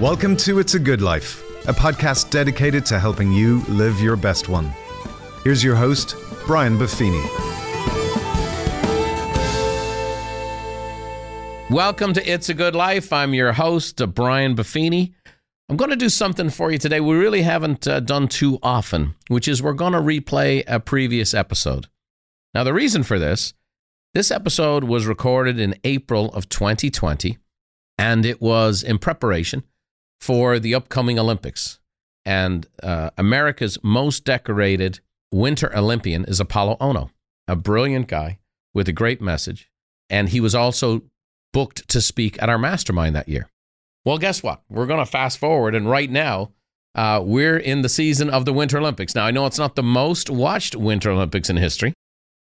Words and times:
Welcome 0.00 0.36
to 0.36 0.60
It's 0.60 0.74
a 0.74 0.78
Good 0.78 1.02
Life, 1.02 1.42
a 1.66 1.72
podcast 1.72 2.30
dedicated 2.30 2.86
to 2.86 3.00
helping 3.00 3.32
you 3.32 3.62
live 3.62 4.00
your 4.00 4.14
best 4.14 4.48
one. 4.48 4.72
Here's 5.42 5.64
your 5.64 5.74
host, 5.74 6.14
Brian 6.46 6.78
Buffini. 6.78 7.20
Welcome 11.68 12.12
to 12.12 12.24
It's 12.24 12.48
a 12.48 12.54
Good 12.54 12.76
Life. 12.76 13.12
I'm 13.12 13.34
your 13.34 13.52
host, 13.54 14.00
Brian 14.14 14.54
Buffini. 14.54 15.14
I'm 15.68 15.76
going 15.76 15.90
to 15.90 15.96
do 15.96 16.08
something 16.08 16.48
for 16.48 16.70
you 16.70 16.78
today 16.78 17.00
we 17.00 17.16
really 17.16 17.42
haven't 17.42 17.88
uh, 17.88 17.98
done 17.98 18.28
too 18.28 18.60
often, 18.62 19.16
which 19.26 19.48
is 19.48 19.60
we're 19.60 19.72
going 19.72 19.94
to 19.94 19.98
replay 19.98 20.62
a 20.68 20.78
previous 20.78 21.34
episode. 21.34 21.88
Now, 22.54 22.62
the 22.62 22.72
reason 22.72 23.02
for 23.02 23.18
this 23.18 23.52
this 24.14 24.30
episode 24.30 24.84
was 24.84 25.06
recorded 25.06 25.58
in 25.58 25.74
April 25.82 26.32
of 26.34 26.48
2020, 26.48 27.38
and 27.98 28.24
it 28.24 28.40
was 28.40 28.84
in 28.84 28.98
preparation 28.98 29.64
for 30.20 30.58
the 30.58 30.74
upcoming 30.74 31.18
Olympics. 31.18 31.78
And 32.24 32.66
uh, 32.82 33.10
America's 33.16 33.78
most 33.82 34.24
decorated 34.24 35.00
Winter 35.32 35.74
Olympian 35.76 36.24
is 36.24 36.40
Apolo 36.40 36.78
Ohno, 36.78 37.10
a 37.46 37.56
brilliant 37.56 38.08
guy 38.08 38.38
with 38.74 38.88
a 38.88 38.92
great 38.92 39.20
message. 39.20 39.70
And 40.10 40.28
he 40.28 40.40
was 40.40 40.54
also 40.54 41.02
booked 41.52 41.88
to 41.88 42.00
speak 42.00 42.42
at 42.42 42.48
our 42.48 42.58
mastermind 42.58 43.16
that 43.16 43.28
year. 43.28 43.48
Well, 44.04 44.18
guess 44.18 44.42
what? 44.42 44.62
We're 44.68 44.86
going 44.86 45.04
to 45.04 45.10
fast 45.10 45.38
forward, 45.38 45.74
and 45.74 45.88
right 45.88 46.10
now, 46.10 46.52
uh, 46.94 47.22
we're 47.22 47.58
in 47.58 47.82
the 47.82 47.88
season 47.88 48.30
of 48.30 48.44
the 48.44 48.52
Winter 48.52 48.78
Olympics. 48.78 49.14
Now, 49.14 49.24
I 49.26 49.30
know 49.30 49.46
it's 49.46 49.58
not 49.58 49.76
the 49.76 49.82
most 49.82 50.30
watched 50.30 50.74
Winter 50.74 51.10
Olympics 51.10 51.50
in 51.50 51.56
history, 51.56 51.92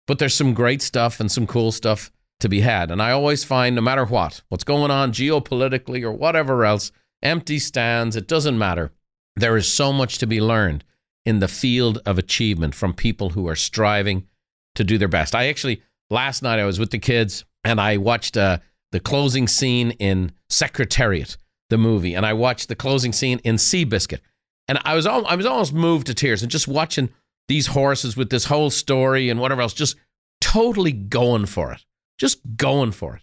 but 0.06 0.18
there's 0.18 0.34
some 0.34 0.54
great 0.54 0.82
stuff 0.82 1.20
and 1.20 1.30
some 1.30 1.46
cool 1.46 1.72
stuff 1.72 2.10
to 2.40 2.48
be 2.48 2.60
had. 2.60 2.90
And 2.90 3.00
I 3.00 3.12
always 3.12 3.44
find, 3.44 3.76
no 3.76 3.82
matter 3.82 4.04
what, 4.04 4.42
what's 4.48 4.64
going 4.64 4.90
on 4.90 5.12
geopolitically 5.12 6.02
or 6.02 6.12
whatever 6.12 6.64
else, 6.64 6.90
empty 7.22 7.58
stands, 7.58 8.16
it 8.16 8.28
doesn't 8.28 8.58
matter. 8.58 8.92
There 9.36 9.56
is 9.56 9.72
so 9.72 9.92
much 9.92 10.18
to 10.18 10.26
be 10.26 10.40
learned 10.40 10.84
in 11.24 11.38
the 11.38 11.48
field 11.48 11.98
of 12.04 12.18
achievement 12.18 12.74
from 12.74 12.94
people 12.94 13.30
who 13.30 13.48
are 13.48 13.56
striving 13.56 14.26
to 14.74 14.84
do 14.84 14.98
their 14.98 15.08
best. 15.08 15.34
I 15.34 15.48
actually, 15.48 15.82
last 16.10 16.42
night, 16.42 16.58
I 16.58 16.64
was 16.64 16.78
with 16.78 16.90
the 16.90 16.98
kids 16.98 17.44
and 17.64 17.80
I 17.80 17.96
watched 17.96 18.36
uh, 18.36 18.58
the 18.90 19.00
closing 19.00 19.48
scene 19.48 19.92
in 19.92 20.32
Secretariat 20.48 21.36
the 21.70 21.78
movie, 21.78 22.14
and 22.14 22.26
I 22.26 22.34
watched 22.34 22.68
the 22.68 22.76
closing 22.76 23.12
scene 23.12 23.38
in 23.44 23.56
Seabiscuit, 23.56 24.20
and 24.68 24.78
I 24.84 24.94
was 24.94 25.06
all, 25.06 25.26
I 25.26 25.36
was 25.36 25.46
almost 25.46 25.72
moved 25.72 26.06
to 26.08 26.14
tears, 26.14 26.42
and 26.42 26.50
just 26.50 26.68
watching 26.68 27.08
these 27.48 27.68
horses 27.68 28.16
with 28.16 28.30
this 28.30 28.44
whole 28.44 28.68
story 28.68 29.30
and 29.30 29.40
whatever 29.40 29.62
else, 29.62 29.72
just 29.72 29.96
totally 30.40 30.92
going 30.92 31.46
for 31.46 31.72
it, 31.72 31.84
just 32.18 32.40
going 32.56 32.92
for 32.92 33.16
it, 33.16 33.22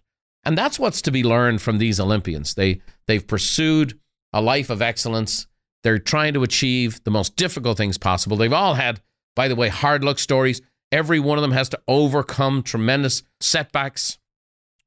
and 0.49 0.57
that's 0.57 0.79
what's 0.79 1.03
to 1.03 1.11
be 1.11 1.23
learned 1.23 1.61
from 1.61 1.77
these 1.77 1.99
Olympians. 1.99 2.55
They 2.55 2.81
they've 3.05 3.25
pursued 3.25 3.99
a 4.33 4.41
life 4.41 4.71
of 4.71 4.81
excellence. 4.81 5.45
They're 5.83 5.99
trying 5.99 6.33
to 6.33 6.41
achieve 6.41 7.03
the 7.03 7.11
most 7.11 7.35
difficult 7.35 7.77
things 7.77 7.99
possible. 7.99 8.35
They've 8.35 8.51
all 8.51 8.73
had, 8.73 8.99
by 9.35 9.47
the 9.47 9.55
way, 9.55 9.67
hard 9.67 10.03
luck 10.03 10.17
stories. 10.17 10.59
Every 10.91 11.19
one 11.19 11.37
of 11.37 11.43
them 11.43 11.51
has 11.51 11.69
to 11.69 11.79
overcome 11.87 12.63
tremendous 12.63 13.21
setbacks. 13.39 14.17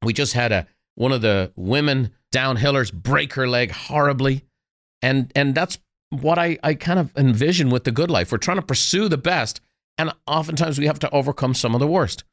We 0.03 0.11
just 0.11 0.33
had 0.33 0.51
a 0.51 0.67
one 0.95 1.13
of 1.13 1.21
the 1.21 1.53
women 1.55 2.11
downhillers 2.33 2.91
break 2.91 3.31
her 3.35 3.47
leg 3.47 3.71
horribly. 3.71 4.43
And 5.01 5.31
and 5.33 5.55
that's 5.55 5.79
what 6.09 6.37
I, 6.37 6.57
I 6.61 6.73
kind 6.73 6.99
of 6.99 7.15
envision 7.15 7.69
with 7.69 7.85
the 7.85 7.91
good 7.91 8.11
life. 8.11 8.33
We're 8.33 8.37
trying 8.37 8.57
to 8.57 8.65
pursue 8.65 9.07
the 9.07 9.17
best, 9.17 9.61
and 9.97 10.11
oftentimes 10.27 10.77
we 10.77 10.87
have 10.87 10.99
to 10.99 11.09
overcome 11.11 11.53
some 11.53 11.73
of 11.73 11.79
the 11.79 11.87
worst. 11.87 12.25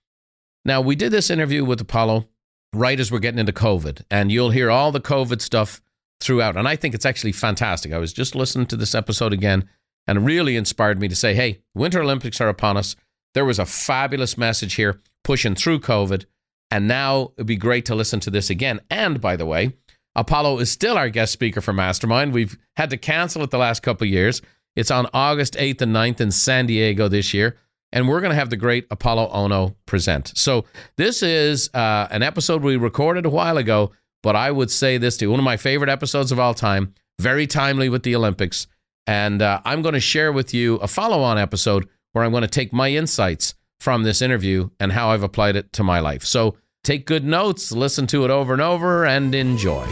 Now, 0.65 0.81
we 0.81 0.97
did 0.97 1.13
this 1.13 1.31
interview 1.31 1.65
with 1.65 1.87
Apolo 1.87 2.27
right 2.73 3.01
as 3.01 3.11
we're 3.11 3.19
getting 3.19 3.41
into 3.41 3.53
COVID, 3.53 4.03
and 4.11 4.31
you'll 4.31 4.51
hear 4.51 4.71
all 4.71 4.93
the 4.93 5.01
COVID 5.01 5.41
stuff 5.41 5.81
throughout. 6.21 6.57
And 6.57 6.69
I 6.69 6.77
think 6.77 6.95
it's 6.95 7.07
actually 7.07 7.33
fantastic. 7.33 7.93
I 7.93 7.99
was 7.99 8.13
just 8.13 8.35
listening 8.35 8.67
to 8.67 8.77
this 8.77 8.95
episode 8.95 9.33
again, 9.33 9.69
and 10.07 10.25
really 10.25 10.57
inspired 10.57 11.01
me 11.01 11.09
to 11.09 11.17
say, 11.17 11.35
hey, 11.35 11.63
Winter 11.75 12.01
Olympics 12.01 12.41
are 12.41 12.49
upon 12.49 12.77
us. 12.77 12.97
There 13.35 13.45
was 13.45 13.59
a 13.59 13.67
fabulous 13.67 14.37
message 14.37 14.75
here 14.75 15.01
pushing 15.23 15.55
through 15.55 15.81
COVID. 15.81 16.25
And 16.71 16.87
now 16.89 17.33
it'd 17.37 17.47
be 17.47 17.57
great 17.57 17.85
to 17.87 17.95
listen 17.95 18.21
to 18.21 18.31
this 18.31 18.51
again. 18.51 18.81
And 18.91 19.21
by 19.21 19.37
the 19.37 19.47
way, 19.47 19.75
Apolo 20.17 20.61
is 20.61 20.71
still 20.71 20.97
our 20.97 21.09
guest 21.09 21.33
speaker 21.33 21.61
for 21.61 21.73
Mastermind. 21.73 22.33
We've 22.33 22.57
had 22.77 22.91
to 22.91 22.97
cancel 22.97 23.43
it 23.43 23.51
the 23.51 23.59
last 23.59 23.83
couple 23.83 24.07
of 24.07 24.11
years. 24.11 24.43
It's 24.77 24.91
on 24.91 25.09
August 25.13 25.55
8th 25.55 25.83
and 25.83 25.95
9th 25.95 26.21
in 26.21 26.31
San 26.31 26.67
Diego 26.67 27.09
this 27.09 27.35
year. 27.35 27.57
And 27.93 28.09
we're 28.09 28.21
going 28.21 28.31
to 28.31 28.37
have 28.37 28.51
the 28.51 28.57
great 28.57 28.89
Apolo 28.89 29.33
Ohno 29.33 29.75
present. 29.87 30.33
So, 30.37 30.65
this 30.97 31.23
is 31.23 31.71
uh, 31.75 32.09
an 32.11 32.23
episode 32.23 32.63
we 32.63 32.77
recorded 32.77 33.27
a 33.27 33.31
while 33.31 33.57
ago, 33.57 33.93
but 34.23 34.37
I 34.37 34.51
would 34.51 34.71
say 34.71 34.97
this 34.97 35.17
to 35.19 35.27
one 35.27 35.41
of 35.41 35.45
my 35.45 35.57
favorite 35.57 35.91
episodes 35.91 36.31
of 36.31 36.39
all 36.39 36.55
time, 36.55 36.95
very 37.19 37.47
timely 37.47 37.89
with 37.89 38.03
the 38.03 38.15
Olympics. 38.15 38.67
And 39.07 39.43
uh, 39.43 39.61
I'm 39.65 39.83
going 39.83 39.95
to 39.95 40.01
share 40.01 40.31
with 40.31 40.55
you 40.55 40.77
a 40.77 40.87
follow 40.87 41.23
on 41.23 41.39
episode 41.39 41.89
where 42.13 42.25
I'm 42.25 42.31
going 42.31 42.43
to 42.43 42.49
take 42.49 42.73
my 42.73 42.91
insights 42.91 43.55
from 43.81 44.03
this 44.05 44.23
interview 44.23 44.71
and 44.79 44.93
how 44.93 45.11
I've 45.11 45.23
applied 45.23 45.57
it 45.57 45.73
to 45.75 45.83
my 45.83 46.01
life. 46.01 46.25
So, 46.25 46.57
Take 46.83 47.05
good 47.07 47.25
notes, 47.25 47.73
listen 47.73 48.07
to 48.09 48.25
it 48.25 48.31
over 48.31 48.55
and 48.55 48.63
over, 48.63 49.05
and 49.05 49.35
enjoy. 49.35 49.87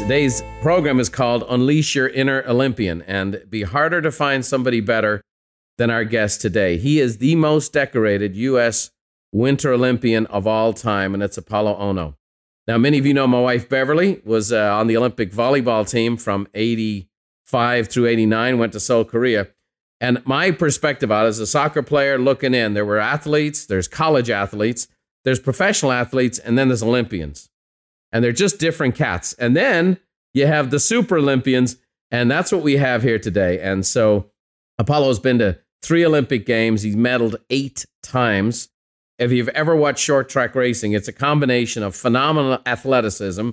Today's 0.00 0.42
program 0.62 0.98
is 0.98 1.10
called 1.10 1.44
Unleash 1.48 1.94
Your 1.94 2.08
Inner 2.08 2.42
Olympian, 2.48 3.02
and 3.02 3.44
be 3.48 3.62
harder 3.62 4.00
to 4.00 4.10
find 4.10 4.44
somebody 4.44 4.80
better 4.80 5.20
than 5.76 5.90
our 5.90 6.04
guest 6.04 6.40
today. 6.40 6.78
He 6.78 6.98
is 6.98 7.18
the 7.18 7.36
most 7.36 7.74
decorated 7.74 8.34
U.S. 8.34 8.90
Winter 9.30 9.74
Olympian 9.74 10.24
of 10.26 10.46
all 10.46 10.72
time, 10.72 11.12
and 11.12 11.22
it's 11.22 11.38
Apolo 11.38 11.78
Ohno. 11.78 12.14
Now, 12.66 12.78
many 12.78 12.98
of 12.98 13.04
you 13.04 13.12
know 13.12 13.26
my 13.26 13.40
wife 13.40 13.68
Beverly 13.68 14.22
was 14.24 14.52
uh, 14.52 14.74
on 14.74 14.86
the 14.86 14.96
Olympic 14.96 15.32
volleyball 15.32 15.88
team 15.88 16.16
from 16.16 16.48
85 16.54 17.88
through 17.88 18.06
89, 18.06 18.58
went 18.58 18.72
to 18.72 18.80
Seoul, 18.80 19.04
Korea. 19.04 19.48
And 20.00 20.22
my 20.24 20.50
perspective 20.50 21.12
on 21.12 21.26
it 21.26 21.28
as 21.28 21.38
a 21.38 21.46
soccer 21.46 21.82
player 21.82 22.18
looking 22.18 22.54
in, 22.54 22.72
there 22.72 22.86
were 22.86 22.98
athletes, 22.98 23.66
there's 23.66 23.86
college 23.86 24.30
athletes, 24.30 24.88
there's 25.24 25.40
professional 25.40 25.92
athletes, 25.92 26.38
and 26.38 26.56
then 26.56 26.68
there's 26.68 26.82
Olympians. 26.82 27.49
And 28.12 28.24
they're 28.24 28.32
just 28.32 28.58
different 28.58 28.94
cats. 28.94 29.32
And 29.34 29.56
then 29.56 29.98
you 30.34 30.46
have 30.46 30.70
the 30.70 30.80
super 30.80 31.18
Olympians, 31.18 31.76
and 32.10 32.30
that's 32.30 32.52
what 32.52 32.62
we 32.62 32.76
have 32.76 33.02
here 33.02 33.18
today. 33.18 33.60
And 33.60 33.86
so 33.86 34.30
Apolo's 34.78 35.20
been 35.20 35.38
to 35.38 35.58
three 35.82 36.04
Olympic 36.04 36.44
Games, 36.46 36.82
he's 36.82 36.96
medaled 36.96 37.36
eight 37.50 37.86
times. 38.02 38.68
If 39.18 39.32
you've 39.32 39.48
ever 39.50 39.76
watched 39.76 40.02
short 40.02 40.28
track 40.28 40.54
racing, 40.54 40.92
it's 40.92 41.08
a 41.08 41.12
combination 41.12 41.82
of 41.82 41.94
phenomenal 41.94 42.58
athleticism, 42.66 43.50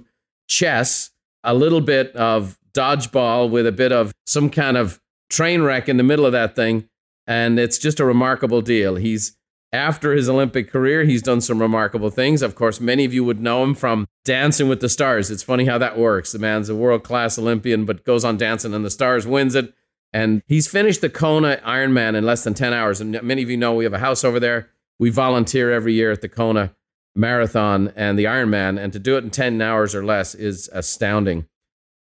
chess, 0.48 1.12
a 1.44 1.54
little 1.54 1.82
bit 1.82 2.16
of 2.16 2.58
dodgeball 2.74 3.50
with 3.50 3.68
a 3.68 3.72
bit 3.72 3.92
of 3.92 4.14
some 4.26 4.50
kind 4.50 4.78
of 4.78 5.00
train 5.30 5.62
wreck 5.62 5.90
in 5.90 5.98
the 5.98 6.04
middle 6.04 6.26
of 6.26 6.32
that 6.32 6.56
thing. 6.56 6.88
And 7.26 7.60
it's 7.60 7.78
just 7.78 8.00
a 8.00 8.06
remarkable 8.06 8.62
deal. 8.62 8.96
He's 8.96 9.37
after 9.74 10.14
his 10.14 10.30
Olympic 10.30 10.70
career, 10.72 11.04
he's 11.04 11.22
done 11.22 11.42
some 11.42 11.60
remarkable 11.60 12.10
things. 12.10 12.42
Of 12.42 12.56
course, 12.56 12.80
many 12.80 13.06
of 13.06 13.14
you 13.14 13.24
would 13.24 13.42
know 13.42 13.64
him 13.64 13.76
from 13.76 14.08
Dancing 14.24 14.70
with 14.70 14.80
the 14.80 14.90
Stars. 14.90 15.30
It's 15.30 15.44
funny 15.44 15.66
how 15.66 15.78
that 15.78 15.98
works. 15.98 16.32
The 16.32 16.40
man's 16.40 16.70
a 16.70 16.76
world 16.76 17.04
class 17.04 17.38
Olympian, 17.38 17.86
but 17.86 18.06
goes 18.06 18.24
on 18.24 18.38
Dancing 18.38 18.74
and 18.74 18.86
the 18.86 18.90
Stars, 18.90 19.28
wins 19.28 19.56
it. 19.56 19.74
And 20.14 20.42
he's 20.48 20.68
finished 20.68 21.02
the 21.02 21.10
Kona 21.10 21.58
Ironman 21.66 22.16
in 22.16 22.26
less 22.26 22.44
than 22.44 22.54
10 22.54 22.74
hours. 22.74 23.02
And 23.02 23.22
many 23.22 23.44
of 23.44 23.50
you 23.50 23.58
know 23.58 23.74
we 23.74 23.84
have 23.84 23.94
a 23.94 24.00
house 24.00 24.24
over 24.24 24.40
there. 24.40 24.70
We 25.00 25.10
volunteer 25.10 25.72
every 25.72 25.94
year 25.94 26.12
at 26.12 26.22
the 26.22 26.30
Kona 26.30 26.74
Marathon 27.14 27.92
and 27.96 28.18
the 28.18 28.24
Ironman. 28.24 28.80
And 28.80 28.94
to 28.94 29.00
do 29.00 29.18
it 29.18 29.24
in 29.24 29.32
10 29.32 29.62
hours 29.62 29.94
or 29.94 30.06
less 30.06 30.34
is 30.34 30.70
astounding. 30.72 31.46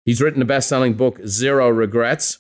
He's 0.06 0.22
written 0.22 0.42
a 0.42 0.46
best 0.46 0.70
selling 0.70 0.94
book, 0.94 1.20
Zero 1.26 1.68
Regrets 1.68 2.40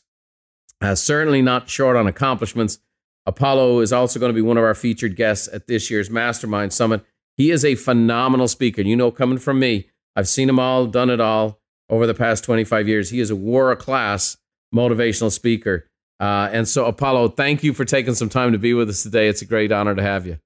uh, 0.81 0.95
certainly 0.95 1.41
not 1.41 1.69
short 1.69 1.95
on 1.95 2.07
accomplishments. 2.07 2.79
Apolo 3.27 3.83
is 3.83 3.91
also 3.91 4.19
going 4.19 4.29
to 4.29 4.35
be 4.35 4.41
one 4.41 4.57
of 4.57 4.63
our 4.63 4.73
featured 4.73 5.15
guests 5.15 5.49
at 5.51 5.67
this 5.67 5.91
year's 5.91 6.09
Mastermind 6.09 6.71
Summit. 6.71 7.03
He 7.35 7.51
is 7.51 7.65
a 7.65 7.75
phenomenal 7.75 8.47
speaker. 8.47 8.81
You 8.81 8.95
know, 8.95 9.11
coming 9.11 9.37
from 9.37 9.59
me, 9.59 9.89
I've 10.15 10.29
seen 10.29 10.49
him 10.49 10.59
all, 10.59 10.87
done 10.87 11.09
it 11.09 11.19
all 11.19 11.59
over 11.89 12.07
the 12.07 12.13
past 12.13 12.43
25 12.43 12.87
years. 12.87 13.09
He 13.09 13.19
is 13.19 13.29
a 13.29 13.35
world 13.35 13.79
class 13.79 14.37
motivational 14.73 15.31
speaker. 15.31 15.87
Uh, 16.19 16.49
and 16.51 16.67
so, 16.67 16.91
Apolo, 16.91 17.35
thank 17.35 17.63
you 17.63 17.73
for 17.73 17.85
taking 17.85 18.15
some 18.15 18.29
time 18.29 18.53
to 18.53 18.57
be 18.57 18.73
with 18.73 18.89
us 18.89 19.03
today. 19.03 19.27
It's 19.27 19.41
a 19.41 19.45
great 19.45 19.71
honor 19.71 19.93
to 19.93 20.01
have 20.01 20.25
you. 20.25 20.39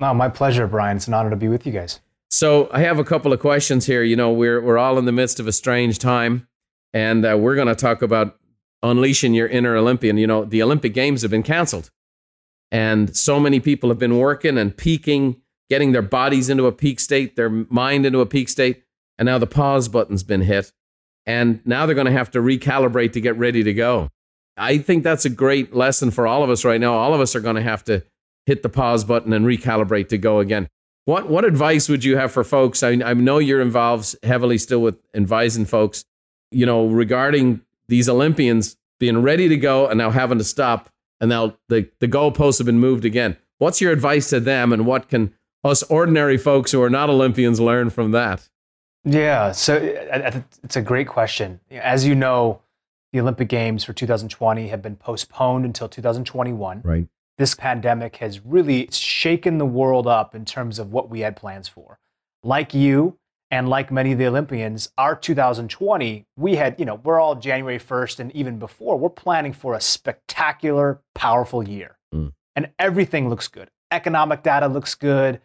No, 0.00 0.12
my 0.14 0.28
pleasure, 0.28 0.66
Brian. 0.66 0.96
It's 0.96 1.06
an 1.06 1.14
honor 1.14 1.30
to 1.30 1.36
be 1.36 1.48
with 1.48 1.64
you 1.66 1.72
guys. 1.72 2.00
So, 2.30 2.68
I 2.72 2.80
have 2.80 2.98
a 2.98 3.04
couple 3.04 3.32
of 3.32 3.38
questions 3.38 3.86
here. 3.86 4.02
You 4.02 4.16
know, 4.16 4.32
we're 4.32 4.60
we're 4.60 4.78
all 4.78 4.98
in 4.98 5.04
the 5.04 5.12
midst 5.12 5.38
of 5.38 5.46
a 5.46 5.52
strange 5.52 5.98
time, 5.98 6.48
and 6.92 7.24
uh, 7.24 7.36
we're 7.38 7.54
going 7.54 7.68
to 7.68 7.76
talk 7.76 8.02
about 8.02 8.36
unleashing 8.82 9.34
your 9.34 9.46
inner 9.46 9.76
Olympian. 9.76 10.16
You 10.16 10.26
know, 10.26 10.44
the 10.44 10.62
Olympic 10.62 10.92
Games 10.92 11.22
have 11.22 11.30
been 11.30 11.44
canceled. 11.44 11.90
And 12.72 13.14
so 13.14 13.38
many 13.38 13.60
people 13.60 13.90
have 13.90 13.98
been 13.98 14.18
working 14.18 14.58
and 14.58 14.76
peaking, 14.76 15.36
getting 15.70 15.92
their 15.92 16.02
bodies 16.02 16.48
into 16.48 16.66
a 16.66 16.72
peak 16.72 16.98
state, 16.98 17.36
their 17.36 17.50
mind 17.50 18.04
into 18.06 18.20
a 18.20 18.26
peak 18.26 18.48
state. 18.48 18.82
And 19.18 19.26
now 19.26 19.38
the 19.38 19.46
pause 19.46 19.88
button's 19.88 20.24
been 20.24 20.40
hit. 20.40 20.72
And 21.26 21.60
now 21.64 21.86
they're 21.86 21.94
going 21.94 22.06
to 22.06 22.12
have 22.12 22.30
to 22.32 22.40
recalibrate 22.40 23.12
to 23.12 23.20
get 23.20 23.36
ready 23.36 23.62
to 23.62 23.72
go. 23.72 24.08
I 24.56 24.78
think 24.78 25.04
that's 25.04 25.24
a 25.24 25.30
great 25.30 25.74
lesson 25.74 26.10
for 26.10 26.26
all 26.26 26.42
of 26.42 26.50
us 26.50 26.64
right 26.64 26.80
now. 26.80 26.94
All 26.94 27.14
of 27.14 27.20
us 27.20 27.36
are 27.36 27.40
going 27.40 27.56
to 27.56 27.62
have 27.62 27.84
to 27.84 28.02
hit 28.46 28.62
the 28.62 28.68
pause 28.68 29.04
button 29.04 29.32
and 29.32 29.46
recalibrate 29.46 30.08
to 30.08 30.18
go 30.18 30.40
again. 30.40 30.68
What 31.04 31.28
what 31.28 31.44
advice 31.44 31.88
would 31.88 32.04
you 32.04 32.16
have 32.16 32.32
for 32.32 32.44
folks? 32.44 32.82
I, 32.82 32.90
I 32.90 33.14
know 33.14 33.38
you're 33.38 33.60
involved 33.60 34.14
heavily 34.22 34.58
still 34.58 34.80
with 34.80 34.98
advising 35.14 35.64
folks, 35.64 36.04
you 36.50 36.64
know, 36.64 36.86
regarding 36.86 37.60
these 37.88 38.08
Olympians 38.08 38.76
being 39.00 39.20
ready 39.20 39.48
to 39.48 39.56
go 39.56 39.88
and 39.88 39.98
now 39.98 40.10
having 40.10 40.38
to 40.38 40.44
stop, 40.44 40.88
and 41.22 41.30
now 41.30 41.56
the 41.70 41.88
the 42.00 42.08
goalposts 42.08 42.58
have 42.58 42.66
been 42.66 42.78
moved 42.78 43.06
again. 43.06 43.38
What's 43.56 43.80
your 43.80 43.92
advice 43.92 44.28
to 44.28 44.40
them, 44.40 44.74
and 44.74 44.84
what 44.84 45.08
can 45.08 45.32
us 45.64 45.82
ordinary 45.84 46.36
folks 46.36 46.72
who 46.72 46.82
are 46.82 46.90
not 46.90 47.08
Olympians 47.08 47.60
learn 47.60 47.88
from 47.88 48.10
that? 48.10 48.50
Yeah, 49.04 49.52
so 49.52 49.76
uh, 49.76 50.16
uh, 50.18 50.40
it's 50.62 50.76
a 50.76 50.82
great 50.82 51.08
question. 51.08 51.60
As 51.70 52.06
you 52.06 52.14
know, 52.14 52.60
the 53.14 53.20
Olympic 53.20 53.48
Games 53.48 53.84
for 53.84 53.94
2020 53.94 54.68
have 54.68 54.82
been 54.82 54.96
postponed 54.96 55.64
until 55.64 55.88
2021. 55.88 56.82
Right 56.84 57.08
this 57.38 57.54
pandemic 57.54 58.16
has 58.16 58.44
really 58.44 58.88
shaken 58.92 59.58
the 59.58 59.66
world 59.66 60.06
up 60.06 60.34
in 60.34 60.44
terms 60.44 60.78
of 60.78 60.92
what 60.92 61.08
we 61.08 61.20
had 61.20 61.36
plans 61.36 61.68
for. 61.68 61.98
Like 62.42 62.74
you 62.74 63.18
and 63.52 63.68
like 63.68 63.92
many 63.92 64.12
of 64.12 64.18
the 64.18 64.26
Olympians, 64.26 64.88
our 64.96 65.14
2020, 65.14 66.26
we 66.36 66.56
had, 66.56 66.74
you 66.80 66.86
know, 66.86 66.94
we're 66.94 67.20
all 67.20 67.34
January 67.34 67.78
1st 67.78 68.20
and 68.20 68.32
even 68.32 68.58
before, 68.58 68.98
we're 68.98 69.10
planning 69.10 69.52
for 69.52 69.74
a 69.74 69.80
spectacular, 69.80 71.02
powerful 71.14 71.62
year. 71.62 71.98
Mm. 72.14 72.32
And 72.56 72.70
everything 72.78 73.28
looks 73.28 73.48
good. 73.48 73.70
Economic 73.90 74.42
data 74.42 74.66
looks 74.68 74.94
good. 74.94 75.38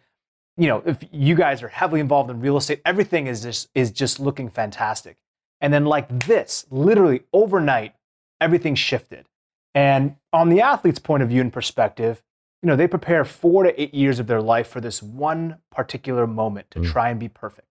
You 0.56 0.68
know, 0.68 0.82
if 0.86 1.04
you 1.12 1.34
guys 1.34 1.62
are 1.62 1.68
heavily 1.68 2.00
involved 2.00 2.30
in 2.30 2.40
real 2.40 2.56
estate, 2.56 2.80
everything 2.86 3.26
is 3.26 3.42
just 3.42 3.68
is 3.74 3.90
just 3.90 4.18
looking 4.18 4.48
fantastic. 4.48 5.18
And 5.60 5.72
then 5.72 5.84
like 5.84 6.24
this, 6.24 6.66
literally 6.70 7.24
overnight, 7.34 7.94
everything 8.40 8.74
shifted. 8.74 9.26
And 9.74 10.16
on 10.32 10.48
the 10.48 10.62
athlete's 10.62 10.98
point 10.98 11.22
of 11.22 11.28
view 11.28 11.42
and 11.42 11.52
perspective, 11.52 12.22
you 12.62 12.68
know, 12.68 12.74
they 12.74 12.88
prepare 12.88 13.24
four 13.26 13.64
to 13.64 13.80
eight 13.80 13.92
years 13.92 14.18
of 14.18 14.26
their 14.26 14.40
life 14.40 14.66
for 14.66 14.80
this 14.80 15.02
one 15.02 15.58
particular 15.70 16.26
moment 16.26 16.70
to 16.70 16.80
mm. 16.80 16.90
try 16.90 17.10
and 17.10 17.20
be 17.20 17.28
perfect. 17.28 17.67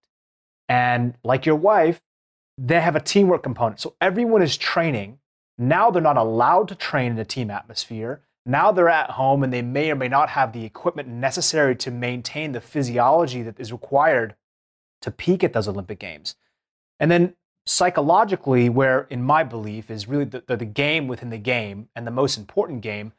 And 0.69 1.15
like 1.23 1.45
your 1.45 1.55
wife, 1.55 2.01
they 2.57 2.81
have 2.81 2.95
a 2.95 2.99
teamwork 2.99 3.43
component. 3.43 3.79
So 3.79 3.95
everyone 4.01 4.41
is 4.41 4.57
training. 4.57 5.19
Now 5.57 5.91
they're 5.91 6.01
not 6.01 6.17
allowed 6.17 6.67
to 6.69 6.75
train 6.75 7.11
in 7.13 7.19
a 7.19 7.25
team 7.25 7.49
atmosphere. 7.49 8.21
Now 8.45 8.71
they're 8.71 8.89
at 8.89 9.11
home 9.11 9.43
and 9.43 9.51
they 9.51 9.61
may 9.61 9.91
or 9.91 9.95
may 9.95 10.07
not 10.07 10.29
have 10.29 10.53
the 10.53 10.63
equipment 10.63 11.09
necessary 11.09 11.75
to 11.77 11.91
maintain 11.91 12.53
the 12.53 12.61
physiology 12.61 13.41
that 13.43 13.59
is 13.59 13.71
required 13.71 14.35
to 15.01 15.11
peak 15.11 15.43
at 15.43 15.53
those 15.53 15.67
Olympic 15.67 15.99
Games. 15.99 16.35
And 16.99 17.11
then 17.11 17.35
psychologically, 17.65 18.69
where 18.69 19.01
in 19.09 19.21
my 19.21 19.43
belief 19.43 19.91
is 19.91 20.07
really 20.07 20.23
the, 20.23 20.43
the, 20.47 20.57
the, 20.57 20.65
game 20.65 21.07
within 21.07 21.29
the 21.29 21.37
game 21.37 21.89
and 21.95 22.07
the 22.07 22.11
most 22.11 22.37
important 22.37 22.81
game, 22.81 23.11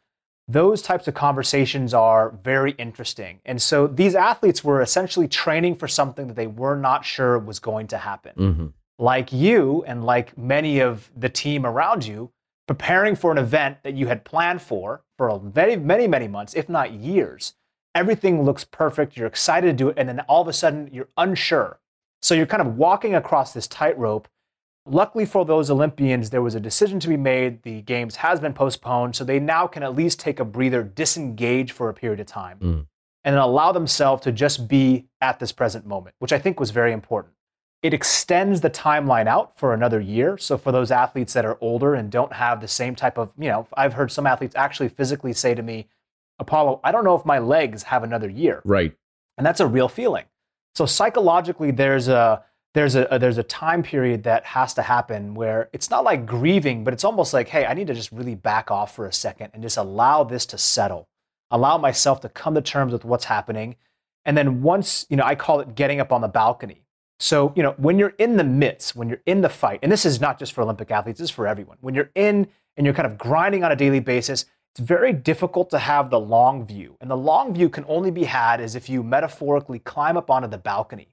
those 0.49 0.81
types 0.81 1.07
of 1.07 1.15
conversations 1.15 1.93
are 1.93 2.31
very 2.43 2.73
interesting. 2.73 3.41
And 3.45 3.61
so 3.61 3.87
these 3.87 4.15
athletes 4.15 4.65
were 4.65 4.81
essentially 4.81 5.29
training 5.29 5.77
for 5.77 5.87
something 5.87 6.27
that 6.27 6.37
they 6.37 6.47
were 6.47 6.75
not 6.75 7.05
sure 7.05 7.39
was 7.39 7.59
going 7.59 7.87
to 7.89 7.99
happen. 7.99 8.33
Mm-hmm. 8.37 8.67
Like 8.99 9.31
you 9.31 9.85
and 9.87 10.05
like 10.05 10.37
many 10.39 10.81
of 10.81 11.11
the 11.15 11.29
team 11.29 11.67
around 11.67 12.07
you, 12.07 12.33
preparing 12.67 13.15
for 13.15 13.31
an 13.31 13.39
event 13.39 13.79
that 13.83 13.95
you 13.95 14.07
had 14.07 14.25
planned 14.25 14.63
for 14.63 15.03
for 15.19 15.39
many, 15.55 15.77
many, 15.77 16.07
many 16.07 16.29
months, 16.29 16.55
if 16.55 16.69
not 16.69 16.93
years. 16.93 17.55
Everything 17.95 18.43
looks 18.43 18.65
perfect. 18.65 19.17
You're 19.17 19.27
excited 19.27 19.67
to 19.67 19.73
do 19.73 19.89
it. 19.91 19.99
And 19.99 20.09
then 20.09 20.21
all 20.21 20.41
of 20.41 20.49
a 20.49 20.53
sudden, 20.53 20.89
you're 20.93 21.09
unsure. 21.17 21.79
So 22.23 22.35
you're 22.35 22.47
kind 22.47 22.63
of 22.63 22.77
walking 22.77 23.15
across 23.15 23.53
this 23.53 23.67
tightrope 23.67 24.29
Luckily 24.91 25.27
for 25.27 25.45
those 25.45 25.71
Olympians, 25.71 26.31
there 26.31 26.43
was 26.43 26.55
a 26.55 26.61
decision 26.61 26.99
to 27.01 27.09
be 27.09 27.17
made. 27.17 27.63
The 27.63 27.83
games 27.83 28.17
has 28.17 28.41
been 28.41 28.55
postponed, 28.55 29.17
so 29.17 29.25
they 29.25 29.39
now 29.39 29.67
can 29.67 29.83
at 29.83 29.95
least 29.95 30.19
take 30.19 30.41
a 30.41 30.45
breather, 30.45 30.83
disengage 30.83 31.73
for 31.73 31.89
a 31.89 31.95
period 31.95 32.21
of 32.21 32.27
time, 32.27 32.59
mm. 32.59 32.87
and 33.25 33.37
allow 33.37 33.73
themselves 33.73 34.23
to 34.23 34.33
just 34.33 34.69
be 34.69 35.07
at 35.21 35.39
this 35.39 35.53
present 35.53 35.87
moment, 35.87 36.17
which 36.19 36.33
I 36.33 36.39
think 36.39 36.59
was 36.59 36.71
very 36.71 36.93
important. 36.93 37.35
It 37.83 37.95
extends 37.95 38.61
the 38.61 38.71
timeline 38.71 39.29
out 39.29 39.57
for 39.57 39.73
another 39.73 40.01
year. 40.01 40.37
So 40.37 40.59
for 40.59 40.73
those 40.73 40.91
athletes 40.91 41.33
that 41.35 41.45
are 41.45 41.59
older 41.61 41.95
and 41.95 42.11
don't 42.11 42.33
have 42.33 42.61
the 42.61 42.67
same 42.67 42.97
type 42.97 43.19
of, 43.19 43.31
you 43.39 43.49
know, 43.49 43.69
I've 43.75 43.93
heard 43.93 44.11
some 44.11 44.27
athletes 44.27 44.57
actually 44.57 44.89
physically 44.89 45.33
say 45.33 45.55
to 45.55 45.63
me, 45.63 45.87
Apolo, 46.41 46.81
I 46.83 46.91
don't 46.91 47.05
know 47.05 47.15
if 47.15 47.25
my 47.25 47.39
legs 47.39 47.85
have 47.85 48.03
another 48.03 48.29
year. 48.29 48.63
Right. 48.65 48.97
And 49.37 49.47
that's 49.47 49.61
a 49.61 49.67
real 49.67 49.89
feeling. 49.89 50.25
So 50.75 50.87
psychologically, 50.87 51.71
there's 51.71 52.09
a 52.09 52.45
there's 52.79 52.95
a, 52.95 53.03
a, 53.07 53.19
there's 53.19 53.39
a 53.39 53.43
time 53.43 53.83
period 53.83 54.23
that 54.23 54.45
has 54.45 54.73
to 54.75 54.83
happen 54.83 55.35
where 55.35 55.69
it's 55.73 55.91
not 55.91 56.05
like 56.05 56.25
grieving, 56.25 56.85
but 56.85 56.95
it's 56.95 57.03
almost 57.03 57.35
like, 57.35 57.49
hey, 57.49 57.67
I 57.67 57.75
need 57.75 57.89
to 57.89 57.95
just 57.95 58.13
really 58.13 58.37
back 58.37 58.71
off 58.71 58.95
for 58.95 59.05
a 59.05 59.13
second 59.13 59.51
and 59.53 59.65
just 59.65 59.77
allow 59.77 60.23
this 60.23 60.47
to 60.47 60.59
settle, 60.59 61.09
allow 61.51 61.77
myself 61.77 62.21
to 62.21 62.29
come 62.29 62.55
to 62.55 62.61
terms 62.61 62.93
with 62.93 63.05
what's 63.05 63.25
happening, 63.25 63.75
and 64.25 64.37
then 64.37 64.63
once 64.63 65.07
you 65.11 65.17
know, 65.17 65.25
I 65.25 65.35
call 65.35 65.59
it 65.59 65.75
getting 65.75 65.99
up 65.99 66.13
on 66.13 66.21
the 66.21 66.29
balcony. 66.29 66.85
So 67.19 67.53
you 67.57 67.65
know, 67.65 67.75
when 67.79 67.99
you're 67.99 68.15
in 68.19 68.37
the 68.37 68.45
midst, 68.45 68.95
when 68.95 69.09
you're 69.09 69.23
in 69.27 69.41
the 69.41 69.49
fight, 69.49 69.81
and 69.83 69.91
this 69.91 70.07
is 70.07 70.21
not 70.21 70.39
just 70.39 70.53
for 70.53 70.63
Olympic 70.63 70.93
athletes, 70.93 71.19
this 71.19 71.31
is 71.31 71.35
for 71.35 71.49
everyone. 71.49 71.79
When 71.81 71.97
you're 71.97 72.11
in 72.15 72.47
and 72.77 72.87
you're 72.87 72.95
kind 72.95 73.07
of 73.07 73.19
grinding 73.19 73.65
on 73.65 73.73
a 73.73 73.77
daily 73.77 73.99
basis, 73.99 74.47
it's 74.73 74.87
very 74.87 75.13
difficult 75.13 75.69
to 75.71 75.81
have 75.81 76.11
the 76.11 76.21
long 76.21 76.65
view, 76.65 76.97
and 77.01 77.11
the 77.11 77.17
long 77.17 77.53
view 77.55 77.69
can 77.71 77.85
only 77.89 78.13
be 78.13 78.23
had 78.23 78.61
as 78.61 78.77
if 78.77 78.89
you 78.89 79.03
metaphorically 79.03 79.81
climb 79.81 80.17
up 80.17 80.31
onto 80.31 80.47
the 80.47 80.59
balcony 80.59 81.09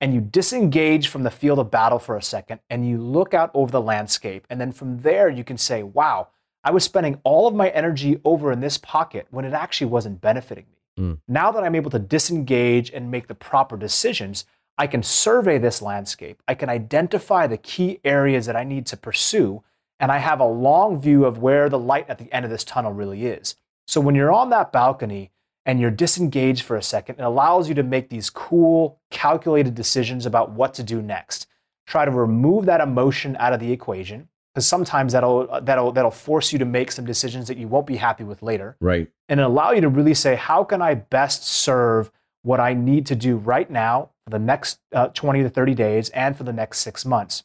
and 0.00 0.12
you 0.12 0.20
disengage 0.20 1.08
from 1.08 1.22
the 1.22 1.30
field 1.30 1.58
of 1.58 1.70
battle 1.70 1.98
for 1.98 2.16
a 2.16 2.22
second 2.22 2.60
and 2.68 2.88
you 2.88 2.98
look 2.98 3.32
out 3.32 3.50
over 3.54 3.70
the 3.70 3.80
landscape. 3.80 4.46
And 4.50 4.60
then 4.60 4.72
from 4.72 5.00
there, 5.00 5.28
you 5.28 5.44
can 5.44 5.56
say, 5.56 5.82
wow, 5.82 6.28
I 6.62 6.70
was 6.70 6.84
spending 6.84 7.20
all 7.24 7.46
of 7.46 7.54
my 7.54 7.68
energy 7.70 8.20
over 8.24 8.50
in 8.52 8.60
this 8.60 8.78
pocket 8.78 9.26
when 9.30 9.44
it 9.44 9.52
actually 9.52 9.88
wasn't 9.88 10.20
benefiting 10.20 10.66
me. 10.70 11.04
Mm. 11.04 11.18
Now 11.28 11.50
that 11.52 11.62
I'm 11.62 11.74
able 11.74 11.90
to 11.90 11.98
disengage 11.98 12.90
and 12.90 13.10
make 13.10 13.28
the 13.28 13.34
proper 13.34 13.76
decisions, 13.76 14.44
I 14.76 14.86
can 14.86 15.02
survey 15.02 15.58
this 15.58 15.82
landscape. 15.82 16.42
I 16.48 16.54
can 16.54 16.68
identify 16.68 17.46
the 17.46 17.58
key 17.58 18.00
areas 18.04 18.46
that 18.46 18.56
I 18.56 18.64
need 18.64 18.86
to 18.86 18.96
pursue. 18.96 19.62
And 20.00 20.10
I 20.10 20.18
have 20.18 20.40
a 20.40 20.46
long 20.46 21.00
view 21.00 21.24
of 21.24 21.38
where 21.38 21.68
the 21.68 21.78
light 21.78 22.08
at 22.08 22.18
the 22.18 22.32
end 22.32 22.44
of 22.44 22.50
this 22.50 22.64
tunnel 22.64 22.92
really 22.92 23.26
is. 23.26 23.56
So 23.86 24.00
when 24.00 24.14
you're 24.14 24.32
on 24.32 24.50
that 24.50 24.72
balcony, 24.72 25.30
and 25.66 25.80
you're 25.80 25.90
disengaged 25.90 26.62
for 26.62 26.76
a 26.76 26.82
second, 26.82 27.16
it 27.18 27.22
allows 27.22 27.68
you 27.68 27.74
to 27.74 27.82
make 27.82 28.10
these 28.10 28.30
cool, 28.30 29.00
calculated 29.10 29.74
decisions 29.74 30.26
about 30.26 30.50
what 30.50 30.74
to 30.74 30.82
do 30.82 31.00
next. 31.00 31.46
Try 31.86 32.04
to 32.04 32.10
remove 32.10 32.66
that 32.66 32.80
emotion 32.80 33.36
out 33.38 33.52
of 33.52 33.60
the 33.60 33.72
equation 33.72 34.28
because 34.54 34.66
sometimes 34.66 35.12
that'll 35.12 35.60
that'll 35.62 35.92
that'll 35.92 36.10
force 36.10 36.52
you 36.52 36.58
to 36.58 36.64
make 36.64 36.92
some 36.92 37.04
decisions 37.04 37.48
that 37.48 37.58
you 37.58 37.66
won't 37.66 37.86
be 37.86 37.96
happy 37.96 38.24
with 38.24 38.42
later. 38.42 38.76
Right. 38.80 39.08
And 39.28 39.40
allow 39.40 39.72
you 39.72 39.80
to 39.80 39.88
really 39.88 40.14
say, 40.14 40.36
how 40.36 40.64
can 40.64 40.80
I 40.80 40.94
best 40.94 41.44
serve 41.44 42.10
what 42.42 42.60
I 42.60 42.74
need 42.74 43.06
to 43.06 43.16
do 43.16 43.36
right 43.36 43.70
now 43.70 44.10
for 44.24 44.30
the 44.30 44.38
next 44.38 44.78
uh, 44.92 45.08
20 45.08 45.42
to 45.42 45.48
30 45.48 45.74
days 45.74 46.10
and 46.10 46.36
for 46.36 46.44
the 46.44 46.52
next 46.52 46.80
six 46.80 47.04
months, 47.04 47.42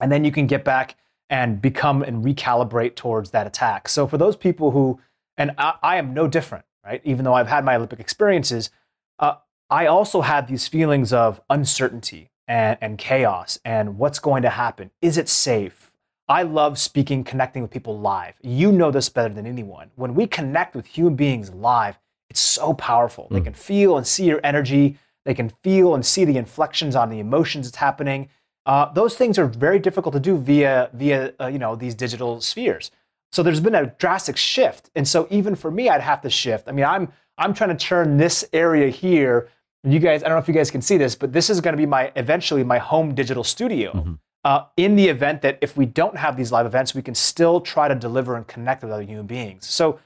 and 0.00 0.10
then 0.10 0.24
you 0.24 0.32
can 0.32 0.46
get 0.46 0.64
back 0.64 0.96
and 1.30 1.60
become 1.60 2.02
and 2.02 2.24
recalibrate 2.24 2.94
towards 2.94 3.30
that 3.30 3.46
attack. 3.46 3.88
So 3.88 4.06
for 4.06 4.16
those 4.16 4.36
people 4.36 4.70
who, 4.70 5.00
and 5.36 5.52
I, 5.58 5.74
I 5.82 5.96
am 5.96 6.14
no 6.14 6.26
different 6.26 6.64
right? 6.88 7.02
Even 7.04 7.24
though 7.24 7.34
I've 7.34 7.48
had 7.48 7.64
my 7.64 7.76
Olympic 7.76 8.00
experiences, 8.00 8.70
uh, 9.18 9.34
I 9.70 9.86
also 9.86 10.22
had 10.22 10.48
these 10.48 10.66
feelings 10.66 11.12
of 11.12 11.40
uncertainty 11.50 12.30
and, 12.46 12.78
and 12.80 12.96
chaos 12.96 13.58
and 13.64 13.98
what's 13.98 14.18
going 14.18 14.42
to 14.42 14.50
happen. 14.50 14.90
Is 15.02 15.18
it 15.18 15.28
safe? 15.28 15.92
I 16.28 16.42
love 16.42 16.78
speaking, 16.78 17.24
connecting 17.24 17.62
with 17.62 17.70
people 17.70 17.98
live. 17.98 18.34
You 18.42 18.72
know 18.72 18.90
this 18.90 19.08
better 19.08 19.32
than 19.32 19.46
anyone. 19.46 19.90
When 19.96 20.14
we 20.14 20.26
connect 20.26 20.74
with 20.74 20.86
human 20.86 21.14
beings 21.14 21.50
live, 21.50 21.98
it's 22.30 22.40
so 22.40 22.74
powerful. 22.74 23.24
Mm. 23.24 23.34
They 23.34 23.40
can 23.42 23.54
feel 23.54 23.96
and 23.96 24.06
see 24.06 24.24
your 24.24 24.40
energy. 24.42 24.98
They 25.24 25.34
can 25.34 25.50
feel 25.62 25.94
and 25.94 26.04
see 26.04 26.24
the 26.24 26.36
inflections 26.36 26.96
on 26.96 27.10
the 27.10 27.18
emotions 27.18 27.66
that's 27.66 27.76
happening. 27.76 28.30
Uh, 28.66 28.92
those 28.92 29.16
things 29.16 29.38
are 29.38 29.46
very 29.46 29.78
difficult 29.78 30.12
to 30.14 30.20
do 30.20 30.36
via 30.36 30.90
via 30.92 31.32
uh, 31.40 31.46
you 31.46 31.58
know 31.58 31.74
these 31.74 31.94
digital 31.94 32.40
spheres. 32.40 32.90
So 33.32 33.42
there's 33.42 33.60
been 33.60 33.74
a 33.74 33.86
drastic 33.98 34.36
shift. 34.36 34.90
And 34.94 35.06
so 35.06 35.26
even 35.30 35.54
for 35.54 35.70
me, 35.70 35.88
I'd 35.88 36.00
have 36.00 36.20
to 36.22 36.30
shift. 36.30 36.68
I 36.68 36.72
mean, 36.72 36.84
I'm 36.84 37.12
I'm 37.36 37.54
trying 37.54 37.70
to 37.70 37.76
turn 37.76 38.16
this 38.16 38.44
area 38.52 38.88
here. 38.88 39.48
You 39.84 40.00
guys, 40.00 40.22
I 40.22 40.28
don't 40.28 40.36
know 40.36 40.42
if 40.42 40.48
you 40.48 40.54
guys 40.54 40.70
can 40.70 40.82
see 40.82 40.96
this, 40.96 41.14
but 41.14 41.32
this 41.32 41.50
is 41.50 41.60
going 41.60 41.72
to 41.72 41.78
be 41.78 41.86
my 41.86 42.12
eventually 42.16 42.64
my 42.64 42.78
home 42.78 43.14
digital 43.14 43.44
studio. 43.44 43.92
Mm-hmm. 43.92 44.14
Uh, 44.44 44.64
in 44.76 44.96
the 44.96 45.06
event 45.06 45.42
that 45.42 45.58
if 45.60 45.76
we 45.76 45.84
don't 45.84 46.16
have 46.16 46.36
these 46.36 46.50
live 46.52 46.64
events, 46.64 46.94
we 46.94 47.02
can 47.02 47.14
still 47.14 47.60
try 47.60 47.86
to 47.86 47.94
deliver 47.94 48.36
and 48.36 48.46
connect 48.46 48.82
with 48.82 48.92
other 48.92 49.02
human 49.02 49.26
beings. 49.26 49.66
So 49.66 49.98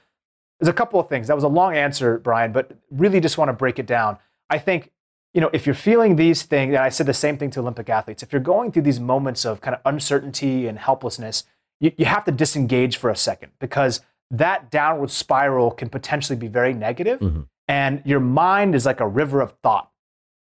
there's 0.59 0.69
a 0.69 0.73
couple 0.73 0.99
of 0.99 1.07
things. 1.07 1.27
That 1.27 1.35
was 1.35 1.43
a 1.43 1.49
long 1.49 1.75
answer, 1.75 2.17
Brian, 2.17 2.51
but 2.51 2.71
really 2.91 3.19
just 3.19 3.37
want 3.37 3.49
to 3.49 3.53
break 3.53 3.79
it 3.79 3.85
down. 3.85 4.17
I 4.49 4.57
think 4.57 4.91
you 5.33 5.41
know, 5.41 5.49
if 5.51 5.65
you're 5.65 5.73
feeling 5.73 6.15
these 6.15 6.43
things, 6.43 6.75
and 6.75 6.83
I 6.83 6.89
said 6.89 7.07
the 7.07 7.13
same 7.13 7.37
thing 7.37 7.49
to 7.51 7.59
Olympic 7.59 7.89
athletes, 7.89 8.21
if 8.21 8.31
you're 8.31 8.41
going 8.41 8.71
through 8.71 8.83
these 8.83 8.99
moments 8.99 9.45
of 9.45 9.61
kind 9.61 9.75
of 9.75 9.81
uncertainty 9.85 10.67
and 10.67 10.77
helplessness, 10.77 11.45
you, 11.83 11.91
you 11.97 12.05
have 12.05 12.23
to 12.25 12.31
disengage 12.31 12.97
for 12.97 13.09
a 13.09 13.15
second 13.15 13.51
because 13.59 14.01
that 14.31 14.71
downward 14.71 15.11
spiral 15.11 15.69
can 15.69 15.89
potentially 15.89 16.37
be 16.37 16.47
very 16.47 16.73
negative, 16.73 17.19
mm-hmm. 17.19 17.41
and 17.67 18.01
your 18.05 18.21
mind 18.21 18.73
is 18.73 18.85
like 18.85 19.01
a 19.01 19.07
river 19.07 19.41
of 19.41 19.53
thought. 19.61 19.91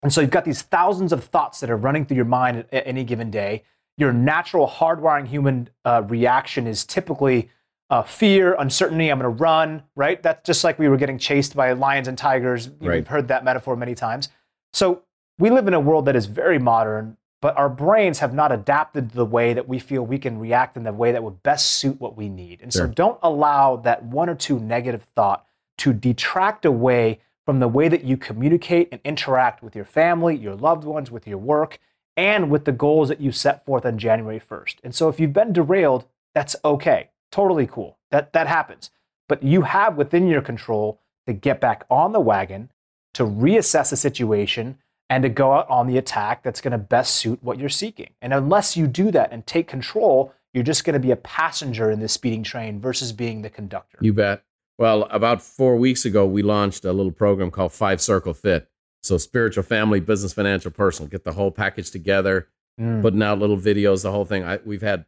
And 0.02 0.12
so 0.12 0.20
you've 0.20 0.30
got 0.30 0.44
these 0.44 0.62
thousands 0.62 1.12
of 1.12 1.24
thoughts 1.24 1.60
that 1.60 1.70
are 1.70 1.76
running 1.76 2.04
through 2.04 2.16
your 2.16 2.26
mind 2.26 2.66
at, 2.70 2.86
any 2.86 3.02
given 3.02 3.30
day. 3.30 3.64
Your 3.96 4.12
natural 4.12 4.68
hardwiring 4.68 5.26
human 5.26 5.70
uh, 5.84 6.02
reaction 6.06 6.66
is 6.66 6.84
typically 6.84 7.50
uh, 7.88 8.02
fear, 8.02 8.54
uncertainty. 8.58 9.10
I'm 9.10 9.18
going 9.18 9.36
to 9.36 9.42
run, 9.42 9.82
right? 9.96 10.22
That's 10.22 10.44
just 10.46 10.64
like 10.64 10.78
we 10.78 10.88
were 10.88 10.96
getting 10.96 11.18
chased 11.18 11.54
by 11.54 11.72
lions 11.72 12.08
and 12.08 12.18
tigers. 12.18 12.68
Right. 12.68 12.96
We've 12.96 13.06
heard 13.06 13.28
that 13.28 13.44
metaphor 13.44 13.76
many 13.76 13.94
times. 13.94 14.28
So 14.72 15.02
we 15.38 15.50
live 15.50 15.66
in 15.68 15.74
a 15.74 15.80
world 15.80 16.06
that 16.06 16.16
is 16.16 16.26
very 16.26 16.58
modern, 16.58 17.16
but 17.42 17.58
our 17.58 17.68
brains 17.68 18.20
have 18.20 18.32
not 18.32 18.52
adapted 18.52 19.10
to 19.10 19.16
the 19.16 19.26
way 19.26 19.52
that 19.52 19.68
we 19.68 19.80
feel 19.80 20.06
we 20.06 20.18
can 20.18 20.38
react 20.38 20.76
in 20.76 20.84
the 20.84 20.92
way 20.92 21.10
that 21.10 21.24
would 21.24 21.42
best 21.42 21.72
suit 21.72 22.00
what 22.00 22.16
we 22.16 22.28
need. 22.28 22.60
And 22.62 22.72
so 22.72 22.86
don't 22.86 23.18
allow 23.20 23.76
that 23.78 24.04
one 24.04 24.30
or 24.30 24.36
two 24.36 24.60
negative 24.60 25.02
thought 25.16 25.44
to 25.78 25.92
detract 25.92 26.64
away 26.64 27.20
from 27.44 27.58
the 27.58 27.66
way 27.66 27.88
that 27.88 28.04
you 28.04 28.16
communicate 28.16 28.88
and 28.92 29.00
interact 29.04 29.60
with 29.60 29.74
your 29.74 29.84
family, 29.84 30.36
your 30.36 30.54
loved 30.54 30.84
ones, 30.84 31.10
with 31.10 31.26
your 31.26 31.38
work, 31.38 31.80
and 32.16 32.48
with 32.48 32.64
the 32.64 32.70
goals 32.70 33.08
that 33.08 33.20
you 33.20 33.32
set 33.32 33.66
forth 33.66 33.84
on 33.84 33.98
January 33.98 34.40
1st. 34.40 34.76
And 34.84 34.94
so 34.94 35.08
if 35.08 35.18
you've 35.18 35.32
been 35.32 35.52
derailed, 35.52 36.04
that's 36.36 36.54
okay. 36.64 37.10
Totally 37.32 37.66
cool. 37.66 37.98
That 38.12 38.32
that 38.34 38.46
happens. 38.46 38.90
But 39.28 39.42
you 39.42 39.62
have 39.62 39.96
within 39.96 40.28
your 40.28 40.42
control 40.42 41.00
to 41.26 41.32
get 41.32 41.60
back 41.60 41.86
on 41.90 42.12
the 42.12 42.20
wagon, 42.20 42.70
to 43.14 43.24
reassess 43.24 43.90
the 43.90 43.96
situation, 43.96 44.78
and 45.12 45.22
to 45.24 45.28
go 45.28 45.52
out 45.52 45.68
on 45.68 45.86
the 45.86 45.98
attack 45.98 46.42
that's 46.42 46.62
going 46.62 46.72
to 46.72 46.78
best 46.78 47.14
suit 47.16 47.38
what 47.42 47.58
you're 47.58 47.68
seeking. 47.68 48.08
And 48.22 48.32
unless 48.32 48.78
you 48.78 48.86
do 48.86 49.10
that 49.10 49.30
and 49.30 49.46
take 49.46 49.68
control, 49.68 50.32
you're 50.54 50.64
just 50.64 50.84
going 50.84 50.94
to 50.94 51.00
be 51.00 51.10
a 51.10 51.16
passenger 51.16 51.90
in 51.90 52.00
this 52.00 52.14
speeding 52.14 52.42
train 52.42 52.80
versus 52.80 53.12
being 53.12 53.42
the 53.42 53.50
conductor. 53.50 53.98
You 54.00 54.14
bet. 54.14 54.42
Well, 54.78 55.02
about 55.10 55.42
four 55.42 55.76
weeks 55.76 56.06
ago, 56.06 56.24
we 56.26 56.42
launched 56.42 56.86
a 56.86 56.94
little 56.94 57.12
program 57.12 57.50
called 57.50 57.72
Five 57.72 58.00
Circle 58.00 58.32
Fit. 58.32 58.70
So, 59.02 59.18
spiritual, 59.18 59.64
family, 59.64 60.00
business, 60.00 60.32
financial, 60.32 60.70
personal. 60.70 61.10
Get 61.10 61.24
the 61.24 61.32
whole 61.32 61.50
package 61.50 61.90
together, 61.90 62.48
Mm. 62.80 63.02
putting 63.02 63.22
out 63.22 63.38
little 63.38 63.58
videos, 63.58 64.02
the 64.02 64.10
whole 64.12 64.24
thing. 64.24 64.44
I, 64.44 64.60
we've 64.64 64.80
had 64.80 65.04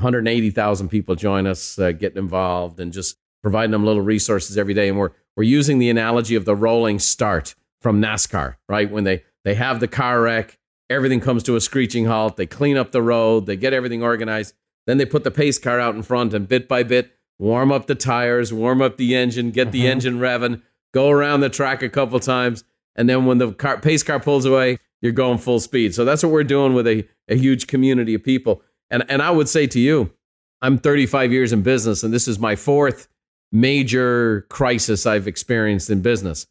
180,000 0.00 0.88
people 0.88 1.14
join 1.14 1.46
us, 1.46 1.78
uh, 1.78 1.92
getting 1.92 2.18
involved, 2.18 2.80
and 2.80 2.92
just 2.92 3.16
providing 3.42 3.70
them 3.70 3.84
little 3.84 4.02
resources 4.02 4.58
every 4.58 4.74
day. 4.74 4.88
And 4.88 4.98
we're 4.98 5.10
we're 5.36 5.44
using 5.44 5.78
the 5.78 5.90
analogy 5.90 6.34
of 6.34 6.46
the 6.46 6.56
rolling 6.56 6.98
start 6.98 7.54
from 7.82 8.00
NASCAR, 8.00 8.56
right? 8.70 8.90
When 8.90 9.04
they 9.04 9.22
they 9.46 9.54
have 9.54 9.78
the 9.78 9.86
car 9.88 10.20
wreck, 10.22 10.58
everything 10.90 11.20
comes 11.20 11.44
to 11.44 11.54
a 11.54 11.60
screeching 11.60 12.06
halt. 12.06 12.36
They 12.36 12.46
clean 12.46 12.76
up 12.76 12.90
the 12.90 13.00
road, 13.00 13.46
they 13.46 13.56
get 13.56 13.72
everything 13.72 14.02
organized. 14.02 14.54
Then 14.88 14.98
they 14.98 15.06
put 15.06 15.22
the 15.22 15.30
pace 15.30 15.58
car 15.58 15.78
out 15.80 15.94
in 15.94 16.02
front, 16.02 16.34
and 16.34 16.48
bit 16.48 16.66
by 16.68 16.82
bit, 16.82 17.12
warm 17.38 17.70
up 17.70 17.86
the 17.86 17.94
tires, 17.94 18.52
warm 18.52 18.82
up 18.82 18.96
the 18.96 19.14
engine, 19.14 19.52
get 19.52 19.70
the 19.70 19.82
Mhm. 19.84 19.90
engine 19.90 20.18
revving, 20.18 20.62
go 20.92 21.10
around 21.10 21.40
the 21.40 21.48
track 21.48 21.80
a 21.82 21.88
couple 21.88 22.18
times, 22.18 22.64
and 22.96 23.08
then 23.08 23.24
when 23.24 23.38
the 23.38 23.52
car, 23.52 23.80
pace 23.80 24.02
car 24.02 24.18
pulls 24.18 24.44
away, 24.44 24.78
you're 25.00 25.12
going 25.12 25.38
full 25.38 25.60
speed. 25.60 25.94
So 25.94 26.04
that's 26.04 26.22
what 26.24 26.32
we're 26.32 26.42
doing 26.44 26.74
with 26.74 26.86
a, 26.88 27.06
a 27.28 27.36
huge 27.36 27.68
community 27.68 28.14
of 28.14 28.24
people. 28.24 28.62
And 28.90 29.04
and 29.08 29.22
I 29.22 29.30
would 29.30 29.48
say 29.48 29.66
to 29.68 29.78
you, 29.80 30.10
I'm 30.60 30.76
35 30.78 31.30
years 31.32 31.52
in 31.52 31.62
business, 31.62 32.02
and 32.02 32.12
this 32.12 32.26
is 32.26 32.38
my 32.38 32.56
fourth 32.56 33.08
major 33.52 34.46
crisis 34.48 35.06
I've 35.06 35.26
experienced 35.28 35.90
in 35.90 36.00
business. 36.00 36.46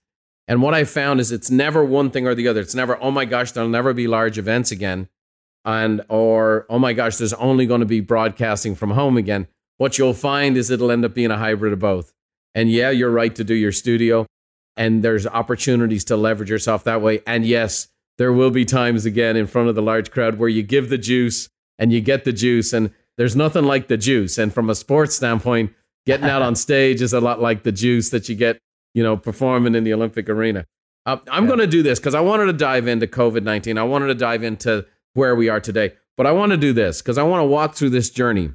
And 0.48 0.62
what 0.62 0.74
I 0.74 0.84
found 0.84 1.20
is 1.20 1.32
it's 1.32 1.50
never 1.50 1.84
one 1.84 2.12
thing 2.12 2.28
or 2.28 2.36
the 2.36 2.48
other. 2.48 2.62
It's 2.62 2.76
never, 2.76 3.02
oh 3.02 3.12
my 3.12 3.26
gosh, 3.26 3.52
there'll 3.52 3.70
never 3.70 3.94
be 3.94 4.08
large 4.08 4.38
events 4.38 4.72
again. 4.72 5.10
And 5.64 6.04
or 6.08 6.68
oh 6.70 6.78
my 6.78 6.94
gosh, 6.94 7.18
there's 7.18 7.34
only 7.34 7.66
going 7.66 7.80
to 7.80 7.86
be 7.86 8.00
broadcasting 8.00 8.76
from 8.76 8.92
home 8.92 9.18
again. 9.18 9.48
What 9.78 9.98
you'll 9.98 10.14
find 10.14 10.56
is 10.56 10.70
it'll 10.70 10.92
end 10.92 11.04
up 11.04 11.14
being 11.14 11.32
a 11.32 11.38
hybrid 11.38 11.74
of 11.74 11.80
both. 11.80 12.14
And 12.54 12.72
yeah, 12.72 12.92
you're 12.92 13.12
right 13.12 13.36
to 13.36 13.44
do 13.44 13.56
your 13.56 13.72
studio. 13.72 14.26
And 14.78 15.04
there's 15.04 15.26
opportunities 15.26 16.04
to 16.06 16.18
leverage 16.18 16.50
yourself 16.50 16.84
that 16.84 17.02
way. 17.02 17.22
And 17.26 17.46
yes, 17.46 17.88
there 18.18 18.32
will 18.32 18.52
be 18.52 18.66
times 18.66 19.06
again 19.06 19.36
in 19.36 19.48
front 19.48 19.70
of 19.70 19.76
the 19.76 19.82
large 19.82 20.12
crowd 20.12 20.38
where 20.38 20.50
you 20.50 20.64
give 20.64 20.90
the 20.90 20.98
juice 20.98 21.50
and 21.80 21.92
you 21.92 22.02
get 22.02 22.24
the 22.24 22.34
juice. 22.34 22.72
And 22.72 22.92
there's 23.18 23.36
nothing 23.36 23.66
like 23.66 23.88
the 23.88 23.98
juice. 23.98 24.38
And 24.38 24.54
from 24.54 24.70
a 24.70 24.76
sports 24.76 25.16
standpoint, 25.16 25.74
getting 26.06 26.30
out 26.30 26.42
on 26.44 26.56
stage 26.56 27.02
is 27.02 27.14
a 27.14 27.20
lot 27.20 27.42
like 27.42 27.64
the 27.64 27.72
juice 27.72 28.10
that 28.10 28.30
you 28.30 28.36
get, 28.36 28.60
you 28.96 29.04
know, 29.04 29.16
performing 29.16 29.76
in 29.76 29.84
the 29.84 29.94
Olympic 29.94 30.28
arena. 30.28 30.66
Uh, 31.06 31.18
I'm 31.30 31.44
Yeah. 31.44 31.50
going 31.50 31.60
to 31.60 31.68
do 31.68 31.84
this 31.84 32.00
because 32.00 32.16
I 32.16 32.22
wanted 32.22 32.46
to 32.46 32.54
dive 32.54 32.88
into 32.88 33.06
COVID 33.06 33.44
19. 33.44 33.78
I 33.78 33.84
wanted 33.84 34.08
to 34.08 34.16
dive 34.16 34.42
into 34.42 34.86
where 35.14 35.36
we 35.36 35.50
are 35.50 35.60
today. 35.60 35.94
But 36.18 36.26
I 36.26 36.32
want 36.32 36.52
to 36.52 36.58
do 36.58 36.74
this 36.74 37.02
because 37.02 37.18
I 37.20 37.24
want 37.24 37.42
to 37.42 37.46
walk 37.46 37.76
through 37.76 37.92
this 37.92 38.10
journey. 38.10 38.52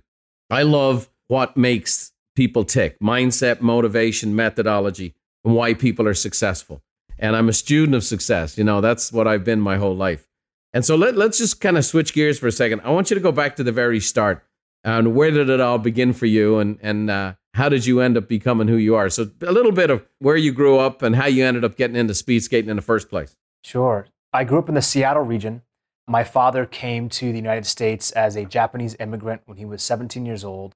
I 0.50 0.62
love 0.62 1.08
what 1.28 1.56
makes 1.56 2.12
people 2.34 2.64
tick 2.64 2.98
mindset, 3.00 3.60
motivation, 3.60 4.34
methodology, 4.34 5.14
and 5.44 5.54
why 5.54 5.74
people 5.74 6.08
are 6.08 6.14
successful. 6.14 6.82
And 7.18 7.36
I'm 7.36 7.48
a 7.50 7.52
student 7.52 7.94
of 7.94 8.02
success. 8.02 8.56
You 8.56 8.64
know, 8.64 8.80
that's 8.80 9.12
what 9.12 9.28
I've 9.28 9.44
been 9.44 9.60
my 9.60 9.76
whole 9.76 9.94
life. 9.94 10.26
And 10.72 10.84
so 10.84 10.96
let, 10.96 11.16
let's 11.16 11.36
just 11.38 11.60
kind 11.60 11.76
of 11.76 11.84
switch 11.84 12.14
gears 12.14 12.38
for 12.38 12.46
a 12.46 12.52
second. 12.52 12.80
I 12.82 12.90
want 12.90 13.10
you 13.10 13.14
to 13.14 13.20
go 13.20 13.32
back 13.32 13.56
to 13.56 13.62
the 13.62 13.72
very 13.72 14.00
start. 14.00 14.42
And 14.82 15.14
where 15.14 15.30
did 15.30 15.50
it 15.50 15.60
all 15.60 15.78
begin 15.78 16.14
for 16.14 16.26
you? 16.26 16.58
And, 16.58 16.78
and 16.80 17.10
uh, 17.10 17.34
how 17.54 17.68
did 17.68 17.86
you 17.86 18.00
end 18.00 18.16
up 18.16 18.28
becoming 18.28 18.68
who 18.68 18.76
you 18.76 18.94
are? 18.94 19.08
So 19.08 19.30
a 19.42 19.52
little 19.52 19.72
bit 19.72 19.90
of 19.90 20.04
where 20.18 20.36
you 20.36 20.52
grew 20.52 20.78
up 20.78 21.02
and 21.02 21.16
how 21.16 21.26
you 21.26 21.44
ended 21.44 21.64
up 21.64 21.76
getting 21.76 21.96
into 21.96 22.14
speed 22.14 22.42
skating 22.42 22.70
in 22.70 22.76
the 22.76 22.82
first 22.82 23.08
place. 23.08 23.36
Sure. 23.64 24.06
I 24.32 24.44
grew 24.44 24.58
up 24.58 24.68
in 24.68 24.74
the 24.74 24.82
Seattle 24.82 25.24
region. 25.24 25.62
My 26.06 26.24
father 26.24 26.64
came 26.66 27.08
to 27.10 27.30
the 27.30 27.38
United 27.38 27.66
States 27.66 28.10
as 28.12 28.36
a 28.36 28.44
Japanese 28.44 28.96
immigrant 29.00 29.42
when 29.46 29.58
he 29.58 29.64
was 29.64 29.82
17 29.82 30.24
years 30.24 30.44
old. 30.44 30.74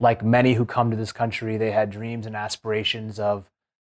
Like 0.00 0.24
many 0.24 0.54
who 0.54 0.64
come 0.64 0.90
to 0.90 0.96
this 0.96 1.12
country, 1.12 1.56
they 1.56 1.70
had 1.70 1.90
dreams 1.90 2.26
and 2.26 2.34
aspirations 2.34 3.18
of 3.18 3.50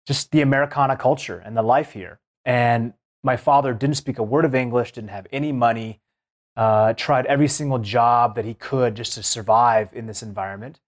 just 0.07 0.31
the 0.33 0.41
Americana 0.41 0.97
culture 0.97 1.39
and 1.45 1.57
the 1.57 1.63
life 1.63 1.93
here. 1.93 2.19
And 2.45 2.95
my 3.23 3.37
father 3.37 3.73
didn't 3.73 3.97
speak 3.97 4.19
a 4.19 4.23
word 4.23 4.45
of 4.45 4.55
English, 4.55 4.93
didn't 4.93 5.11
have 5.11 5.27
any 5.31 5.53
money, 5.53 6.01
uh, 6.57 6.93
tried 6.95 7.27
every 7.27 7.49
single 7.49 7.79
job 7.79 8.35
that 8.35 8.45
he 8.45 8.55
could 8.55 8.97
just 8.97 9.13
to 9.15 9.23
survive 9.23 9.91
in 9.93 10.07
this 10.07 10.23
environment. 10.23 10.81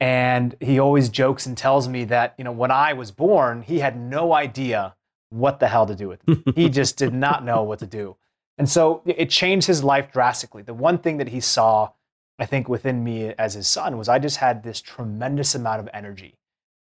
And 0.00 0.54
he 0.60 0.78
always 0.78 1.08
jokes 1.08 1.46
and 1.46 1.56
tells 1.56 1.88
me 1.88 2.04
that, 2.04 2.34
you 2.38 2.44
know, 2.44 2.52
when 2.52 2.70
I 2.70 2.92
was 2.92 3.10
born, 3.10 3.62
he 3.62 3.80
had 3.80 3.98
no 3.98 4.32
idea 4.32 4.94
what 5.30 5.58
the 5.60 5.68
hell 5.68 5.86
to 5.86 5.94
do 5.94 6.08
with 6.08 6.26
me. 6.26 6.42
he 6.54 6.68
just 6.68 6.96
did 6.96 7.12
not 7.12 7.44
know 7.44 7.62
what 7.64 7.80
to 7.80 7.86
do. 7.86 8.16
And 8.58 8.68
so 8.68 9.02
it 9.04 9.30
changed 9.30 9.66
his 9.66 9.82
life 9.84 10.10
drastically. 10.12 10.62
The 10.62 10.74
one 10.74 10.98
thing 10.98 11.16
that 11.18 11.28
he 11.28 11.40
saw, 11.40 11.90
I 12.38 12.46
think, 12.46 12.68
within 12.68 13.02
me 13.04 13.34
as 13.38 13.54
his 13.54 13.66
son 13.66 13.98
was 13.98 14.08
I 14.08 14.18
just 14.18 14.36
had 14.38 14.62
this 14.62 14.80
tremendous 14.80 15.54
amount 15.54 15.80
of 15.80 15.88
energy. 15.92 16.34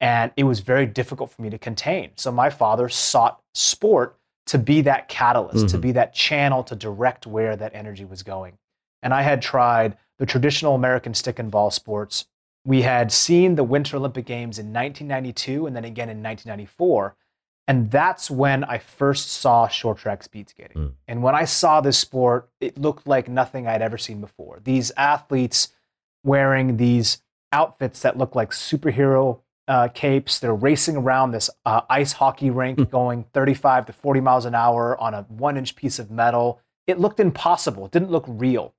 And 0.02 0.32
it 0.36 0.44
was 0.44 0.60
very 0.60 0.86
difficult 0.86 1.32
for 1.32 1.42
me 1.42 1.50
to 1.50 1.58
contain. 1.58 2.12
So 2.16 2.32
my 2.32 2.50
father 2.50 2.90
sought 2.90 3.40
sport 3.54 4.18
to 4.48 4.58
be 4.58 4.82
that 4.82 5.08
catalyst, 5.08 5.70
to 5.70 5.78
Mhm. 5.78 5.82
be 5.82 5.92
that 5.94 6.14
channel 6.14 6.64
to 6.66 6.76
direct 6.76 7.26
where 7.26 7.56
that 7.56 7.74
energy 7.74 8.06
was 8.06 8.22
going. 8.24 8.58
And 9.02 9.14
I 9.14 9.22
had 9.22 9.42
tried 9.42 9.98
the 10.20 10.26
traditional 10.26 10.76
American 10.76 11.14
stick 11.14 11.40
and 11.40 11.50
ball 11.50 11.72
sports. 11.72 12.26
We 12.66 12.82
had 12.82 13.12
seen 13.12 13.56
the 13.56 13.64
Winter 13.64 13.98
Olympic 13.98 14.26
Games 14.26 14.60
in 14.60 14.74
1992 14.74 15.68
and 15.68 15.76
then 15.76 15.86
again 15.86 16.10
in 16.10 16.22
1994. 16.22 17.16
And 17.68 17.90
that's 17.90 18.30
when 18.30 18.64
I 18.64 18.78
first 18.78 19.32
saw 19.32 19.68
short 19.68 19.98
track 19.98 20.24
speed 20.24 20.50
skating. 20.50 20.78
Mm. 20.78 20.94
And 21.08 21.24
when 21.24 21.34
I 21.34 21.46
saw 21.46 21.82
this 21.82 21.98
sport, 21.98 22.50
it 22.60 22.78
looked 22.78 23.08
like 23.08 23.28
nothing 23.28 23.68
I'd 23.68 23.82
ever 23.82 23.98
seen 23.98 24.22
before. 24.22 24.60
These 24.64 24.92
athletes 24.98 25.70
wearing 26.24 26.78
these 26.78 27.22
outfits 27.52 28.02
that 28.02 28.18
look 28.18 28.36
like 28.36 28.52
superhero 28.52 29.40
uh, 29.68 29.88
capes. 29.90 30.40
They're 30.40 30.54
racing 30.54 30.98
around 30.98 31.32
this 31.32 31.50
uh, 31.66 31.82
ice 31.90 32.14
hockey 32.14 32.52
rink 32.52 32.92
going 32.92 33.26
35 33.34 33.88
to 33.88 33.94
40 33.94 34.20
miles 34.20 34.46
an 34.46 34.54
hour 34.54 35.00
on 35.00 35.14
a 35.14 35.24
one 35.24 35.58
inch 35.58 35.76
piece 35.76 35.98
of 35.98 36.12
metal. 36.12 36.62
It 36.86 37.00
looked 37.00 37.20
impossible. 37.20 37.86
It 37.86 37.92
didn't 37.92 38.12
look 38.12 38.26
real. 38.28 38.75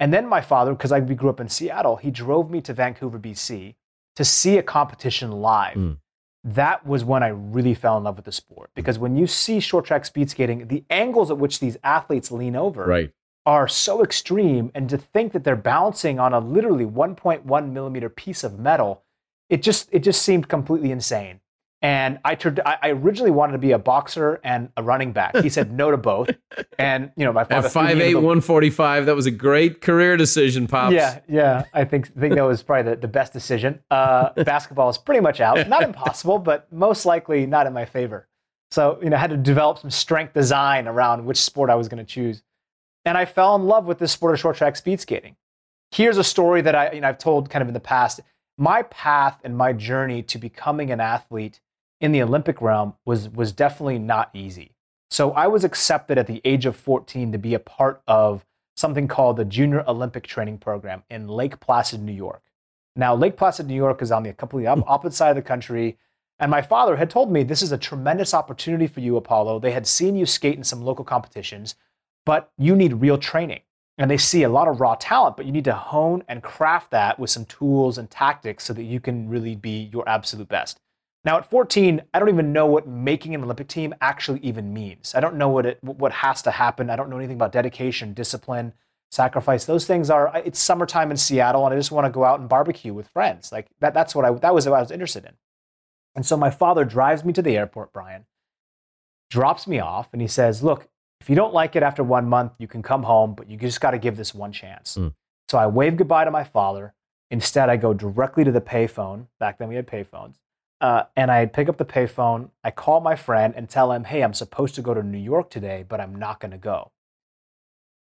And 0.00 0.12
then 0.12 0.26
my 0.26 0.40
father, 0.40 0.72
because 0.72 0.92
I 0.92 1.00
we 1.00 1.14
grew 1.14 1.30
up 1.30 1.40
in 1.40 1.48
Seattle, 1.48 1.96
he 1.96 2.10
drove 2.10 2.50
me 2.50 2.60
to 2.62 2.72
Vancouver, 2.72 3.18
BC 3.18 3.74
to 4.16 4.24
see 4.24 4.58
a 4.58 4.62
competition 4.62 5.30
live. 5.32 5.76
Mm. 5.76 5.98
That 6.44 6.86
was 6.86 7.04
when 7.04 7.22
I 7.22 7.28
really 7.28 7.74
fell 7.74 7.96
in 7.96 8.04
love 8.04 8.16
with 8.16 8.26
the 8.26 8.32
sport. 8.32 8.70
Because 8.74 8.98
when 8.98 9.16
you 9.16 9.26
see 9.26 9.60
short 9.60 9.86
track 9.86 10.04
speed 10.04 10.30
skating, 10.30 10.68
the 10.68 10.84
angles 10.90 11.30
at 11.30 11.38
which 11.38 11.58
these 11.58 11.76
athletes 11.82 12.30
lean 12.30 12.54
over 12.54 12.84
Right. 12.84 13.12
are 13.46 13.66
so 13.66 14.02
extreme. 14.02 14.70
And 14.74 14.88
to 14.90 14.98
think 14.98 15.32
that 15.32 15.42
they're 15.42 15.56
balancing 15.56 16.18
on 16.20 16.34
a 16.34 16.40
literally 16.40 16.84
1.1 16.84 17.72
millimeter 17.72 18.08
piece 18.08 18.44
of 18.44 18.58
metal, 18.58 19.02
it 19.48 19.62
just 19.62 19.88
it 19.92 20.00
just 20.00 20.22
seemed 20.22 20.48
completely 20.48 20.90
insane. 20.90 21.40
And 21.82 22.18
I 22.24 22.34
turned. 22.34 22.60
I 22.64 22.88
originally 22.90 23.30
wanted 23.30 23.52
to 23.52 23.58
be 23.58 23.72
a 23.72 23.78
boxer 23.78 24.40
and 24.42 24.70
a 24.76 24.82
running 24.82 25.12
back. 25.12 25.36
He 25.36 25.50
said 25.50 25.70
no 25.70 25.90
to 25.90 25.96
both. 25.98 26.30
And 26.78 27.10
you 27.16 27.24
know, 27.24 27.32
my 27.32 27.44
father 27.44 27.66
At 27.68 27.74
me 27.74 27.92
into 27.92 28.04
5'8, 28.04 28.08
the- 28.10 28.14
145, 28.14 29.06
that 29.06 29.14
was 29.16 29.26
a 29.26 29.30
great 29.30 29.80
career 29.80 30.16
decision, 30.16 30.66
Pops. 30.66 30.94
yeah, 30.94 31.18
yeah. 31.28 31.64
I 31.74 31.84
think 31.84 32.12
think 32.18 32.34
that 32.36 32.42
was 32.42 32.62
probably 32.62 32.92
the, 32.92 32.96
the 32.96 33.08
best 33.08 33.32
decision. 33.32 33.80
Uh, 33.90 34.30
basketball 34.44 34.88
is 34.88 34.96
pretty 34.98 35.20
much 35.20 35.40
out. 35.40 35.68
Not 35.68 35.82
impossible, 35.82 36.38
but 36.38 36.72
most 36.72 37.04
likely 37.06 37.44
not 37.46 37.66
in 37.66 37.72
my 37.72 37.84
favor. 37.84 38.28
So 38.70 38.98
you 39.02 39.10
know, 39.10 39.16
I 39.16 39.20
had 39.20 39.30
to 39.30 39.36
develop 39.36 39.78
some 39.78 39.90
strength 39.90 40.32
design 40.34 40.88
around 40.88 41.24
which 41.26 41.38
sport 41.38 41.70
I 41.70 41.74
was 41.74 41.88
going 41.88 42.04
to 42.04 42.10
choose, 42.10 42.42
and 43.04 43.18
I 43.18 43.24
fell 43.24 43.54
in 43.56 43.64
love 43.64 43.86
with 43.86 43.98
this 43.98 44.12
sport 44.12 44.32
of 44.34 44.40
short 44.40 44.56
track 44.56 44.76
speed 44.76 45.00
skating. 45.00 45.36
Here's 45.90 46.18
a 46.18 46.24
story 46.24 46.60
that 46.62 46.74
I 46.74 46.92
you 46.92 47.00
know 47.00 47.08
I've 47.08 47.18
told 47.18 47.50
kind 47.50 47.62
of 47.62 47.68
in 47.68 47.74
the 47.74 47.80
past. 47.80 48.20
My 48.56 48.82
path 48.82 49.40
and 49.42 49.56
my 49.56 49.72
journey 49.72 50.22
to 50.22 50.38
becoming 50.38 50.90
an 50.92 51.00
athlete 51.00 51.60
in 52.04 52.12
the 52.12 52.22
Olympic 52.22 52.60
realm 52.60 52.92
was 53.06 53.30
was 53.30 53.50
definitely 53.50 53.98
not 53.98 54.28
easy. 54.34 54.72
So 55.10 55.30
I 55.32 55.46
was 55.46 55.64
accepted 55.64 56.18
at 56.18 56.26
the 56.26 56.42
age 56.44 56.66
of 56.66 56.76
14 56.76 57.32
to 57.32 57.38
be 57.38 57.54
a 57.54 57.58
part 57.58 58.02
of 58.06 58.44
something 58.76 59.08
called 59.08 59.38
the 59.38 59.44
Junior 59.46 59.82
Olympic 59.88 60.26
Training 60.26 60.58
Program 60.58 61.02
in 61.08 61.28
Lake 61.28 61.60
Placid, 61.60 62.02
New 62.02 62.12
York. 62.12 62.42
Now, 62.94 63.14
Lake 63.14 63.38
Placid, 63.38 63.66
New 63.66 63.74
York 63.74 64.02
is 64.02 64.12
on 64.12 64.22
the 64.22 64.34
completely 64.34 64.70
hmm. 64.70 64.82
opposite 64.86 65.16
side 65.16 65.30
of 65.30 65.36
the 65.36 65.42
country. 65.42 65.96
And 66.38 66.50
my 66.50 66.60
father 66.60 66.96
had 66.96 67.08
told 67.08 67.32
me 67.32 67.42
this 67.42 67.62
is 67.62 67.72
a 67.72 67.78
tremendous 67.78 68.34
opportunity 68.34 68.86
for 68.86 69.00
you, 69.00 69.18
Apolo. 69.18 69.62
They 69.62 69.70
had 69.70 69.86
seen 69.86 70.14
you 70.14 70.26
skate 70.26 70.58
in 70.58 70.64
some 70.64 70.82
local 70.82 71.06
competitions, 71.06 71.74
but 72.26 72.50
you 72.58 72.76
need 72.76 72.94
real 72.94 73.16
training. 73.16 73.60
And 73.96 74.10
they 74.10 74.18
see 74.18 74.42
a 74.42 74.50
lot 74.50 74.68
of 74.68 74.80
raw 74.80 74.96
talent, 74.96 75.38
but 75.38 75.46
you 75.46 75.52
need 75.52 75.64
to 75.64 75.74
hone 75.74 76.22
and 76.28 76.42
craft 76.42 76.90
that 76.90 77.18
with 77.18 77.30
some 77.30 77.46
tools 77.46 77.96
and 77.96 78.10
tactics 78.10 78.64
so 78.64 78.74
that 78.74 78.82
you 78.82 79.00
can 79.00 79.30
really 79.30 79.54
be 79.54 79.88
your 79.90 80.06
absolute 80.06 80.48
best. 80.48 80.80
Now 81.24 81.38
at 81.38 81.48
14, 81.48 82.02
I 82.12 82.18
don't 82.18 82.28
even 82.28 82.52
know 82.52 82.66
what 82.66 82.86
making 82.86 83.34
an 83.34 83.42
Olympic 83.42 83.68
team 83.68 83.94
actually 84.00 84.40
even 84.40 84.74
means. 84.74 85.14
I 85.14 85.20
don't 85.20 85.36
know 85.36 85.48
what 85.48 85.64
it 85.64 85.78
what 85.82 86.12
has 86.12 86.42
to 86.42 86.50
happen. 86.50 86.90
I 86.90 86.96
don't 86.96 87.08
know 87.08 87.16
anything 87.16 87.36
about 87.36 87.52
dedication, 87.52 88.12
discipline, 88.12 88.74
sacrifice. 89.10 89.64
Those 89.64 89.86
things 89.86 90.10
are 90.10 90.30
it's 90.44 90.58
summertime 90.58 91.10
in 91.10 91.16
Seattle 91.16 91.64
and 91.64 91.72
I 91.72 91.78
just 91.78 91.92
want 91.92 92.04
to 92.04 92.10
go 92.10 92.24
out 92.24 92.40
and 92.40 92.48
barbecue 92.48 92.92
with 92.92 93.08
friends. 93.08 93.52
Like 93.52 93.68
that 93.80 93.94
that's 93.94 94.14
what 94.14 94.26
I 94.26 94.32
that 94.32 94.54
was 94.54 94.68
what 94.68 94.76
I 94.76 94.80
was 94.80 94.90
interested 94.90 95.24
in. 95.24 95.32
And 96.14 96.26
so 96.26 96.36
my 96.36 96.50
father 96.50 96.84
drives 96.84 97.24
me 97.24 97.32
to 97.32 97.42
the 97.42 97.56
airport, 97.56 97.92
Brian, 97.92 98.26
drops 99.30 99.66
me 99.66 99.80
off 99.80 100.10
and 100.12 100.20
he 100.20 100.28
says, 100.28 100.62
"Look, 100.62 100.88
if 101.22 101.30
you 101.30 101.36
don't 101.36 101.54
like 101.54 101.74
it 101.74 101.82
after 101.82 102.04
1 102.04 102.28
month, 102.28 102.52
you 102.58 102.68
can 102.68 102.82
come 102.82 103.04
home, 103.04 103.34
but 103.34 103.48
you 103.48 103.56
just 103.56 103.80
got 103.80 103.92
to 103.92 103.98
give 103.98 104.18
this 104.18 104.34
one 104.34 104.52
chance." 104.52 104.96
Mm. 104.96 105.14
So 105.48 105.56
I 105.56 105.66
wave 105.68 105.96
goodbye 105.96 106.26
to 106.26 106.30
my 106.30 106.44
father. 106.44 106.92
Instead, 107.30 107.70
I 107.70 107.76
go 107.76 107.94
directly 107.94 108.44
to 108.44 108.52
the 108.52 108.60
payphone. 108.60 109.26
Back 109.40 109.58
then 109.58 109.68
we 109.68 109.74
had 109.74 109.86
payphones 109.86 110.36
uh, 110.80 111.04
and 111.16 111.30
I 111.30 111.46
pick 111.46 111.68
up 111.68 111.78
the 111.78 111.84
payphone. 111.84 112.50
I 112.62 112.70
call 112.70 113.00
my 113.00 113.16
friend 113.16 113.54
and 113.56 113.68
tell 113.68 113.92
him, 113.92 114.04
hey, 114.04 114.22
I'm 114.22 114.34
supposed 114.34 114.74
to 114.74 114.82
go 114.82 114.94
to 114.94 115.02
New 115.02 115.18
York 115.18 115.50
today, 115.50 115.84
but 115.88 116.00
I'm 116.00 116.14
not 116.14 116.40
going 116.40 116.50
to 116.50 116.58
go. 116.58 116.90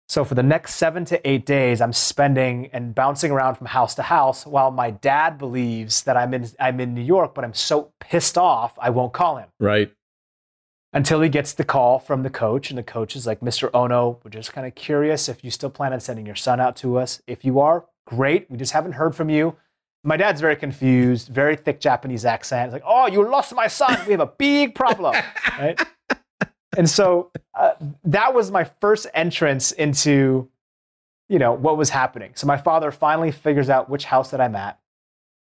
So 0.07 0.25
for 0.25 0.35
the 0.35 0.43
next 0.43 0.75
seven 0.75 1.05
to 1.05 1.29
eight 1.29 1.45
days, 1.45 1.79
I'm 1.79 1.93
spending 1.93 2.69
and 2.73 2.93
bouncing 2.93 3.31
around 3.31 3.55
from 3.55 3.67
house 3.67 3.95
to 3.95 4.01
house 4.01 4.45
while 4.45 4.69
my 4.69 4.91
dad 4.91 5.37
believes 5.37 6.03
that 6.03 6.17
I'm 6.17 6.33
in, 6.33 6.49
I'm 6.59 6.81
in 6.81 6.93
New 6.93 7.01
York, 7.01 7.33
but 7.33 7.45
I'm 7.45 7.53
so 7.53 7.93
pissed 8.01 8.37
off, 8.37 8.77
I 8.77 8.89
won't 8.89 9.13
call 9.13 9.37
him. 9.37 9.47
Right. 9.59 9.93
Until 10.91 11.21
he 11.21 11.29
gets 11.29 11.53
the 11.53 11.63
call 11.63 11.97
from 11.97 12.23
the 12.23 12.29
coach, 12.29 12.69
and 12.69 12.77
the 12.77 12.83
coach 12.83 13.15
is 13.15 13.25
like, 13.25 13.39
Mr. 13.39 13.71
Ohno, 13.71 14.17
we're 14.21 14.31
just 14.31 14.51
kind 14.51 14.67
of 14.67 14.75
curious 14.75 15.29
if 15.29 15.45
you 15.45 15.49
still 15.49 15.69
plan 15.69 15.93
on 15.93 16.01
sending 16.01 16.25
your 16.25 16.35
son 16.35 16.59
out 16.59 16.75
to 16.77 16.97
us. 16.97 17.21
If 17.25 17.45
you 17.45 17.61
are, 17.61 17.85
great. 18.05 18.51
We 18.51 18.57
just 18.57 18.73
haven't 18.73 18.93
heard 18.93 19.15
from 19.15 19.29
you 19.29 19.55
my 20.03 20.17
dad's 20.17 20.41
very 20.41 20.55
confused, 20.55 21.27
very 21.27 21.55
thick 21.55 21.79
Japanese 21.79 22.25
accent. 22.25 22.67
It's 22.67 22.73
like, 22.73 22.83
oh, 22.85 23.07
you 23.07 23.27
lost 23.27 23.53
my 23.53 23.67
son. 23.67 23.99
We 24.05 24.11
have 24.11 24.21
a 24.21 24.25
big 24.37 24.73
problem, 24.73 25.15
right? 25.59 25.79
And 26.77 26.89
so 26.89 27.31
uh, 27.53 27.73
that 28.05 28.33
was 28.33 28.49
my 28.49 28.63
first 28.63 29.07
entrance 29.13 29.71
into, 29.73 30.49
you 31.29 31.37
know, 31.37 31.53
what 31.53 31.77
was 31.77 31.89
happening. 31.89 32.31
So 32.35 32.47
my 32.47 32.57
father 32.57 32.91
finally 32.91 33.31
figures 33.31 33.69
out 33.69 33.89
which 33.89 34.05
house 34.05 34.31
that 34.31 34.41
I'm 34.41 34.55
at, 34.55 34.79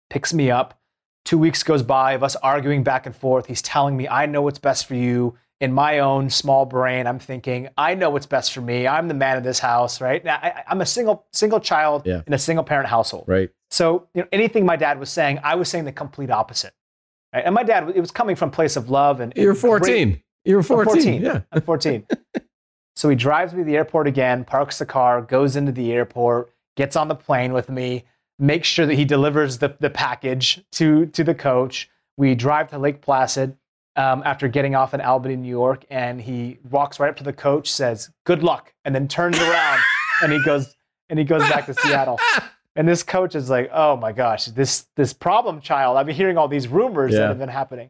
picks 0.09 0.33
me 0.33 0.51
up. 0.51 0.79
Two 1.25 1.39
weeks 1.39 1.63
goes 1.63 1.81
by 1.81 2.13
of 2.13 2.23
us 2.23 2.35
arguing 2.37 2.83
back 2.83 3.07
and 3.07 3.15
forth. 3.15 3.47
He's 3.47 3.61
telling 3.61 3.97
me, 3.97 4.07
I 4.07 4.27
know 4.27 4.43
what's 4.43 4.59
best 4.59 4.85
for 4.85 4.95
you. 4.95 5.35
In 5.61 5.71
my 5.71 5.99
own 5.99 6.29
small 6.29 6.65
brain, 6.65 7.07
I'm 7.07 7.17
thinking, 7.17 7.69
I 7.77 7.95
know 7.95 8.09
what's 8.09 8.25
best 8.25 8.53
for 8.53 8.59
me. 8.59 8.87
I'm 8.87 9.07
the 9.07 9.13
man 9.13 9.37
of 9.37 9.43
this 9.43 9.57
house, 9.57 10.01
right? 10.01 10.23
Now, 10.23 10.35
I, 10.35 10.63
am 10.67 10.81
a 10.81 10.85
single 10.85 11.25
single 11.31 11.61
child 11.61 12.03
yeah. 12.05 12.21
in 12.27 12.33
a 12.33 12.37
single 12.37 12.63
parent 12.63 12.89
household. 12.89 13.23
Right. 13.25 13.49
So 13.75 14.07
you 14.13 14.21
know, 14.21 14.27
anything 14.31 14.65
my 14.65 14.77
dad 14.77 14.99
was 14.99 15.09
saying, 15.09 15.39
I 15.43 15.55
was 15.55 15.67
saying 15.67 15.83
the 15.83 15.91
complete 15.91 16.31
opposite. 16.31 16.73
Right? 17.33 17.43
And 17.45 17.53
my 17.53 17.63
dad, 17.63 17.91
it 17.93 17.99
was 17.99 18.09
coming 18.09 18.37
from 18.37 18.47
a 18.47 18.51
place 18.53 18.77
of 18.77 18.89
love. 18.89 19.19
And 19.19 19.33
you're 19.35 19.53
14. 19.53 20.09
Great, 20.11 20.23
you're 20.45 20.63
14. 20.63 20.87
I'm 20.87 20.95
14. 20.95 21.21
Yeah, 21.21 21.41
I'm 21.51 21.61
14. 21.61 22.07
so 22.95 23.09
he 23.09 23.17
drives 23.17 23.53
me 23.53 23.59
to 23.59 23.65
the 23.65 23.75
airport 23.75 24.07
again, 24.07 24.45
parks 24.45 24.79
the 24.79 24.85
car, 24.85 25.21
goes 25.21 25.57
into 25.57 25.73
the 25.73 25.91
airport, 25.91 26.53
gets 26.77 26.95
on 26.95 27.09
the 27.09 27.15
plane 27.15 27.51
with 27.51 27.67
me, 27.67 28.05
makes 28.39 28.65
sure 28.69 28.85
that 28.85 28.95
he 28.95 29.03
delivers 29.03 29.57
the, 29.57 29.75
the 29.81 29.89
package 29.89 30.63
to 30.71 31.07
to 31.07 31.25
the 31.25 31.35
coach. 31.35 31.89
We 32.15 32.33
drive 32.33 32.69
to 32.69 32.79
Lake 32.79 33.01
Placid. 33.01 33.57
Um, 33.97 34.23
after 34.25 34.49
getting 34.49 34.75
off 34.75 34.93
in 34.93 34.99
Albany, 34.99 35.37
New 35.37 35.47
York, 35.47 35.85
and 35.89 36.19
he 36.21 36.59
walks 36.69 36.99
right 36.99 37.09
up 37.09 37.15
to 37.15 37.23
the 37.23 37.31
coach, 37.31 37.71
says, 37.71 38.09
"Good 38.25 38.43
luck," 38.43 38.73
and 38.83 38.93
then 38.93 39.07
turns 39.07 39.37
around 39.39 39.79
and 40.21 40.33
he 40.33 40.43
goes 40.43 40.75
and 41.09 41.19
he 41.19 41.23
goes 41.23 41.41
back 41.43 41.65
to 41.67 41.73
Seattle. 41.73 42.19
And 42.75 42.87
this 42.87 43.03
coach 43.03 43.35
is 43.35 43.49
like, 43.49 43.69
oh 43.73 43.95
my 43.95 44.11
gosh, 44.11 44.45
this 44.45 44.87
this 44.95 45.13
problem 45.13 45.61
child. 45.61 45.97
I've 45.97 46.05
been 46.05 46.15
hearing 46.15 46.37
all 46.37 46.47
these 46.47 46.67
rumors 46.67 47.13
yeah. 47.13 47.19
that 47.19 47.27
have 47.27 47.39
been 47.39 47.49
happening. 47.49 47.89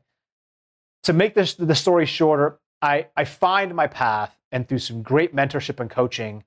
To 1.03 1.13
make 1.13 1.33
this 1.33 1.55
the 1.55 1.75
story 1.75 2.05
shorter, 2.05 2.59
I 2.81 3.07
I 3.15 3.25
find 3.25 3.73
my 3.73 3.87
path, 3.87 4.37
and 4.51 4.67
through 4.67 4.79
some 4.79 5.01
great 5.01 5.35
mentorship 5.35 5.79
and 5.79 5.89
coaching, 5.89 6.43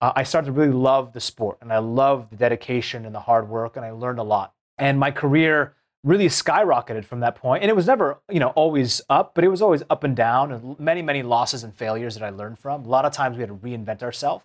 uh, 0.00 0.12
I 0.16 0.24
started 0.24 0.46
to 0.46 0.52
really 0.52 0.72
love 0.72 1.12
the 1.12 1.20
sport, 1.20 1.58
and 1.60 1.72
I 1.72 1.78
love 1.78 2.30
the 2.30 2.36
dedication 2.36 3.06
and 3.06 3.14
the 3.14 3.20
hard 3.20 3.48
work, 3.48 3.76
and 3.76 3.84
I 3.84 3.92
learned 3.92 4.18
a 4.18 4.24
lot. 4.24 4.54
And 4.76 4.98
my 4.98 5.10
career 5.10 5.74
really 6.04 6.26
skyrocketed 6.26 7.04
from 7.04 7.20
that 7.20 7.34
point. 7.34 7.62
And 7.62 7.70
it 7.70 7.74
was 7.74 7.86
never, 7.86 8.20
you 8.30 8.38
know, 8.38 8.50
always 8.50 9.02
up, 9.10 9.34
but 9.34 9.42
it 9.42 9.48
was 9.48 9.60
always 9.60 9.82
up 9.90 10.04
and 10.04 10.16
down, 10.16 10.52
and 10.52 10.78
many 10.80 11.02
many 11.02 11.22
losses 11.22 11.62
and 11.62 11.74
failures 11.74 12.14
that 12.14 12.24
I 12.24 12.30
learned 12.30 12.58
from. 12.58 12.84
A 12.84 12.88
lot 12.88 13.04
of 13.04 13.12
times 13.12 13.36
we 13.36 13.42
had 13.42 13.50
to 13.50 13.54
reinvent 13.54 14.02
ourselves. 14.02 14.44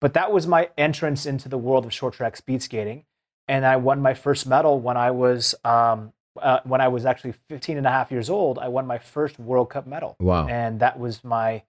But 0.00 0.14
that 0.14 0.32
was 0.32 0.46
my 0.46 0.70
entrance 0.78 1.26
into 1.26 1.48
the 1.48 1.58
world 1.58 1.84
of 1.84 1.92
short 1.92 2.14
track 2.14 2.36
speed 2.36 2.62
skating. 2.62 3.04
And 3.48 3.64
I 3.64 3.76
won 3.76 4.00
my 4.00 4.14
first 4.14 4.46
medal 4.46 4.78
when 4.78 4.96
I 4.96 5.10
was 5.10 5.54
um, 5.64 6.12
uh, 6.40 6.60
when 6.64 6.80
I 6.80 6.88
was 6.88 7.04
actually 7.04 7.32
15 7.48 7.78
and 7.78 7.86
a 7.86 7.90
half 7.90 8.10
years 8.10 8.30
old. 8.30 8.58
I 8.58 8.68
won 8.68 8.86
my 8.86 8.98
first 8.98 9.38
World 9.38 9.70
Cup 9.70 9.86
medal. 9.86 10.16
Wow! 10.20 10.46
And 10.46 10.80
that 10.80 10.98
was 10.98 11.24
my 11.24 11.62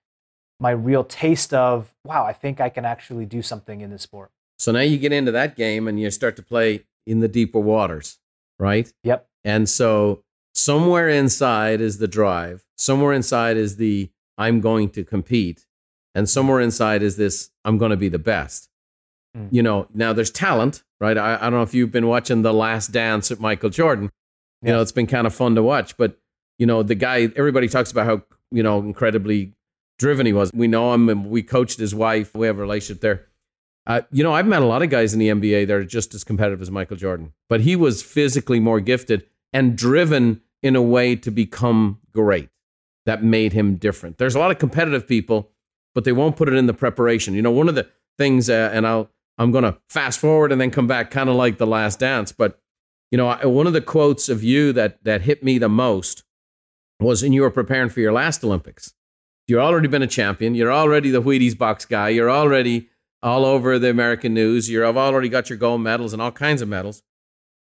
my 0.59 0.71
real 0.71 1.03
taste 1.03 1.53
of 1.53 1.93
wow. 2.03 2.25
I 2.25 2.33
think 2.33 2.59
I 2.59 2.69
can 2.69 2.85
actually 2.85 3.25
do 3.25 3.41
something 3.41 3.81
in 3.81 3.89
this 3.89 4.01
sport. 4.01 4.31
So 4.57 4.73
now 4.73 4.81
you 4.81 4.97
get 4.97 5.13
into 5.13 5.31
that 5.31 5.55
game 5.55 5.87
and 5.87 5.99
you 5.99 6.11
start 6.11 6.35
to 6.35 6.43
play 6.43 6.85
in 7.07 7.21
the 7.21 7.29
deeper 7.29 7.59
waters, 7.59 8.19
right? 8.59 8.91
Yep. 9.03 9.27
And 9.45 9.69
so 9.69 10.23
somewhere 10.53 11.07
inside 11.07 11.79
is 11.79 11.97
the 11.97 12.09
drive. 12.09 12.65
Somewhere 12.77 13.13
inside 13.13 13.55
is 13.55 13.77
the 13.77 14.11
I'm 14.37 14.59
going 14.59 14.89
to 14.91 15.03
compete 15.03 15.65
and 16.19 16.29
somewhere 16.29 16.59
inside 16.59 17.01
is 17.01 17.17
this 17.17 17.49
i'm 17.65 17.77
going 17.77 17.91
to 17.91 17.97
be 17.97 18.09
the 18.09 18.19
best. 18.19 18.69
Mm. 19.35 19.47
you 19.51 19.63
know 19.63 19.87
now 19.93 20.13
there's 20.13 20.31
talent 20.31 20.83
right? 20.99 21.17
I, 21.17 21.35
I, 21.35 21.41
don't 21.43 21.53
know 21.53 21.61
if 21.61 21.73
you've 21.73 21.93
been 21.93 22.07
watching 22.07 22.41
the 22.41 22.53
last 22.53 22.91
dance 22.91 23.31
at 23.31 23.39
michael 23.39 23.69
jordan. 23.69 24.09
You 24.61 24.73
know 24.73 24.81
it's 24.81 24.91
been 24.91 25.07
kind 25.07 25.25
of 25.25 25.33
fun 25.33 25.55
to 25.55 25.63
watch 25.63 25.97
but 25.97 26.19
you 26.57 26.65
know 26.65 26.83
the 26.83 26.95
guy 26.95 27.29
everybody 27.35 27.67
talks 27.67 27.91
about 27.91 28.05
how 28.05 28.23
you 28.51 28.61
know 28.61 28.79
incredibly 28.79 29.53
driven 29.97 30.25
he 30.25 30.33
was. 30.33 30.51
We 30.53 30.67
know 30.67 30.93
him 30.93 31.09
and 31.09 31.29
we 31.29 31.43
coached 31.43 31.77
his 31.77 31.93
wife. 31.93 32.33
We 32.33 32.47
have 32.47 32.57
a 32.57 32.61
relationship 32.61 33.01
there. 33.01 33.25
Uh, 33.87 34.01
you 34.11 34.23
know 34.23 34.33
i've 34.33 34.45
met 34.45 34.61
a 34.61 34.65
lot 34.65 34.83
of 34.83 34.89
guys 34.89 35.13
in 35.13 35.19
the 35.19 35.29
nba 35.29 35.65
that 35.65 35.75
are 35.75 35.85
just 35.85 36.13
as 36.13 36.23
competitive 36.23 36.61
as 36.61 36.69
michael 36.69 36.97
jordan 36.97 37.33
but 37.47 37.61
he 37.61 37.75
was 37.75 38.03
physically 38.03 38.59
more 38.59 38.79
gifted 38.79 39.25
and 39.51 39.75
driven 39.75 40.41
in 40.61 40.75
a 40.75 40.81
way 40.81 41.15
to 41.15 41.31
become 41.31 41.99
great 42.13 42.49
that 43.09 43.23
made 43.23 43.53
him 43.53 43.75
different. 43.75 44.19
There's 44.19 44.35
a 44.35 44.39
lot 44.39 44.51
of 44.51 44.59
competitive 44.59 45.07
people 45.07 45.49
but 45.95 46.03
they 46.03 46.11
won't 46.11 46.35
put 46.35 46.47
it 46.47 46.55
in 46.55 46.65
the 46.65 46.73
preparation. 46.73 47.33
You 47.33 47.41
know, 47.41 47.51
one 47.51 47.69
of 47.69 47.75
the 47.75 47.87
things, 48.17 48.49
uh, 48.49 48.69
and 48.73 48.85
I'll 48.85 49.09
I'm 49.37 49.53
to 49.53 49.77
fast 49.89 50.19
forward 50.19 50.51
and 50.51 50.59
then 50.59 50.69
come 50.69 50.87
back, 50.87 51.11
kind 51.11 51.29
of 51.29 51.35
like 51.35 51.57
the 51.57 51.67
Last 51.67 51.99
Dance. 51.99 52.33
But 52.33 52.59
you 53.09 53.17
know, 53.17 53.35
one 53.49 53.67
of 53.67 53.73
the 53.73 53.81
quotes 53.81 54.29
of 54.29 54.43
you 54.43 54.73
that 54.73 55.03
that 55.03 55.21
hit 55.21 55.43
me 55.43 55.57
the 55.57 55.69
most 55.69 56.23
was 56.99 57.23
when 57.23 57.33
you 57.33 57.41
were 57.41 57.49
preparing 57.49 57.89
for 57.89 58.01
your 58.01 58.11
last 58.11 58.43
Olympics. 58.43 58.93
You've 59.47 59.61
already 59.61 59.87
been 59.87 60.03
a 60.03 60.07
champion. 60.07 60.53
You're 60.53 60.71
already 60.71 61.09
the 61.09 61.21
Wheaties 61.21 61.57
box 61.57 61.85
guy. 61.85 62.09
You're 62.09 62.29
already 62.29 62.89
all 63.23 63.45
over 63.45 63.79
the 63.79 63.89
American 63.89 64.33
news. 64.33 64.69
You've 64.69 64.97
already 64.97 65.29
got 65.29 65.49
your 65.49 65.57
gold 65.57 65.81
medals 65.81 66.13
and 66.13 66.21
all 66.21 66.31
kinds 66.31 66.61
of 66.61 66.69
medals. 66.69 67.01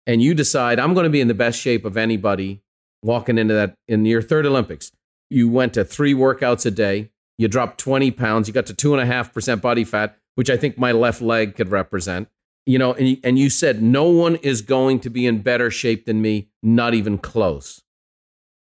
And 0.05 0.21
you 0.21 0.33
decide, 0.33 0.79
I'm 0.79 0.93
going 0.93 1.05
to 1.05 1.09
be 1.09 1.21
in 1.21 1.27
the 1.27 1.33
best 1.33 1.59
shape 1.59 1.85
of 1.85 1.95
anybody 1.95 2.61
walking 3.03 3.37
into 3.37 3.53
that 3.53 3.75
in 3.87 4.05
your 4.05 4.21
third 4.21 4.45
Olympics. 4.45 4.91
You 5.29 5.49
went 5.49 5.73
to 5.75 5.85
three 5.85 6.13
workouts 6.13 6.65
a 6.65 6.71
day. 6.71 7.11
You 7.37 7.47
dropped 7.47 7.79
20 7.79 8.11
pounds. 8.11 8.47
You 8.47 8.53
got 8.53 8.65
to 8.67 8.73
two 8.73 8.93
and 8.93 9.01
a 9.01 9.05
half 9.05 9.33
percent 9.33 9.61
body 9.61 9.83
fat, 9.83 10.17
which 10.35 10.49
I 10.49 10.57
think 10.57 10.77
my 10.77 10.91
left 10.91 11.21
leg 11.21 11.55
could 11.55 11.69
represent. 11.69 12.29
You 12.65 12.79
know, 12.79 12.93
and, 12.93 13.17
and 13.23 13.39
you 13.39 13.49
said 13.49 13.81
no 13.81 14.09
one 14.09 14.35
is 14.37 14.61
going 14.61 14.99
to 15.01 15.09
be 15.09 15.25
in 15.25 15.41
better 15.41 15.71
shape 15.71 16.05
than 16.05 16.21
me, 16.21 16.49
not 16.61 16.93
even 16.93 17.17
close. 17.17 17.81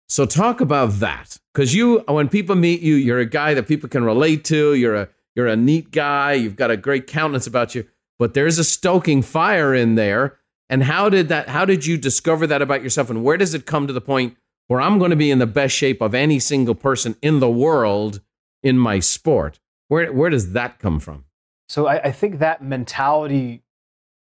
So 0.08 0.24
talk 0.24 0.60
about 0.60 1.00
that, 1.00 1.36
because 1.52 1.74
you, 1.74 1.98
when 2.08 2.28
people 2.28 2.56
meet 2.56 2.80
you, 2.80 2.94
you're 2.94 3.18
a 3.18 3.26
guy 3.26 3.52
that 3.54 3.68
people 3.68 3.88
can 3.88 4.04
relate 4.04 4.44
to. 4.44 4.74
You're 4.74 4.94
a 4.94 5.08
you're 5.34 5.46
a 5.46 5.56
neat 5.56 5.90
guy. 5.90 6.32
You've 6.32 6.56
got 6.56 6.70
a 6.70 6.76
great 6.76 7.06
countenance 7.06 7.46
about 7.46 7.74
you, 7.74 7.86
but 8.18 8.34
there's 8.34 8.58
a 8.58 8.64
stoking 8.64 9.22
fire 9.22 9.74
in 9.74 9.94
there. 9.94 10.38
And 10.70 10.82
how 10.84 11.08
did 11.08 11.28
that? 11.28 11.48
How 11.48 11.64
did 11.64 11.86
you 11.86 11.96
discover 11.98 12.46
that 12.46 12.62
about 12.62 12.82
yourself? 12.82 13.10
And 13.10 13.22
where 13.22 13.36
does 13.36 13.54
it 13.54 13.66
come 13.66 13.86
to 13.86 13.92
the 13.92 14.00
point 14.00 14.36
where 14.66 14.80
I'm 14.80 14.98
going 14.98 15.10
to 15.10 15.16
be 15.16 15.30
in 15.30 15.38
the 15.38 15.46
best 15.46 15.74
shape 15.74 16.00
of 16.00 16.14
any 16.14 16.38
single 16.38 16.74
person 16.74 17.16
in 17.22 17.40
the 17.40 17.50
world? 17.50 18.20
In 18.68 18.78
my 18.78 19.00
sport. 19.00 19.58
Where 19.88 20.12
where 20.12 20.30
does 20.30 20.52
that 20.52 20.78
come 20.78 21.00
from? 21.00 21.24
So 21.68 21.86
I, 21.86 22.04
I 22.04 22.12
think 22.12 22.38
that 22.38 22.62
mentality 22.62 23.62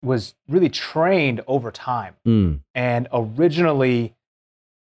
was 0.03 0.35
really 0.47 0.69
trained 0.69 1.41
over 1.47 1.71
time. 1.71 2.15
Mm. 2.27 2.61
And 2.73 3.07
originally, 3.13 4.15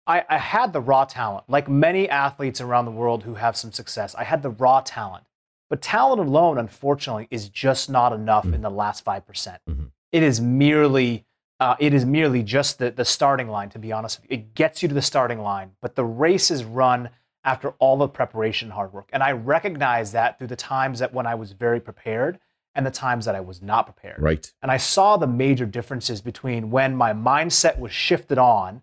I, 0.05 0.23
I, 0.29 0.37
had 0.37 0.73
the 0.73 0.79
raw 0.79 1.05
talent. 1.05 1.45
Like 1.47 1.67
many 1.67 2.07
athletes 2.07 2.61
around 2.61 2.85
the 2.85 2.91
world 2.91 3.23
who 3.23 3.33
have 3.35 3.57
some 3.57 3.71
success, 3.71 4.13
I 4.15 4.23
had 4.23 4.43
the 4.43 4.51
raw 4.51 4.81
talent. 4.81 5.25
But 5.69 5.81
talent 5.81 6.21
alone, 6.21 6.57
unfortunately, 6.57 7.27
is 7.31 7.49
just 7.49 7.89
not 7.89 8.13
enough 8.13 8.45
mm. 8.45 8.53
in 8.53 8.61
the 8.61 8.69
last 8.69 9.03
5%. 9.03 9.25
mm 9.25 9.57
hmm 9.75 9.83
It 10.11 10.23
is 10.23 10.39
merely 10.39 11.25
uh, 11.59 11.75
it 11.79 11.91
is 11.93 12.05
merely 12.05 12.43
just 12.43 12.77
the, 12.77 12.91
the 12.91 13.03
starting 13.03 13.49
line, 13.49 13.69
to 13.69 13.79
be 13.79 13.91
honest 13.91 14.21
with 14.21 14.29
you. 14.29 14.37
It 14.37 14.53
gets 14.53 14.83
you 14.83 14.89
to 14.89 14.93
the 14.93 15.01
starting 15.01 15.41
line, 15.41 15.71
but 15.81 15.95
the 15.95 16.05
race 16.05 16.51
is 16.51 16.63
run 16.63 17.09
after 17.47 17.69
all 17.79 17.95
the 17.95 18.09
preparation 18.09 18.67
and 18.67 18.73
hard 18.73 18.91
work. 18.91 19.09
And 19.13 19.23
I 19.23 19.31
recognize 19.31 20.11
that 20.11 20.37
through 20.37 20.47
the 20.47 20.57
times 20.57 20.99
that 20.99 21.13
when 21.13 21.25
I 21.25 21.33
was 21.33 21.53
very 21.53 21.79
prepared 21.79 22.39
and 22.75 22.85
the 22.85 22.91
times 22.91 23.23
that 23.23 23.35
I 23.35 23.39
was 23.39 23.61
not 23.61 23.85
prepared. 23.85 24.21
Right. 24.21 24.51
And 24.61 24.69
I 24.69 24.75
saw 24.75 25.15
the 25.15 25.27
major 25.27 25.65
differences 25.65 26.19
between 26.19 26.69
when 26.69 26.93
my 26.93 27.13
mindset 27.13 27.79
was 27.79 27.93
shifted 27.93 28.37
on 28.37 28.81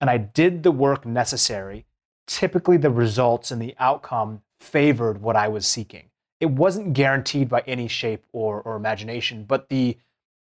and 0.00 0.08
I 0.08 0.16
did 0.16 0.62
the 0.62 0.72
work 0.72 1.04
necessary. 1.04 1.84
Typically, 2.26 2.78
the 2.78 2.90
results 2.90 3.50
and 3.50 3.60
the 3.60 3.74
outcome 3.78 4.40
favored 4.60 5.20
what 5.20 5.36
I 5.36 5.48
was 5.48 5.68
seeking. 5.68 6.04
It 6.40 6.50
wasn't 6.50 6.94
guaranteed 6.94 7.50
by 7.50 7.64
any 7.66 7.86
shape 7.86 8.24
or, 8.32 8.62
or 8.62 8.76
imagination, 8.76 9.44
but 9.44 9.68
the 9.68 9.98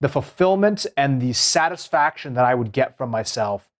the 0.00 0.09
fulfillment 0.09 0.85
and 0.98 1.22
the 1.22 1.33
satisfaction 1.33 2.35
that 2.35 2.44
I 2.44 2.55
would 2.55 2.72
get 2.72 2.98
from 2.98 3.09
myself 3.09 3.70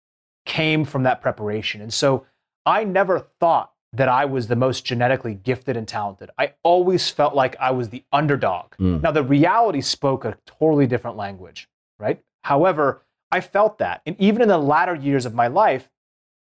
came 0.47 0.87
from 0.87 1.03
that 1.03 1.21
preparation. 1.21 1.83
And 1.83 1.93
so 1.93 2.25
I 2.65 2.85
never 2.85 3.19
thought 3.19 3.74
that 3.95 4.09
I 4.09 4.25
was 4.25 4.49
the 4.49 4.57
most 4.57 4.85
genetically 4.85 5.35
gifted 5.35 5.77
and 5.77 5.87
talented. 5.87 6.31
I 6.39 6.55
always 6.63 7.09
felt 7.11 7.35
like 7.35 7.57
I 7.61 7.71
was 7.71 7.89
the 7.91 8.03
underdog. 8.13 8.73
Mm. 8.81 9.03
Now, 9.03 9.13
the 9.13 9.23
reality 9.23 9.81
spoke 9.81 10.25
a 10.25 10.37
totally 10.47 10.87
different 10.87 11.17
language, 11.17 11.69
right? 11.99 12.21
However, 12.43 13.03
I 13.31 13.41
felt 13.41 13.79
that. 13.79 14.03
And 14.07 14.17
even 14.21 14.43
in 14.43 14.49
the 14.49 14.59
latter 14.59 14.95
years 14.95 15.27
of 15.27 15.35
my 15.35 15.47
life, 15.47 15.89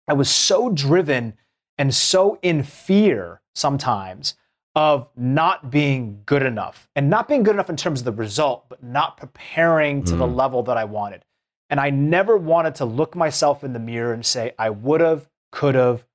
I 0.07 0.13
was 0.13 0.29
so 0.29 0.69
driven 0.69 1.33
and 1.77 1.93
so 1.93 2.39
in 2.41 2.63
fear 2.63 3.41
sometimes 3.55 4.35
of 4.75 5.09
not 5.15 5.71
being 5.71 6.21
good 6.25 6.43
enough 6.43 6.87
and 6.95 7.09
not 7.09 7.27
being 7.27 7.43
good 7.43 7.55
enough 7.55 7.69
in 7.69 7.75
terms 7.77 8.01
of 8.01 8.05
the 8.05 8.11
result, 8.11 8.65
but 8.69 8.83
not 8.83 9.17
preparing 9.17 10.03
to 10.03 10.15
the 10.15 10.27
Mm. 10.27 10.35
level 10.35 10.63
that 10.63 10.77
I 10.77 10.83
wanted. 10.85 11.23
And 11.69 11.79
I 11.79 11.89
never 11.89 12.37
wanted 12.37 12.75
to 12.75 12.85
look 12.85 13.15
myself 13.15 13.63
in 13.63 13.73
the 13.73 13.79
mirror 13.79 14.13
and 14.13 14.25
say, 14.25 14.53
I 14.57 14.69
would 14.69 15.01
have, 15.01 15.27
could 15.51 15.75
have 15.75 16.05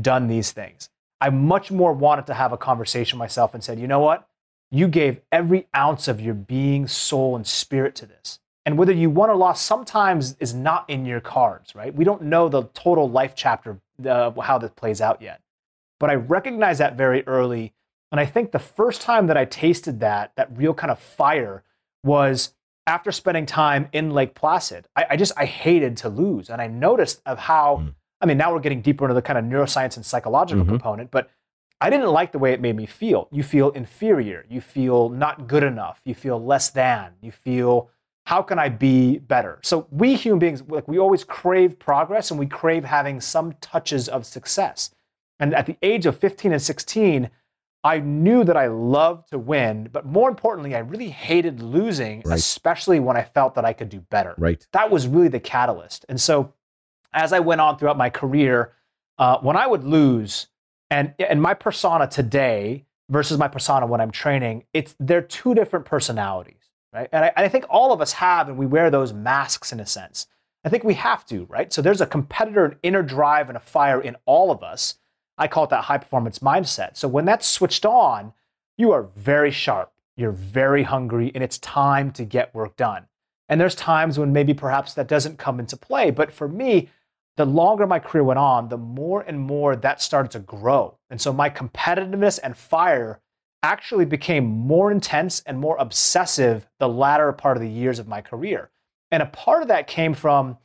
done 0.00 0.26
these 0.26 0.52
things. 0.52 0.88
I 1.20 1.30
much 1.30 1.70
more 1.70 1.92
wanted 1.92 2.26
to 2.26 2.34
have 2.34 2.52
a 2.52 2.56
conversation 2.56 3.18
myself 3.18 3.54
and 3.54 3.62
said, 3.62 3.78
you 3.78 3.86
know 3.86 4.00
what? 4.00 4.28
You 4.70 4.88
gave 4.88 5.20
every 5.30 5.68
ounce 5.74 6.08
of 6.08 6.20
your 6.20 6.34
being, 6.34 6.86
soul, 6.86 7.36
and 7.36 7.46
spirit 7.46 7.94
to 7.96 8.06
this. 8.06 8.40
And 8.66 8.76
whether 8.78 8.92
you 8.92 9.10
won 9.10 9.30
or 9.30 9.36
lost 9.36 9.64
sometimes 9.64 10.36
is 10.40 10.54
not 10.54 10.88
in 10.88 11.04
your 11.06 11.20
cards, 11.20 11.74
right? 11.74 11.94
We 11.94 12.04
don't 12.04 12.22
know 12.22 12.48
the 12.48 12.64
total 12.74 13.08
life 13.08 13.34
chapter, 13.36 13.78
uh, 14.06 14.32
how 14.40 14.58
this 14.58 14.70
plays 14.74 15.00
out 15.00 15.22
yet. 15.22 15.40
But 16.00 16.10
I 16.10 16.14
recognized 16.14 16.80
that 16.80 16.96
very 16.96 17.26
early. 17.26 17.72
And 18.10 18.20
I 18.20 18.26
think 18.26 18.52
the 18.52 18.58
first 18.58 19.00
time 19.00 19.26
that 19.28 19.36
I 19.36 19.44
tasted 19.44 20.00
that, 20.00 20.32
that 20.36 20.56
real 20.56 20.74
kind 20.74 20.90
of 20.90 20.98
fire, 20.98 21.62
was 22.02 22.54
after 22.86 23.12
spending 23.12 23.46
time 23.46 23.88
in 23.92 24.10
Lake 24.10 24.34
Placid. 24.34 24.88
I, 24.96 25.06
I 25.10 25.16
just, 25.16 25.32
I 25.36 25.46
hated 25.46 25.96
to 25.98 26.08
lose. 26.08 26.50
And 26.50 26.60
I 26.60 26.66
noticed 26.66 27.22
of 27.24 27.38
how, 27.38 27.76
Mm. 27.76 27.94
I 28.24 28.26
mean, 28.26 28.38
now 28.38 28.54
we're 28.54 28.60
getting 28.60 28.80
deeper 28.80 29.04
into 29.04 29.12
the 29.14 29.20
kind 29.20 29.38
of 29.38 29.44
neuroscience 29.44 29.96
and 29.96 30.06
psychological 30.06 30.64
Mhm. 30.64 30.68
component, 30.68 31.10
but 31.10 31.28
I 31.82 31.90
didn't 31.90 32.08
like 32.08 32.32
the 32.32 32.38
way 32.38 32.54
it 32.54 32.60
made 32.62 32.74
me 32.74 32.86
feel. 32.86 33.28
You 33.30 33.42
feel 33.42 33.68
inferior. 33.72 34.46
You 34.48 34.62
feel 34.62 35.10
not 35.10 35.46
good 35.46 35.62
enough. 35.62 36.00
You 36.06 36.14
feel 36.14 36.42
less 36.42 36.70
than. 36.70 37.10
You 37.20 37.30
feel, 37.32 37.90
how 38.24 38.40
can 38.40 38.58
I 38.58 38.70
be 38.70 39.18
better? 39.18 39.58
So 39.62 39.86
we 39.90 40.14
human 40.14 40.38
beings, 40.38 40.62
like 40.66 40.88
we 40.88 40.98
always 40.98 41.22
crave 41.22 41.78
progress 41.78 42.30
and 42.30 42.40
we 42.40 42.46
crave 42.46 42.86
having 42.86 43.20
some 43.20 43.52
touches 43.60 44.08
of 44.08 44.24
success. 44.24 44.90
And 45.38 45.54
at 45.54 45.66
the 45.66 45.76
age 45.82 46.06
of 46.06 46.16
15 46.16 46.52
and 46.52 46.62
16, 46.62 47.28
I 47.82 47.98
knew 47.98 48.44
that 48.44 48.56
I 48.56 48.68
loved 48.68 49.28
to 49.32 49.38
win, 49.38 49.90
but 49.92 50.06
more 50.06 50.30
importantly, 50.30 50.74
I 50.74 50.78
really 50.78 51.10
hated 51.10 51.60
losing, 51.60 52.22
Right. 52.24 52.38
especially 52.38 52.98
when 53.00 53.18
I 53.18 53.24
felt 53.24 53.54
that 53.56 53.66
I 53.66 53.74
could 53.74 53.90
do 53.90 54.00
better 54.00 54.34
Right. 54.38 54.66
that 54.72 54.90
was 54.90 55.06
really 55.06 55.28
the 55.28 55.40
catalyst. 55.40 56.06
And 56.08 56.18
so, 56.18 56.54
as 57.14 57.32
I 57.32 57.40
went 57.40 57.60
on 57.60 57.78
throughout 57.78 57.96
my 57.96 58.10
career, 58.10 58.72
uh, 59.18 59.38
when 59.38 59.56
I 59.56 59.66
would 59.66 59.84
lose, 59.84 60.48
and 60.90 61.14
and 61.18 61.40
my 61.40 61.54
persona 61.54 62.06
today 62.06 62.84
versus 63.08 63.38
my 63.38 63.48
persona 63.48 63.86
when 63.86 64.00
I'm 64.00 64.10
training, 64.10 64.64
it's 64.72 64.94
they're 64.98 65.22
two 65.22 65.54
different 65.54 65.86
personalities, 65.86 66.70
right? 66.92 67.08
And 67.12 67.24
I, 67.24 67.32
and 67.36 67.46
I 67.46 67.48
think 67.48 67.64
all 67.70 67.92
of 67.92 68.00
us 68.00 68.12
have, 68.12 68.48
and 68.48 68.58
we 68.58 68.66
wear 68.66 68.90
those 68.90 69.12
masks 69.12 69.72
in 69.72 69.80
a 69.80 69.86
sense. 69.86 70.26
I 70.64 70.70
think 70.70 70.84
we 70.84 70.94
have 70.94 71.26
to, 71.26 71.44
right? 71.44 71.72
So 71.72 71.82
there's 71.82 72.00
a 72.00 72.06
competitor, 72.06 72.64
an 72.64 72.76
inner 72.82 73.02
drive, 73.02 73.48
and 73.48 73.56
a 73.56 73.60
fire 73.60 74.00
in 74.00 74.16
all 74.24 74.50
of 74.50 74.62
us. 74.62 74.96
I 75.36 75.48
call 75.48 75.64
it 75.64 75.70
that 75.70 75.84
high 75.84 75.98
performance 75.98 76.38
mindset. 76.38 76.96
So 76.96 77.08
when 77.08 77.24
that's 77.24 77.46
switched 77.46 77.84
on, 77.84 78.32
you 78.78 78.92
are 78.92 79.08
very 79.16 79.50
sharp, 79.50 79.92
you're 80.16 80.32
very 80.32 80.84
hungry, 80.84 81.30
and 81.34 81.44
it's 81.44 81.58
time 81.58 82.12
to 82.12 82.24
get 82.24 82.54
work 82.54 82.76
done. 82.76 83.06
And 83.48 83.60
there's 83.60 83.74
times 83.74 84.18
when 84.18 84.32
maybe 84.32 84.54
perhaps 84.54 84.94
that 84.94 85.06
doesn't 85.06 85.38
come 85.38 85.60
into 85.60 85.76
play. 85.76 86.10
But 86.10 86.32
for 86.32 86.48
me, 86.48 86.88
the 87.36 87.44
longer 87.44 87.86
my 87.86 87.98
career 87.98 88.24
went 88.24 88.38
on, 88.38 88.68
the 88.68 88.78
more 88.78 89.22
and 89.22 89.40
more 89.40 89.74
that 89.76 90.00
started 90.00 90.30
to 90.32 90.38
grow. 90.38 90.98
And 91.10 91.20
so 91.20 91.32
my 91.32 91.50
competitiveness 91.50 92.38
and 92.42 92.56
fire 92.56 93.20
actually 93.62 94.04
became 94.04 94.44
more 94.44 94.92
intense 94.92 95.40
and 95.46 95.58
more 95.58 95.76
obsessive 95.78 96.66
the 96.78 96.88
latter 96.88 97.32
part 97.32 97.56
of 97.56 97.62
the 97.62 97.68
years 97.68 97.98
of 97.98 98.06
my 98.06 98.20
career. 98.20 98.70
And 99.10 99.22
a 99.22 99.26
part 99.26 99.62
of 99.62 99.68
that 99.68 99.86
came 99.86 100.14
from 100.14 100.58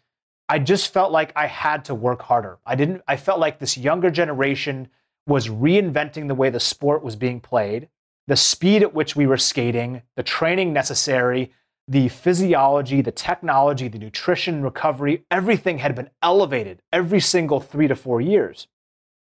I 0.49 0.58
just 0.58 0.91
felt 0.91 1.12
like 1.12 1.32
I 1.36 1.45
had 1.45 1.86
to 1.86 1.95
work 1.95 2.23
harder. 2.23 2.58
I 2.65 2.75
didn't 2.75 3.03
I 3.08 3.15
felt 3.15 3.39
like 3.39 3.60
this 3.60 3.77
younger 3.77 4.10
generation 4.10 4.89
was 5.27 5.47
reinventing 5.47 6.27
the 6.27 6.36
way 6.36 6.49
the 6.49 6.60
sport 6.60 7.03
was 7.03 7.15
being 7.15 7.39
played, 7.39 7.88
the 8.27 8.36
speed 8.36 8.82
at 8.82 8.93
which 8.93 9.15
we 9.15 9.27
were 9.27 9.38
skating, 9.38 10.01
the 10.15 10.23
training 10.23 10.73
necessary, 10.73 11.53
the 11.89 12.08
physiology, 12.08 13.02
the 13.02 13.12
technology, 13.12 13.88
the 13.88 13.97
nutrition, 13.97 14.62
recovery, 14.62 15.25
everything 15.32 15.80
had 15.80 15.95
been 15.95 16.12
elevated 16.21 16.84
every 16.93 17.19
single 17.19 17.60
3 17.60 17.88
to 17.88 17.95
4 17.95 18.21
years. 18.21 18.67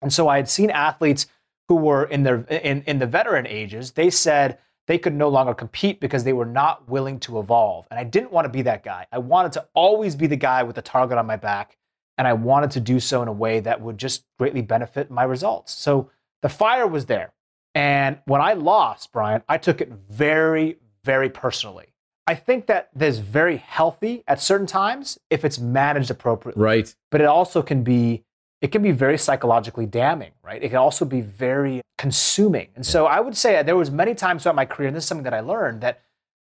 And 0.03 0.13
so 0.13 0.29
I 0.29 0.37
had 0.37 0.49
seen 0.49 0.71
athletes 0.71 1.27
who 1.69 1.77
were 1.77 2.05
in 2.05 2.23
their 2.23 2.41
in, 2.51 2.83
in 2.83 2.99
the 2.99 3.07
veteran 3.07 3.47
ages, 3.47 3.93
they 3.93 4.11
said 4.11 4.59
they 4.87 4.99
could 4.99 5.15
no 5.15 5.29
longer 5.29 5.55
compete 5.55 6.01
because 6.01 6.25
they 6.25 6.33
were 6.33 6.45
not 6.45 6.89
willing 6.89 7.19
to 7.21 7.39
evolve. 7.39 7.87
And 7.91 7.99
I 7.99 8.05
didn't 8.05 8.33
want 8.33 8.45
to 8.45 8.51
be 8.51 8.63
that 8.63 8.83
guy. 8.83 9.07
I 9.11 9.19
wanted 9.19 9.53
to 9.53 9.67
always 9.73 10.15
be 10.17 10.27
the 10.27 10.37
guy 10.37 10.63
with 10.63 10.77
the 10.77 10.83
target 10.83 11.17
on 11.17 11.27
my 11.27 11.37
back. 11.37 11.79
And 12.19 12.29
I 12.29 12.35
wanted 12.35 12.73
to 12.73 12.81
do 12.81 13.01
so 13.01 13.23
in 13.23 13.29
a 13.29 13.33
way 13.33 13.61
that 13.61 13.81
would 13.81 13.97
just 13.97 14.25
greatly 14.39 14.61
benefit 14.61 15.11
my 15.11 15.23
results. 15.23 15.73
So 15.73 16.11
the 16.43 16.51
fire 16.51 16.87
was 16.87 17.07
there. 17.07 17.33
And 17.75 18.19
when 18.27 18.43
I 18.43 18.55
lost, 18.55 19.13
Brian, 19.13 19.43
I 19.49 19.57
took 19.57 19.81
it 19.81 19.91
very, 20.11 20.77
very 21.05 21.31
personally. 21.31 21.95
I 22.27 22.35
think 22.35 22.67
that 22.67 22.91
there's 22.95 23.19
very 23.19 23.57
healthy 23.57 24.23
at 24.29 24.41
certain 24.41 24.67
times 24.67 25.19
if 25.31 25.45
it's 25.45 25.59
managed 25.59 26.11
appropriately 26.11 26.63
Right. 26.63 26.95
but 27.11 27.21
it 27.21 27.27
also 27.27 27.63
can 27.63 27.83
be 27.83 28.25
it 28.61 28.71
can 28.73 28.83
be 28.83 28.93
very 28.93 29.17
psychologically 29.19 29.87
damning 29.87 30.33
right 30.43 30.63
it 30.63 30.69
can 30.69 30.79
also 30.79 31.05
be 31.05 31.23
very 31.23 31.81
consuming 31.99 32.69
and 32.77 32.85
so 32.85 33.07
i 33.07 33.19
would 33.21 33.37
say 33.37 33.63
there 33.63 33.77
was 33.77 33.91
many 33.91 34.15
times 34.15 34.43
throughout 34.43 34.55
my 34.57 34.65
career 34.67 34.89
and 34.89 34.97
this 34.97 35.05
is 35.05 35.09
something 35.09 35.25
that 35.25 35.35
i 35.35 35.41
learned 35.41 35.81
that 35.81 36.01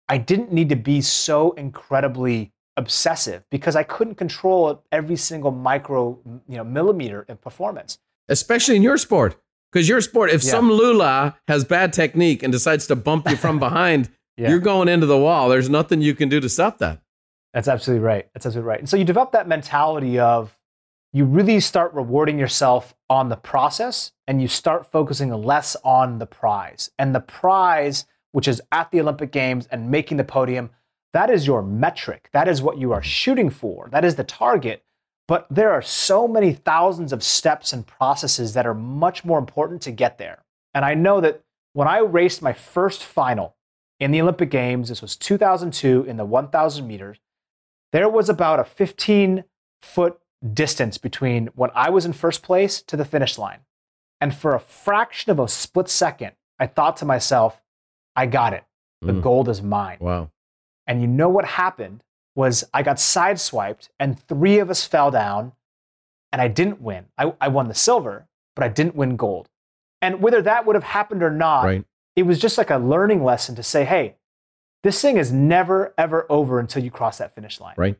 i 0.09 0.17
didn't 0.17 0.51
need 0.51 0.69
to 0.69 0.75
be 0.75 0.99
so 1.01 1.51
incredibly 1.53 2.51
obsessive 2.77 3.43
because 3.49 3.75
i 3.75 3.83
couldn't 3.83 4.15
control 4.15 4.83
every 4.91 5.15
single 5.15 5.51
micro 5.51 6.17
you 6.47 6.57
know 6.57 6.63
millimeter 6.63 7.25
of 7.29 7.41
performance 7.41 7.97
Especially 8.29 8.75
in 8.77 8.81
your 8.83 8.97
sport. 8.97 9.35
Because 9.71 9.89
your 9.89 9.99
sport, 9.99 10.29
if 10.29 10.41
Yeah. 10.43 10.51
some 10.51 10.71
lula 10.71 11.35
has 11.49 11.65
bad 11.65 11.91
technique 11.91 12.43
and 12.43 12.51
decides 12.53 12.87
to 12.87 12.95
bump 12.95 13.29
you 13.29 13.35
from 13.35 13.59
behind, 13.67 14.09
Yeah. 14.41 14.49
you're 14.49 14.59
going 14.59 14.87
into 14.87 15.05
the 15.05 15.17
wall. 15.17 15.49
There's 15.49 15.69
nothing 15.69 16.01
you 16.01 16.15
can 16.15 16.27
do 16.27 16.39
to 16.39 16.49
stop 16.49 16.79
that. 16.79 16.99
That's 17.53 17.67
absolutely 17.67 18.03
right. 18.03 18.27
That's 18.33 18.45
absolutely 18.45 18.67
right. 18.67 18.79
And 18.79 18.89
so 18.89 18.97
you 18.97 19.03
develop 19.03 19.33
that 19.33 19.47
mentality 19.47 20.17
of 20.17 20.57
you 21.13 21.25
really 21.25 21.59
start 21.59 21.93
rewarding 21.93 22.39
yourself 22.39 22.95
on 23.09 23.29
the 23.29 23.35
process 23.35 24.13
and 24.27 24.41
you 24.41 24.47
start 24.47 24.89
focusing 24.89 25.29
less 25.29 25.75
on 25.83 26.19
the 26.19 26.25
prize. 26.25 26.89
And 26.97 27.13
the 27.13 27.19
prize, 27.19 28.05
which 28.31 28.47
is 28.47 28.61
at 28.71 28.89
the 28.91 29.01
Olympic 29.01 29.31
Games 29.31 29.67
and 29.69 29.91
making 29.91 30.17
the 30.17 30.23
podium, 30.23 30.69
that 31.13 31.29
is 31.29 31.45
your 31.45 31.61
metric. 31.61 32.29
That 32.31 32.47
is 32.47 32.61
what 32.61 32.77
you 32.77 32.93
are 32.93 33.03
shooting 33.03 33.49
for. 33.49 33.89
That 33.91 34.05
is 34.05 34.15
the 34.15 34.23
target. 34.23 34.83
But 35.27 35.45
there 35.49 35.71
are 35.71 35.81
so 35.81 36.27
many 36.27 36.53
thousands 36.53 37.13
of 37.13 37.21
steps 37.21 37.73
and 37.73 37.85
processes 37.85 38.53
that 38.53 38.65
are 38.65 38.73
much 38.73 39.23
more 39.25 39.37
important 39.37 39.81
to 39.83 39.91
get 39.91 40.17
there. 40.17 40.43
And 40.73 40.85
I 40.85 40.93
know 40.93 41.21
that 41.21 41.43
when 41.73 41.87
I 41.87 41.99
raced 41.99 42.41
my 42.41 42.53
first 42.53 43.03
final 43.03 43.55
in 44.01 44.11
the 44.11 44.19
Olympic 44.21 44.49
Games, 44.49 44.89
this 44.89 45.01
was 45.01 45.15
2002 45.15 46.03
in 46.05 46.17
the 46.17 46.25
1,000 46.25 46.87
meters, 46.87 47.19
there 47.93 48.09
was 48.09 48.29
about 48.29 48.59
a 48.59 48.63
15 48.63 49.43
foot 49.81 50.19
distance 50.53 50.97
between 50.97 51.47
when 51.55 51.69
I 51.75 51.91
was 51.91 52.03
in 52.05 52.13
first 52.13 52.41
place 52.41 52.81
to 52.81 52.97
the 52.97 53.05
finish 53.05 53.37
line. 53.37 53.59
And 54.19 54.33
for 54.35 54.55
a 54.55 54.59
fraction 54.59 55.31
of 55.31 55.39
a 55.39 55.47
split 55.47 55.87
second, 55.87 56.31
I 56.59 56.65
thought 56.67 56.97
to 56.97 57.05
myself, 57.05 57.61
I 58.15 58.25
got 58.25 58.53
it. 58.53 58.63
The 59.01 59.13
Mm. 59.13 59.21
gold 59.21 59.49
is 59.49 59.61
mine. 59.61 59.97
Wow. 59.99 60.31
And 60.87 60.99
you 61.01 61.07
know 61.07 61.29
what 61.29 61.45
happened 61.45 62.03
was 62.35 62.63
I 62.73 62.81
got 62.81 62.97
sideswiped 62.97 63.89
and 63.99 64.19
three 64.19 64.57
of 64.59 64.69
us 64.71 64.83
fell 64.85 65.11
down 65.11 65.53
and 66.31 66.41
I 66.41 66.47
didn't 66.47 66.81
win. 66.81 67.05
I, 67.19 67.33
I 67.39 67.49
won 67.49 67.67
the 67.67 67.75
silver, 67.75 68.27
but 68.55 68.63
I 68.63 68.67
didn't 68.67 68.95
win 68.95 69.15
gold. 69.15 69.47
And 70.01 70.21
whether 70.23 70.41
that 70.41 70.65
would 70.65 70.75
have 70.75 70.83
happened 70.83 71.21
or 71.21 71.29
not, 71.29 71.65
Right. 71.65 71.85
It 72.15 72.23
was 72.23 72.39
just 72.39 72.57
like 72.57 72.69
a 72.69 72.77
learning 72.77 73.23
lesson 73.23 73.55
to 73.55 73.63
say, 73.63 73.85
hey, 73.85 74.15
this 74.83 75.01
thing 75.01 75.17
is 75.17 75.31
never, 75.31 75.93
ever 75.97 76.25
over 76.29 76.59
until 76.59 76.83
you 76.83 76.91
cross 76.91 77.19
that 77.19 77.35
finish 77.35 77.59
line. 77.59 77.75
Right. 77.77 77.97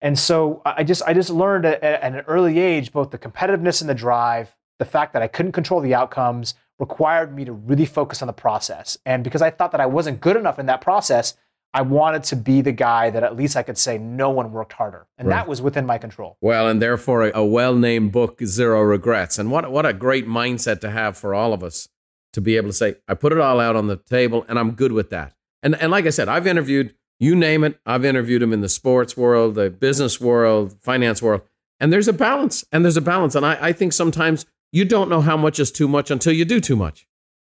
And 0.00 0.18
so 0.18 0.62
I 0.64 0.82
just 0.84 1.02
I 1.06 1.14
just 1.14 1.30
learned 1.30 1.64
at, 1.64 1.82
at 1.82 2.02
an 2.02 2.20
early 2.26 2.58
age 2.58 2.92
both 2.92 3.10
the 3.10 3.18
competitiveness 3.18 3.80
and 3.80 3.88
the 3.88 3.94
drive, 3.94 4.56
the 4.78 4.84
fact 4.84 5.12
that 5.12 5.22
I 5.22 5.28
couldn't 5.28 5.52
control 5.52 5.80
the 5.80 5.94
outcomes 5.94 6.54
required 6.78 7.34
me 7.34 7.44
to 7.44 7.52
really 7.52 7.86
focus 7.86 8.22
on 8.22 8.26
the 8.26 8.32
process. 8.32 8.98
And 9.06 9.22
because 9.22 9.42
I 9.42 9.50
thought 9.50 9.70
that 9.72 9.80
I 9.80 9.86
wasn't 9.86 10.20
good 10.20 10.36
enough 10.36 10.58
in 10.58 10.66
that 10.66 10.80
process, 10.80 11.36
I 11.72 11.82
wanted 11.82 12.24
to 12.24 12.36
be 12.36 12.60
the 12.60 12.72
guy 12.72 13.10
that 13.10 13.22
at 13.22 13.36
least 13.36 13.56
I 13.56 13.62
could 13.62 13.78
say 13.78 13.96
no 13.96 14.30
one 14.30 14.50
worked 14.50 14.72
harder. 14.72 15.06
And 15.16 15.28
right. 15.28 15.36
that 15.36 15.48
was 15.48 15.62
within 15.62 15.86
my 15.86 15.98
control. 15.98 16.36
Well, 16.40 16.68
and 16.68 16.82
therefore 16.82 17.28
a, 17.28 17.32
a 17.36 17.44
well-named 17.44 18.10
book 18.10 18.40
Zero 18.44 18.82
Regrets. 18.82 19.38
And 19.38 19.52
what 19.52 19.70
what 19.70 19.86
a 19.86 19.92
great 19.92 20.26
mindset 20.26 20.80
to 20.80 20.90
have 20.90 21.16
for 21.16 21.32
all 21.34 21.52
of 21.52 21.62
us 21.62 21.88
to 22.32 22.40
be 22.40 22.56
able 22.56 22.68
to 22.68 22.74
say 22.74 22.96
I 23.08 23.14
put 23.14 23.32
it 23.32 23.38
all 23.38 23.60
out 23.60 23.76
on 23.76 23.86
the 23.86 23.96
table 23.96 24.44
and 24.48 24.58
I'm 24.58 24.72
good 24.72 24.92
with 24.92 25.10
that. 25.10 25.34
And 25.62 25.74
and 25.76 25.90
like 25.90 26.06
I 26.06 26.10
said, 26.10 26.28
I've 26.28 26.46
interviewed 26.46 26.94
you 27.22 27.36
name 27.36 27.62
it. 27.62 27.78
I've 27.86 28.04
interviewed 28.04 28.42
them 28.42 28.52
in 28.52 28.62
the 28.62 28.68
sports 28.68 29.16
world, 29.16 29.54
the 29.54 29.70
business 29.70 30.20
world, 30.20 30.76
finance 30.82 31.22
world. 31.22 31.42
And 31.78 31.92
there's 31.92 32.08
a 32.08 32.12
balance. 32.12 32.64
And 32.72 32.84
there's 32.84 32.96
a 32.96 33.00
balance. 33.00 33.36
And 33.36 33.46
I, 33.46 33.58
I 33.60 33.72
think 33.72 33.92
sometimes 33.92 34.44
you 34.72 34.84
don't 34.84 35.08
know 35.08 35.20
how 35.20 35.36
much 35.36 35.60
is 35.60 35.70
too 35.70 35.86
much 35.86 36.10
until 36.10 36.32
you 36.32 36.44
do 36.44 36.60
too 36.60 36.74
much. 36.74 37.06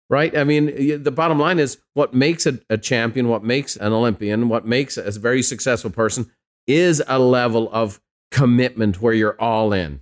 Right? 0.10 0.38
I 0.38 0.45
mean, 0.45 1.04
the 1.04 1.12
bottom 1.12 1.39
line 1.39 1.60
is 1.60 1.80
what 1.93 2.13
makes 2.13 2.45
a, 2.45 2.60
a 2.69 2.78
champion, 2.78 3.28
what 3.28 3.43
makes 3.43 3.76
an 3.76 3.91
Olympian, 3.91 4.48
what 4.48 4.65
makes 4.65 4.98
a 4.98 5.12
very 5.12 5.41
successful 5.41 5.89
person 5.89 6.32
is 6.67 7.04
a 7.08 7.19
level 7.19 7.69
of 7.74 8.00
commitment 8.32 9.02
where 9.02 9.13
you're 9.13 9.36
all 9.41 9.74
in. 9.74 10.02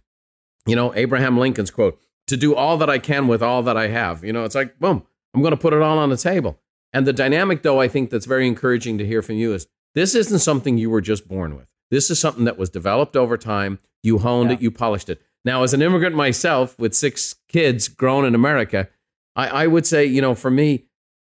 You 0.67 0.76
know, 0.76 0.93
Abraham 0.93 1.38
Lincoln's 1.38 1.72
quote, 1.72 2.00
to 2.28 2.38
do 2.38 2.56
all 2.56 2.78
that 2.78 2.90
I 2.90 3.00
can 3.00 3.28
with 3.28 3.44
all 3.44 3.64
that 3.64 3.78
I 3.78 3.88
have. 3.88 4.24
You 4.24 4.34
know, 4.34 4.44
it's 4.44 4.56
like, 4.56 4.80
boom, 4.80 5.06
I'm 5.34 5.42
going 5.42 5.52
to 5.52 5.58
put 5.58 5.74
it 5.74 5.82
all 5.82 5.98
on 5.98 6.10
the 6.10 6.18
table. 6.18 6.60
And 6.94 7.08
the 7.08 7.14
dynamic, 7.14 7.64
though, 7.64 7.82
I 7.82 7.88
think 7.88 8.10
that's 8.10 8.26
very 8.26 8.48
encouraging 8.48 8.98
to 9.00 9.06
hear 9.06 9.22
from 9.22 9.36
you 9.36 9.54
is 9.54 9.68
this 9.96 10.16
isn't 10.16 10.40
something 10.40 10.78
you 10.78 10.90
were 10.90 11.02
just 11.02 11.28
born 11.28 11.56
with. 11.56 11.68
This 11.92 12.10
is 12.10 12.20
something 12.20 12.46
that 12.46 12.58
was 12.58 12.70
developed 12.70 13.16
over 13.16 13.38
time. 13.38 13.80
You 14.02 14.20
honed 14.20 14.50
yeah. 14.50 14.58
it, 14.58 14.62
you 14.62 14.72
polished 14.72 15.10
it. 15.10 15.22
Now, 15.46 15.64
as 15.64 15.74
an 15.74 15.82
immigrant 15.82 16.16
myself 16.16 16.78
with 16.80 16.94
six 16.94 17.36
kids 17.50 17.88
grown 17.88 18.26
in 18.26 18.36
America, 18.36 18.90
I, 19.36 19.48
I 19.48 19.68
would 19.68 19.86
say, 19.86 20.06
you 20.06 20.22
know, 20.22 20.36
for 20.36 20.50
me, 20.50 20.86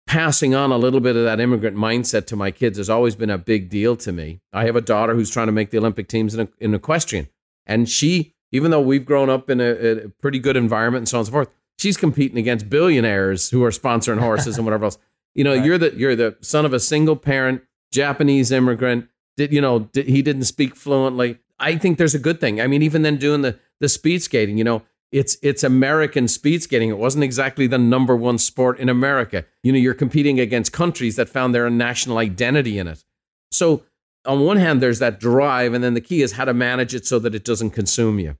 passing 0.06 0.54
on 0.54 0.70
a 0.70 0.78
little 0.78 1.00
bit 1.00 1.16
of 1.16 1.24
that 1.24 1.40
immigrant 1.40 1.76
mindset 1.76 2.26
to 2.26 2.36
my 2.36 2.50
kids 2.50 2.78
has 2.78 2.88
always 2.88 3.16
been 3.16 3.30
a 3.30 3.38
big 3.38 3.68
deal 3.68 3.96
to 3.96 4.12
me. 4.12 4.40
I 4.52 4.64
have 4.66 4.76
a 4.76 4.80
daughter 4.80 5.14
who's 5.14 5.30
trying 5.30 5.46
to 5.46 5.52
make 5.52 5.70
the 5.70 5.78
Olympic 5.78 6.08
teams 6.08 6.34
in, 6.34 6.48
in 6.60 6.74
equestrian. 6.74 7.28
And 7.66 7.88
she, 7.88 8.35
even 8.56 8.70
though 8.70 8.80
we've 8.80 9.04
grown 9.04 9.30
up 9.30 9.48
in 9.48 9.60
a, 9.60 9.70
a 9.70 10.08
pretty 10.20 10.38
good 10.38 10.56
environment 10.56 11.02
and 11.02 11.08
so 11.08 11.18
on 11.18 11.20
and 11.20 11.26
so 11.26 11.32
forth, 11.32 11.48
she's 11.78 11.96
competing 11.96 12.38
against 12.38 12.68
billionaires 12.68 13.50
who 13.50 13.62
are 13.62 13.70
sponsoring 13.70 14.18
horses 14.18 14.56
and 14.56 14.64
whatever 14.64 14.86
else. 14.86 14.98
You 15.34 15.44
know, 15.44 15.54
right. 15.56 15.64
you're 15.64 15.78
the 15.78 15.94
you're 15.94 16.16
the 16.16 16.36
son 16.40 16.64
of 16.64 16.72
a 16.72 16.80
single 16.80 17.16
parent 17.16 17.62
Japanese 17.92 18.50
immigrant. 18.50 19.08
Did 19.36 19.52
you 19.52 19.60
know 19.60 19.80
did, 19.80 20.08
he 20.08 20.22
didn't 20.22 20.44
speak 20.44 20.74
fluently? 20.74 21.38
I 21.58 21.76
think 21.76 21.98
there's 21.98 22.14
a 22.14 22.18
good 22.18 22.40
thing. 22.40 22.60
I 22.60 22.66
mean, 22.66 22.82
even 22.82 23.02
then 23.02 23.16
doing 23.16 23.42
the 23.42 23.58
the 23.80 23.88
speed 23.88 24.22
skating, 24.22 24.58
you 24.58 24.64
know, 24.64 24.82
it's 25.12 25.36
it's 25.42 25.62
American 25.62 26.28
speed 26.28 26.62
skating. 26.62 26.90
It 26.90 26.98
wasn't 26.98 27.24
exactly 27.24 27.66
the 27.66 27.78
number 27.78 28.16
one 28.16 28.38
sport 28.38 28.78
in 28.78 28.88
America. 28.88 29.44
You 29.62 29.72
know, 29.72 29.78
you're 29.78 29.94
competing 29.94 30.40
against 30.40 30.72
countries 30.72 31.16
that 31.16 31.28
found 31.28 31.54
their 31.54 31.68
national 31.70 32.18
identity 32.18 32.78
in 32.78 32.88
it. 32.88 33.04
So 33.50 33.84
on 34.26 34.44
one 34.44 34.56
hand, 34.56 34.82
there's 34.82 34.98
that 34.98 35.20
drive, 35.20 35.72
and 35.72 35.82
then 35.82 35.94
the 35.94 36.00
key 36.00 36.22
is 36.22 36.32
how 36.32 36.44
to 36.44 36.54
manage 36.54 36.94
it 36.94 37.06
so 37.06 37.18
that 37.20 37.34
it 37.34 37.44
doesn't 37.44 37.70
consume 37.70 38.18
you. 38.18 38.36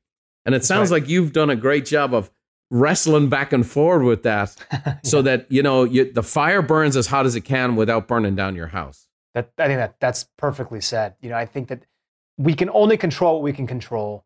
And 0.47 0.55
it 0.55 0.65
sounds 0.65 0.91
right. 0.91 1.03
like 1.03 1.11
you've 1.11 1.33
done 1.33 1.51
a 1.51 1.57
great 1.57 1.85
job 1.85 2.15
of 2.15 2.31
wrestling 2.71 3.29
back 3.29 3.53
and 3.53 3.67
forward 3.67 4.05
with 4.05 4.23
that 4.25 4.57
yeah. 4.73 4.97
so 5.05 5.23
that 5.23 5.51
you 5.51 5.63
know 5.63 5.85
you, 5.85 6.11
the 6.11 6.23
fire 6.23 6.63
burns 6.63 6.97
as 6.97 7.07
hot 7.07 7.27
as 7.27 7.37
it 7.37 7.43
can 7.43 7.77
without 7.77 8.09
burning 8.09 8.35
down 8.35 8.57
your 8.57 8.67
house 8.67 9.07
that 9.35 9.53
i 9.59 9.67
think 9.67 9.79
that 9.79 9.95
that's 10.01 10.27
perfectly 10.37 10.81
said 10.81 11.15
you 11.21 11.31
know 11.31 11.37
i 11.37 11.47
think 11.47 11.69
that 11.69 11.85
we 12.39 12.55
can 12.55 12.69
only 12.71 12.97
control 12.97 13.35
what 13.35 13.43
we 13.43 13.53
can 13.53 13.67
control 13.67 14.25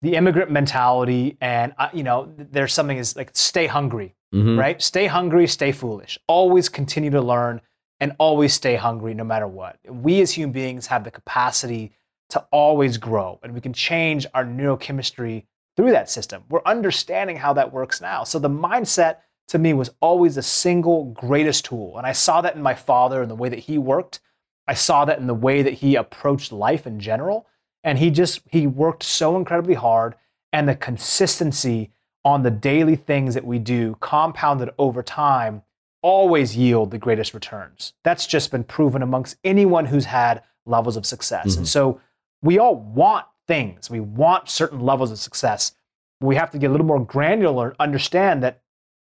the 0.00 0.14
immigrant 0.14 0.50
mentality 0.50 1.36
and 1.40 1.74
uh, 1.78 1.88
you 1.92 2.04
know 2.04 2.32
there's 2.36 2.72
something 2.72 2.98
is 2.98 3.16
like 3.16 3.30
stay 3.34 3.66
hungry 3.66 4.14
mm-hmm. 4.32 4.56
right 4.56 4.80
stay 4.80 5.08
hungry 5.08 5.48
stay 5.48 5.72
foolish 5.72 6.18
always 6.28 6.68
continue 6.68 7.10
to 7.10 7.20
learn 7.20 7.60
and 7.98 8.12
always 8.18 8.54
stay 8.54 8.76
hungry 8.76 9.12
no 9.12 9.24
matter 9.24 9.48
what 9.48 9.76
we 9.88 10.20
as 10.20 10.30
human 10.30 10.52
beings 10.52 10.86
have 10.86 11.02
the 11.02 11.10
capacity 11.10 11.90
to 12.30 12.38
always 12.52 12.96
grow 12.96 13.40
and 13.42 13.52
we 13.52 13.60
can 13.60 13.72
change 13.72 14.24
our 14.34 14.44
neurochemistry 14.44 15.44
through 15.76 15.92
that 15.92 16.10
system. 16.10 16.44
We're 16.48 16.62
understanding 16.66 17.36
how 17.36 17.52
that 17.54 17.72
works 17.72 18.00
now. 18.00 18.24
So 18.24 18.38
the 18.38 18.50
mindset 18.50 19.16
to 19.48 19.58
me 19.58 19.72
was 19.72 19.90
always 20.00 20.34
the 20.36 20.42
single 20.42 21.04
greatest 21.06 21.64
tool. 21.64 21.98
And 21.98 22.06
I 22.06 22.12
saw 22.12 22.40
that 22.40 22.56
in 22.56 22.62
my 22.62 22.74
father 22.74 23.22
and 23.22 23.30
the 23.30 23.34
way 23.34 23.48
that 23.48 23.60
he 23.60 23.78
worked. 23.78 24.20
I 24.66 24.74
saw 24.74 25.04
that 25.04 25.18
in 25.18 25.26
the 25.26 25.34
way 25.34 25.62
that 25.62 25.74
he 25.74 25.96
approached 25.96 26.52
life 26.52 26.86
in 26.86 27.00
general. 27.00 27.46
And 27.84 27.98
he 27.98 28.10
just, 28.10 28.40
he 28.50 28.66
worked 28.66 29.02
so 29.02 29.36
incredibly 29.36 29.74
hard. 29.74 30.14
And 30.52 30.68
the 30.68 30.76
consistency 30.76 31.90
on 32.24 32.42
the 32.42 32.50
daily 32.50 32.94
things 32.94 33.34
that 33.34 33.44
we 33.44 33.58
do, 33.58 33.96
compounded 34.00 34.70
over 34.78 35.02
time, 35.02 35.62
always 36.02 36.56
yield 36.56 36.90
the 36.90 36.98
greatest 36.98 37.34
returns. 37.34 37.94
That's 38.04 38.26
just 38.26 38.50
been 38.50 38.64
proven 38.64 39.02
amongst 39.02 39.36
anyone 39.42 39.86
who's 39.86 40.04
had 40.04 40.42
levels 40.64 40.96
of 40.96 41.06
success. 41.06 41.50
Mm-hmm. 41.50 41.58
And 41.58 41.68
so 41.68 42.00
we 42.42 42.58
all 42.58 42.76
want 42.76 43.26
things. 43.46 43.90
We 43.90 44.00
want 44.00 44.48
certain 44.48 44.80
levels 44.80 45.10
of 45.10 45.18
success. 45.18 45.72
We 46.20 46.36
have 46.36 46.50
to 46.50 46.58
get 46.58 46.68
a 46.68 46.70
little 46.70 46.86
more 46.86 47.04
granular 47.04 47.68
and 47.68 47.76
understand 47.80 48.42
that 48.42 48.62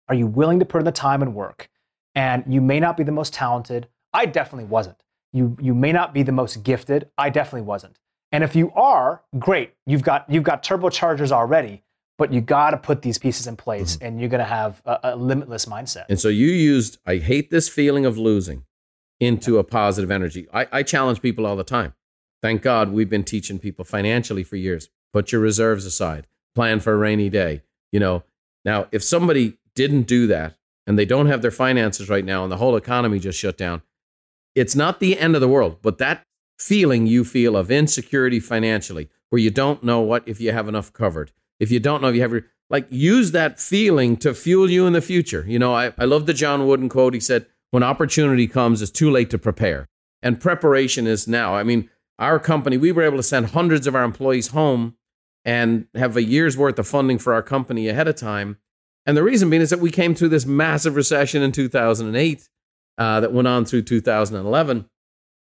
are 0.08 0.16
you 0.16 0.28
willing 0.28 0.60
to 0.60 0.66
put 0.66 0.80
in 0.80 0.86
the 0.86 0.92
time 0.92 1.22
and 1.22 1.34
work? 1.36 1.70
And 2.16 2.44
you 2.48 2.62
may 2.62 2.80
not 2.80 2.98
be 2.98 3.04
the 3.04 3.12
most 3.12 3.34
talented. 3.34 3.88
I 4.14 4.26
definitely 4.26 4.66
wasn't. 4.66 5.04
You, 5.32 5.56
you 5.62 5.76
may 5.76 5.92
not 5.92 6.14
be 6.14 6.24
the 6.24 6.32
most 6.32 6.64
gifted. 6.64 7.10
I 7.18 7.30
definitely 7.30 7.62
wasn't. 7.62 8.00
And 8.32 8.44
if 8.44 8.56
you 8.56 8.72
are, 8.72 9.22
great. 9.38 9.74
You've 9.86 10.04
got, 10.04 10.26
you've 10.30 10.44
got 10.44 10.64
turbochargers 10.64 11.32
already, 11.32 11.84
but 12.18 12.34
you 12.34 12.42
got 12.42 12.72
to 12.72 12.78
put 12.78 13.02
these 13.02 13.18
pieces 13.18 13.48
in 13.48 13.56
place 13.56 13.96
mm-hmm. 13.96 14.06
and 14.06 14.20
you're 14.20 14.30
going 14.30 14.40
to 14.40 14.46
have 14.46 14.82
a, 14.86 15.00
a, 15.04 15.16
limitless 15.16 15.66
mindset. 15.66 16.06
And 16.10 16.20
so 16.20 16.28
you 16.30 16.48
used, 16.48 16.98
I 17.06 17.18
hate 17.18 17.52
this 17.52 17.70
feeling 17.70 18.06
of 18.06 18.18
losing 18.18 18.66
into 19.20 19.58
a 19.58 19.64
positive 19.64 20.12
energy. 20.12 20.48
I, 20.54 20.68
I 20.72 20.84
challenge 20.84 21.22
people 21.22 21.46
all 21.46 21.56
the 21.56 21.64
time. 21.64 21.94
Thank 22.42 22.62
God 22.62 22.92
we've 22.92 23.10
been 23.10 23.24
teaching 23.24 23.60
people 23.60 23.86
financially 23.86 24.44
for 24.44 24.56
years. 24.56 24.90
Put 25.12 25.32
your 25.32 25.42
reserves 25.42 25.86
aside, 25.86 26.28
plan 26.56 26.80
for 26.80 26.94
a 26.94 26.98
rainy 26.98 27.30
day. 27.30 27.64
You 27.92 28.00
know, 28.00 28.24
now 28.64 28.88
if 28.92 29.04
somebody 29.04 29.58
didn't 29.76 30.04
do 30.04 30.28
that 30.28 30.56
and 30.88 30.98
they 30.98 31.06
don't 31.06 31.28
have 31.28 31.42
their 31.42 31.52
finances 31.52 32.10
right 32.10 32.26
now 32.26 32.44
and 32.44 32.52
the 32.52 32.58
whole 32.58 32.76
economy 32.76 33.20
just 33.20 33.40
shut 33.40 33.58
down, 33.58 33.82
it's 34.56 34.76
not 34.76 35.00
the 35.00 35.18
end 35.18 35.36
of 35.36 35.42
the 35.42 35.48
world, 35.48 35.78
but 35.82 35.98
that 35.98 36.26
feeling 36.58 37.08
you 37.08 37.24
feel 37.24 37.56
of 37.56 37.72
insecurity 37.72 38.40
financially, 38.40 39.10
where 39.30 39.40
you 39.40 39.50
don't 39.50 39.84
know 39.84 40.02
what 40.02 40.28
if 40.28 40.42
you 40.42 40.52
have 40.52 40.68
enough 40.68 40.92
covered, 40.92 41.32
if 41.60 41.72
you 41.72 41.80
don't 41.80 42.02
know 42.02 42.10
if 42.10 42.16
you 42.16 42.22
have 42.22 42.32
your 42.32 42.46
like 42.70 42.86
use 42.90 43.32
that 43.32 43.60
feeling 43.60 44.16
to 44.18 44.34
fuel 44.34 44.70
you 44.70 44.86
in 44.86 44.94
the 44.94 45.02
future. 45.02 45.44
You 45.48 45.58
know, 45.58 45.74
I, 45.74 45.94
I 45.98 46.06
love 46.06 46.26
the 46.26 46.34
John 46.34 46.68
Wooden 46.68 46.90
quote. 46.90 47.14
He 47.14 47.20
said, 47.20 47.48
when 47.72 47.84
opportunity 47.84 48.48
comes, 48.48 48.82
it's 48.82 48.92
too 48.92 49.10
late 49.10 49.30
to 49.32 49.40
prepare. 49.40 49.88
And 50.22 50.40
preparation 50.40 51.08
is 51.08 51.28
now. 51.28 51.56
I 51.56 51.64
mean, 51.64 51.90
our 52.20 52.38
company, 52.38 52.78
we 52.78 52.92
were 52.92 53.02
able 53.02 53.18
to 53.18 53.24
send 53.24 53.48
hundreds 53.48 53.88
of 53.88 53.96
our 53.96 54.04
employees 54.04 54.48
home 54.48 54.96
and 55.46 55.88
have 55.96 56.16
a 56.18 56.24
year's 56.24 56.58
worth 56.58 56.78
of 56.78 56.88
funding 56.88 57.18
for 57.18 57.34
our 57.34 57.42
company 57.42 57.88
ahead 57.88 58.08
of 58.08 58.16
time. 58.16 58.58
And 59.06 59.16
the 59.16 59.24
reason 59.24 59.50
being 59.50 59.62
is 59.62 59.70
that 59.70 59.80
we 59.80 59.90
came 59.90 60.14
through 60.14 60.30
this 60.30 60.46
massive 60.46 60.96
recession 60.96 61.42
in 61.42 61.52
2008 61.52 62.50
uh, 62.98 63.20
that 63.22 63.34
went 63.34 63.48
on 63.48 63.66
through 63.66 63.84
2011, 63.84 64.90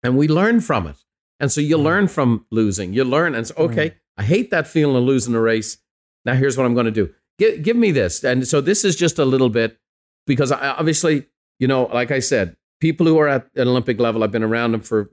and 0.03 0.17
we 0.17 0.27
learned 0.27 0.65
from 0.65 0.87
it. 0.87 0.97
And 1.39 1.51
so 1.51 1.61
you 1.61 1.77
mm. 1.77 1.83
learn 1.83 2.07
from 2.07 2.45
losing. 2.49 2.93
You 2.93 3.03
learn, 3.03 3.35
and 3.35 3.45
so, 3.45 3.53
okay, 3.57 3.91
mm. 3.91 3.95
I 4.17 4.23
hate 4.23 4.49
that 4.49 4.67
feeling 4.67 4.95
of 4.95 5.03
losing 5.03 5.35
a 5.35 5.39
race. 5.39 5.77
Now 6.25 6.33
here's 6.33 6.57
what 6.57 6.65
I'm 6.65 6.73
going 6.73 6.87
to 6.87 6.91
do. 6.91 7.13
Give, 7.37 7.61
give 7.61 7.77
me 7.77 7.91
this. 7.91 8.23
And 8.23 8.47
so 8.47 8.61
this 8.61 8.83
is 8.83 8.95
just 8.95 9.19
a 9.19 9.25
little 9.25 9.49
bit 9.49 9.77
because 10.25 10.51
I, 10.51 10.69
obviously, 10.69 11.27
you 11.59 11.67
know, 11.67 11.83
like 11.83 12.11
I 12.11 12.19
said, 12.19 12.55
people 12.79 13.05
who 13.05 13.19
are 13.19 13.27
at 13.27 13.47
an 13.55 13.67
Olympic 13.67 13.99
level, 13.99 14.23
I've 14.23 14.31
been 14.31 14.43
around 14.43 14.71
them 14.71 14.81
for 14.81 15.11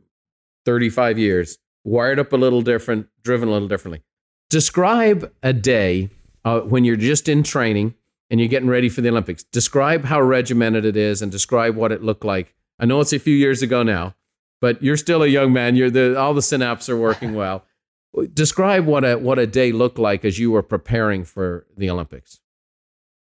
35 0.64 1.18
years, 1.18 1.58
wired 1.84 2.18
up 2.18 2.32
a 2.32 2.36
little 2.36 2.62
different, 2.62 3.08
driven 3.22 3.48
a 3.48 3.52
little 3.52 3.68
differently. 3.68 4.02
Describe 4.50 5.32
a 5.42 5.52
day 5.52 6.10
uh, 6.44 6.60
when 6.60 6.84
you're 6.84 6.96
just 6.96 7.28
in 7.28 7.42
training 7.42 7.94
and 8.30 8.40
you're 8.40 8.48
getting 8.48 8.68
ready 8.68 8.88
for 8.88 9.00
the 9.00 9.08
Olympics. 9.08 9.42
Describe 9.44 10.04
how 10.04 10.20
regimented 10.20 10.84
it 10.84 10.96
is 10.96 11.22
and 11.22 11.30
describe 11.30 11.76
what 11.76 11.92
it 11.92 12.02
looked 12.02 12.24
like. 12.24 12.54
I 12.78 12.86
know 12.86 13.00
it's 13.00 13.12
a 13.12 13.18
few 13.18 13.34
years 13.34 13.62
ago 13.62 13.82
now, 13.82 14.14
but 14.60 14.82
you're 14.82 14.96
still 14.96 15.22
a 15.22 15.26
young 15.26 15.52
man. 15.52 15.76
You're 15.76 15.90
the, 15.90 16.18
all 16.18 16.34
the 16.34 16.40
synapses 16.40 16.88
are 16.88 16.96
working 16.96 17.34
well. 17.34 17.64
Describe 18.34 18.84
what 18.84 19.04
a 19.04 19.16
what 19.16 19.38
a 19.38 19.46
day 19.46 19.72
looked 19.72 19.98
like 19.98 20.24
as 20.24 20.38
you 20.38 20.50
were 20.50 20.62
preparing 20.62 21.24
for 21.24 21.66
the 21.76 21.88
Olympics. 21.88 22.40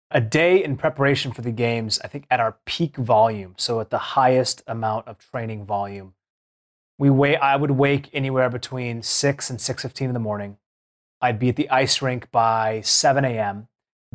A 0.10 0.20
day 0.20 0.62
in 0.62 0.76
preparation 0.76 1.32
for 1.32 1.42
the 1.42 1.52
games, 1.52 2.00
I 2.04 2.10
think 2.10 2.26
at 2.30 2.42
our 2.42 2.58
peak 2.66 2.98
volume, 2.98 3.56
so 3.58 3.80
at 3.80 3.90
the 3.90 3.98
highest 3.98 4.62
amount 4.68 5.08
of 5.08 5.18
training 5.20 5.64
volume, 5.64 6.14
we 7.02 7.10
wait. 7.10 7.38
I 7.38 7.56
would 7.56 7.72
wake 7.72 8.12
anywhere 8.14 8.48
between 8.48 9.02
six 9.02 9.50
and 9.50 9.60
six 9.60 9.82
fifteen 9.82 10.10
in 10.10 10.14
the 10.14 10.20
morning. 10.20 10.58
I'd 11.20 11.40
be 11.40 11.50
at 11.50 11.56
the 11.56 11.68
ice 11.72 12.00
rink 12.00 12.30
by 12.32 12.82
seven 12.82 13.26
a.m. 13.26 13.68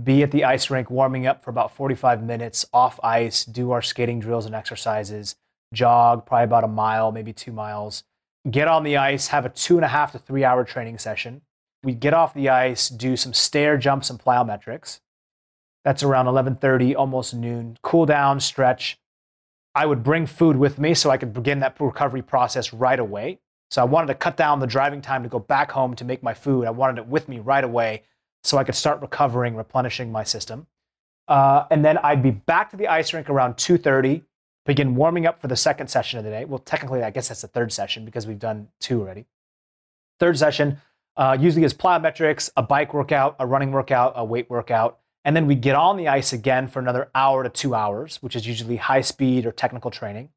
Be 0.02 0.22
at 0.22 0.30
the 0.30 0.44
ice 0.44 0.70
rink 0.70 0.88
warming 0.88 1.26
up 1.26 1.42
for 1.42 1.50
about 1.50 1.74
forty-five 1.74 2.22
minutes 2.22 2.64
off 2.72 3.00
ice. 3.02 3.44
Do 3.44 3.72
our 3.72 3.82
skating 3.82 4.20
drills 4.20 4.46
and 4.46 4.54
exercises. 4.54 5.34
Jog 5.74 6.26
probably 6.26 6.44
about 6.44 6.62
a 6.62 6.68
mile, 6.68 7.10
maybe 7.10 7.32
two 7.32 7.50
miles. 7.50 8.04
get 8.48 8.68
on 8.68 8.84
the 8.84 8.96
ice, 8.96 9.26
have 9.28 9.44
a 9.44 9.48
two 9.48 9.74
and 9.74 9.84
a 9.84 9.88
half 9.88 10.12
to 10.12 10.20
three 10.20 10.44
hour 10.44 10.62
training 10.62 10.98
session. 10.98 11.42
We'd 11.82 11.98
get 11.98 12.14
off 12.14 12.34
the 12.34 12.48
ice, 12.50 12.88
do 12.88 13.16
some 13.16 13.34
stair 13.34 13.78
jumps 13.78 14.10
and 14.10 14.20
plyometrics. 14.20 15.00
That's 15.84 16.04
around 16.04 16.26
11:30, 16.26 16.94
almost 16.94 17.34
noon. 17.34 17.78
Cool 17.82 18.06
down, 18.06 18.38
stretch. 18.38 18.96
I 19.76 19.84
would 19.84 20.02
bring 20.02 20.24
food 20.24 20.56
with 20.56 20.78
me 20.78 20.94
so 20.94 21.10
I 21.10 21.18
could 21.18 21.34
begin 21.34 21.60
that 21.60 21.78
recovery 21.78 22.22
process 22.22 22.72
right 22.72 22.98
away. 22.98 23.40
So 23.70 23.82
I 23.82 23.84
wanted 23.84 24.06
to 24.06 24.14
cut 24.14 24.34
down 24.34 24.58
the 24.58 24.66
driving 24.66 25.02
time 25.02 25.22
to 25.22 25.28
go 25.28 25.38
back 25.38 25.70
home 25.70 25.94
to 25.96 26.04
make 26.04 26.22
my 26.22 26.32
food. 26.32 26.66
I 26.66 26.70
wanted 26.70 26.96
it 26.98 27.06
with 27.06 27.28
me 27.28 27.40
right 27.40 27.62
away 27.62 28.04
so 28.42 28.56
I 28.56 28.64
could 28.64 28.74
start 28.74 29.02
recovering, 29.02 29.54
replenishing 29.54 30.10
my 30.10 30.24
system. 30.24 30.66
Uh, 31.28 31.66
and 31.70 31.84
then 31.84 31.98
I'd 31.98 32.22
be 32.22 32.30
back 32.30 32.70
to 32.70 32.78
the 32.78 32.88
ice 32.88 33.12
rink 33.12 33.28
around 33.28 33.58
2:30, 33.58 34.22
begin 34.64 34.94
warming 34.94 35.26
up 35.26 35.42
for 35.42 35.48
the 35.48 35.56
second 35.56 35.88
session 35.88 36.18
of 36.18 36.24
the 36.24 36.30
day. 36.30 36.46
Well, 36.46 36.60
technically, 36.60 37.02
I 37.02 37.10
guess 37.10 37.28
that's 37.28 37.42
the 37.42 37.48
third 37.48 37.70
session 37.70 38.06
because 38.06 38.26
we've 38.26 38.38
done 38.38 38.68
two 38.80 39.02
already. 39.02 39.26
Third 40.18 40.38
session 40.38 40.80
uh, 41.18 41.36
usually 41.38 41.64
is 41.64 41.74
plyometrics, 41.74 42.50
a 42.56 42.62
bike 42.62 42.94
workout, 42.94 43.36
a 43.38 43.46
running 43.46 43.72
workout, 43.72 44.14
a 44.16 44.24
weight 44.24 44.48
workout. 44.48 45.00
And 45.26 45.34
then 45.34 45.48
we 45.48 45.56
get 45.56 45.74
on 45.74 45.96
the 45.96 46.06
ice 46.06 46.32
again 46.32 46.68
for 46.68 46.78
another 46.78 47.10
hour 47.12 47.42
to 47.42 47.48
two 47.48 47.74
hours, 47.74 48.22
which 48.22 48.36
is 48.36 48.46
usually 48.46 48.76
high 48.76 49.00
speed 49.00 49.44
or 49.44 49.50
technical 49.50 49.90
training. 49.90 50.28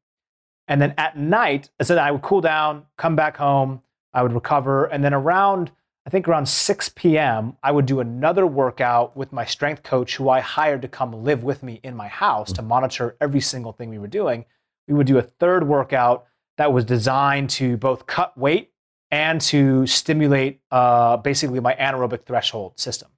And 0.66 0.82
then 0.82 0.94
at 0.98 1.16
night, 1.16 1.70
I 1.78 1.84
said 1.84 1.96
I 1.96 2.10
would 2.10 2.22
cool 2.22 2.40
down, 2.40 2.86
come 2.98 3.14
back 3.14 3.36
home, 3.36 3.82
I 4.12 4.24
would 4.24 4.32
recover. 4.32 4.86
And 4.86 5.04
then 5.04 5.14
around, 5.14 5.70
I 6.08 6.10
think 6.10 6.26
around 6.26 6.48
6 6.48 6.88
p.m., 6.96 7.56
I 7.62 7.70
would 7.70 7.86
do 7.86 8.00
another 8.00 8.48
workout 8.48 9.16
with 9.16 9.32
my 9.32 9.44
strength 9.44 9.84
coach, 9.84 10.16
who 10.16 10.28
I 10.28 10.40
hired 10.40 10.82
to 10.82 10.88
come 10.88 11.22
live 11.22 11.44
with 11.44 11.62
me 11.62 11.78
in 11.84 11.94
my 11.94 12.08
house 12.08 12.52
to 12.54 12.62
monitor 12.62 13.16
every 13.20 13.40
single 13.40 13.72
thing 13.72 13.90
we 13.90 13.98
were 13.98 14.08
doing. 14.08 14.44
We 14.88 14.94
would 14.94 15.06
do 15.06 15.18
a 15.18 15.22
third 15.22 15.68
workout 15.68 16.26
that 16.56 16.72
was 16.72 16.84
designed 16.84 17.50
to 17.50 17.76
both 17.76 18.08
cut 18.08 18.36
weight 18.36 18.72
and 19.12 19.40
to 19.42 19.86
stimulate 19.86 20.62
uh, 20.72 21.16
basically 21.18 21.60
my 21.60 21.74
anaerobic 21.74 22.26
threshold 22.26 22.80
system. 22.80 23.10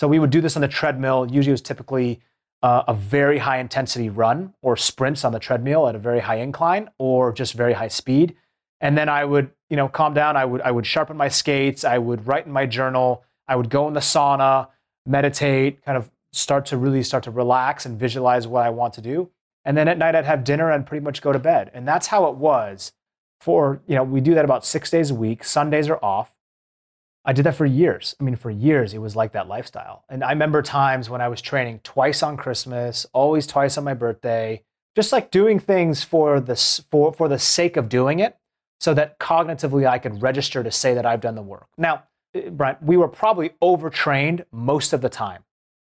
So 0.00 0.08
we 0.08 0.18
would 0.18 0.30
do 0.30 0.40
this 0.40 0.56
on 0.56 0.62
the 0.62 0.68
treadmill. 0.68 1.26
Usually 1.30 1.50
it 1.50 1.52
was 1.52 1.60
typically 1.60 2.22
uh, 2.62 2.84
a 2.88 2.94
very 2.94 3.36
high 3.36 3.58
intensity 3.58 4.08
run 4.08 4.54
or 4.62 4.74
sprints 4.74 5.26
on 5.26 5.32
the 5.32 5.38
treadmill 5.38 5.86
at 5.86 5.94
a 5.94 5.98
very 5.98 6.20
high 6.20 6.36
incline 6.36 6.88
or 6.96 7.34
just 7.34 7.52
very 7.52 7.74
high 7.74 7.88
speed. 7.88 8.34
And 8.80 8.96
then 8.96 9.10
I 9.10 9.26
would, 9.26 9.50
you 9.68 9.76
know, 9.76 9.88
calm 9.88 10.14
down. 10.14 10.38
I 10.38 10.46
would, 10.46 10.62
I 10.62 10.70
would 10.70 10.86
sharpen 10.86 11.18
my 11.18 11.28
skates. 11.28 11.84
I 11.84 11.98
would 11.98 12.26
write 12.26 12.46
in 12.46 12.52
my 12.52 12.64
journal. 12.64 13.24
I 13.46 13.56
would 13.56 13.68
go 13.68 13.88
in 13.88 13.92
the 13.92 14.00
sauna, 14.00 14.68
meditate, 15.04 15.84
kind 15.84 15.98
of 15.98 16.10
start 16.32 16.64
to 16.66 16.78
really 16.78 17.02
start 17.02 17.24
to 17.24 17.30
relax 17.30 17.84
and 17.84 18.00
visualize 18.00 18.46
what 18.46 18.64
I 18.64 18.70
want 18.70 18.94
to 18.94 19.02
do. 19.02 19.28
And 19.66 19.76
then 19.76 19.86
at 19.86 19.98
night 19.98 20.14
I'd 20.14 20.24
have 20.24 20.44
dinner 20.44 20.70
and 20.70 20.86
pretty 20.86 21.04
much 21.04 21.20
go 21.20 21.30
to 21.30 21.38
bed. 21.38 21.70
And 21.74 21.86
that's 21.86 22.06
how 22.06 22.24
it 22.30 22.36
was 22.36 22.92
for, 23.42 23.82
you 23.86 23.96
know, 23.96 24.04
we 24.04 24.22
do 24.22 24.32
that 24.32 24.46
about 24.46 24.64
six 24.64 24.90
days 24.90 25.10
a 25.10 25.14
week. 25.14 25.44
Sundays 25.44 25.90
are 25.90 26.02
off. 26.02 26.32
I 27.24 27.32
did 27.32 27.44
that 27.44 27.54
for 27.54 27.66
years. 27.66 28.16
I 28.18 28.24
mean, 28.24 28.36
for 28.36 28.50
years, 28.50 28.94
it 28.94 28.98
was 28.98 29.14
like 29.14 29.32
that 29.32 29.46
lifestyle. 29.46 30.04
And 30.08 30.24
I 30.24 30.30
remember 30.30 30.62
times 30.62 31.10
when 31.10 31.20
I 31.20 31.28
was 31.28 31.42
training 31.42 31.80
twice 31.82 32.22
on 32.22 32.36
Christmas, 32.36 33.06
always 33.12 33.46
twice 33.46 33.76
on 33.76 33.84
my 33.84 33.94
birthday, 33.94 34.62
just 34.96 35.12
like 35.12 35.30
doing 35.30 35.58
things 35.58 36.02
for 36.02 36.40
the, 36.40 36.56
for, 36.90 37.12
for 37.12 37.28
the 37.28 37.38
sake 37.38 37.76
of 37.76 37.88
doing 37.88 38.20
it 38.20 38.36
so 38.80 38.94
that 38.94 39.18
cognitively 39.18 39.86
I 39.86 39.98
could 39.98 40.22
register 40.22 40.62
to 40.62 40.70
say 40.70 40.94
that 40.94 41.04
I've 41.04 41.20
done 41.20 41.34
the 41.34 41.42
work. 41.42 41.68
Now, 41.76 42.04
eh, 42.34 42.48
Brian, 42.48 42.76
we 42.80 42.96
were 42.96 43.08
probably 43.08 43.50
overtrained 43.60 44.46
most 44.50 44.94
of 44.94 45.02
the 45.02 45.10
time, 45.10 45.44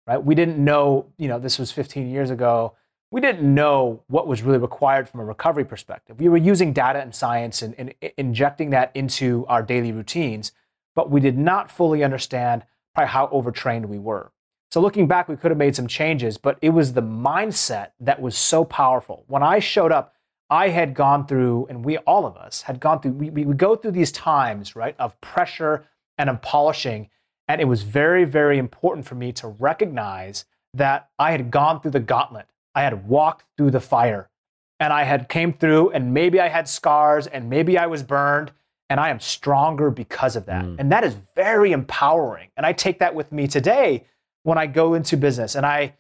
right? 0.08 0.24
We 0.24 0.34
didn't 0.34 0.64
know, 0.64 1.08
you 1.18 1.28
know, 1.28 1.40
this 1.40 1.60
was 1.60 1.72
15 1.74 2.10
years 2.10 2.30
ago. 2.30 2.74
We 3.12 3.20
didn't 3.20 3.44
know 3.54 4.04
what 4.08 4.28
was 4.28 4.42
really 4.42 4.58
required 4.58 5.10
from 5.10 5.20
a 5.20 5.26
recovery 5.26 5.66
perspective. 5.66 6.20
We 6.20 6.30
were 6.30 6.38
using 6.38 6.72
data 6.72 7.00
and 7.00 7.14
science 7.14 7.62
and, 7.62 7.76
and 7.78 7.94
injecting 8.18 8.70
that 8.70 8.92
into 8.96 9.46
our 9.48 9.62
daily 9.62 9.92
routines 9.92 10.54
but 10.98 11.12
we 11.12 11.22
did 11.22 11.38
not 11.38 11.70
fully 11.70 12.04
understand 12.04 12.64
probably 12.96 13.12
how 13.12 13.30
overtrained 13.32 13.86
we 13.86 14.00
were. 14.00 14.32
So 14.72 14.82
looking 14.82 15.06
back, 15.06 15.30
we 15.30 15.38
could 15.38 15.52
have 15.52 15.58
made 15.58 15.76
some 15.76 15.86
changes, 15.86 16.40
but 16.40 16.58
it 16.60 16.72
was 16.72 16.92
the 16.92 17.04
mindset 17.04 17.92
that 18.00 18.20
was 18.20 18.36
so 18.36 18.66
powerful. 18.66 19.24
When 19.28 19.44
I 19.44 19.60
showed 19.60 19.92
up, 19.92 20.16
I 20.50 20.70
had 20.70 20.96
gone 20.96 21.28
through, 21.28 21.68
and 21.70 21.86
we 21.86 21.98
all 22.00 22.26
of 22.26 22.36
us 22.36 22.64
had 22.64 22.80
gone 22.80 23.00
through, 23.00 23.12
we, 23.12 23.30
we 23.30 23.54
go 23.54 23.76
through 23.76 23.92
these 23.92 24.12
times, 24.12 24.76
right, 24.76 24.96
of 24.98 25.22
pressure 25.22 25.86
and 26.18 26.32
of 26.32 26.42
polishing. 26.42 27.10
And 27.48 27.62
it 27.62 27.66
was 27.66 27.84
very, 27.84 28.26
very 28.26 28.58
important 28.58 29.06
for 29.06 29.14
me 29.14 29.32
to 29.34 29.50
recognize 29.50 30.46
that 30.74 31.10
I 31.20 31.30
had 31.32 31.52
gone 31.52 31.80
through 31.80 31.92
the 31.92 32.00
gauntlet. 32.00 32.48
I 32.74 32.82
had 32.82 33.08
walked 33.08 33.46
through 33.56 33.70
the 33.70 33.80
fire 33.80 34.32
and 34.80 34.92
I 34.92 35.04
had 35.04 35.30
came 35.30 35.54
through 35.54 35.92
and 35.92 36.12
maybe 36.12 36.40
I 36.40 36.48
had 36.48 36.68
scars 36.68 37.28
and 37.28 37.50
maybe 37.50 37.78
I 37.78 37.86
was 37.86 38.02
burned 38.02 38.52
and 38.90 39.00
I 39.00 39.10
am 39.10 39.20
stronger 39.20 39.90
because 39.90 40.36
of 40.36 40.46
that. 40.46 40.64
Mm. 40.64 40.76
And 40.80 40.92
that 40.92 41.04
is 41.04 41.16
very 41.36 41.72
empowering. 41.72 42.50
And 42.56 42.66
I 42.66 42.74
take 42.74 43.00
that 43.00 43.16
with 43.16 43.32
me 43.32 43.48
today 43.48 44.06
when 44.44 44.58
I 44.58 44.66
go 44.66 44.94
into 44.94 45.18
business. 45.18 45.56
And 45.56 45.66
I 45.66 45.94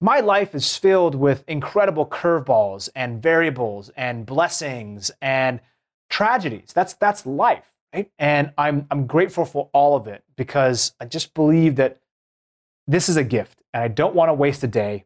my 0.00 0.20
life 0.20 0.54
is 0.54 0.76
filled 0.76 1.14
with 1.14 1.44
incredible 1.46 2.06
curveballs 2.06 2.88
and 2.96 3.22
variables 3.22 3.90
and 3.96 4.24
blessings 4.24 5.10
and 5.20 5.60
tragedies. 6.08 6.72
That's 6.74 6.94
that's 6.94 7.26
life, 7.26 7.68
right? 7.94 8.10
And 8.18 8.52
I'm 8.56 8.86
I'm 8.90 9.06
grateful 9.06 9.44
for 9.44 9.68
all 9.72 9.96
of 9.96 10.06
it 10.06 10.24
because 10.36 10.94
I 11.00 11.04
just 11.04 11.34
believe 11.34 11.76
that 11.76 11.98
this 12.86 13.08
is 13.08 13.16
a 13.16 13.24
gift 13.24 13.62
and 13.74 13.82
I 13.82 13.88
don't 13.88 14.14
want 14.14 14.30
to 14.30 14.34
waste 14.34 14.64
a 14.64 14.68
day. 14.68 15.04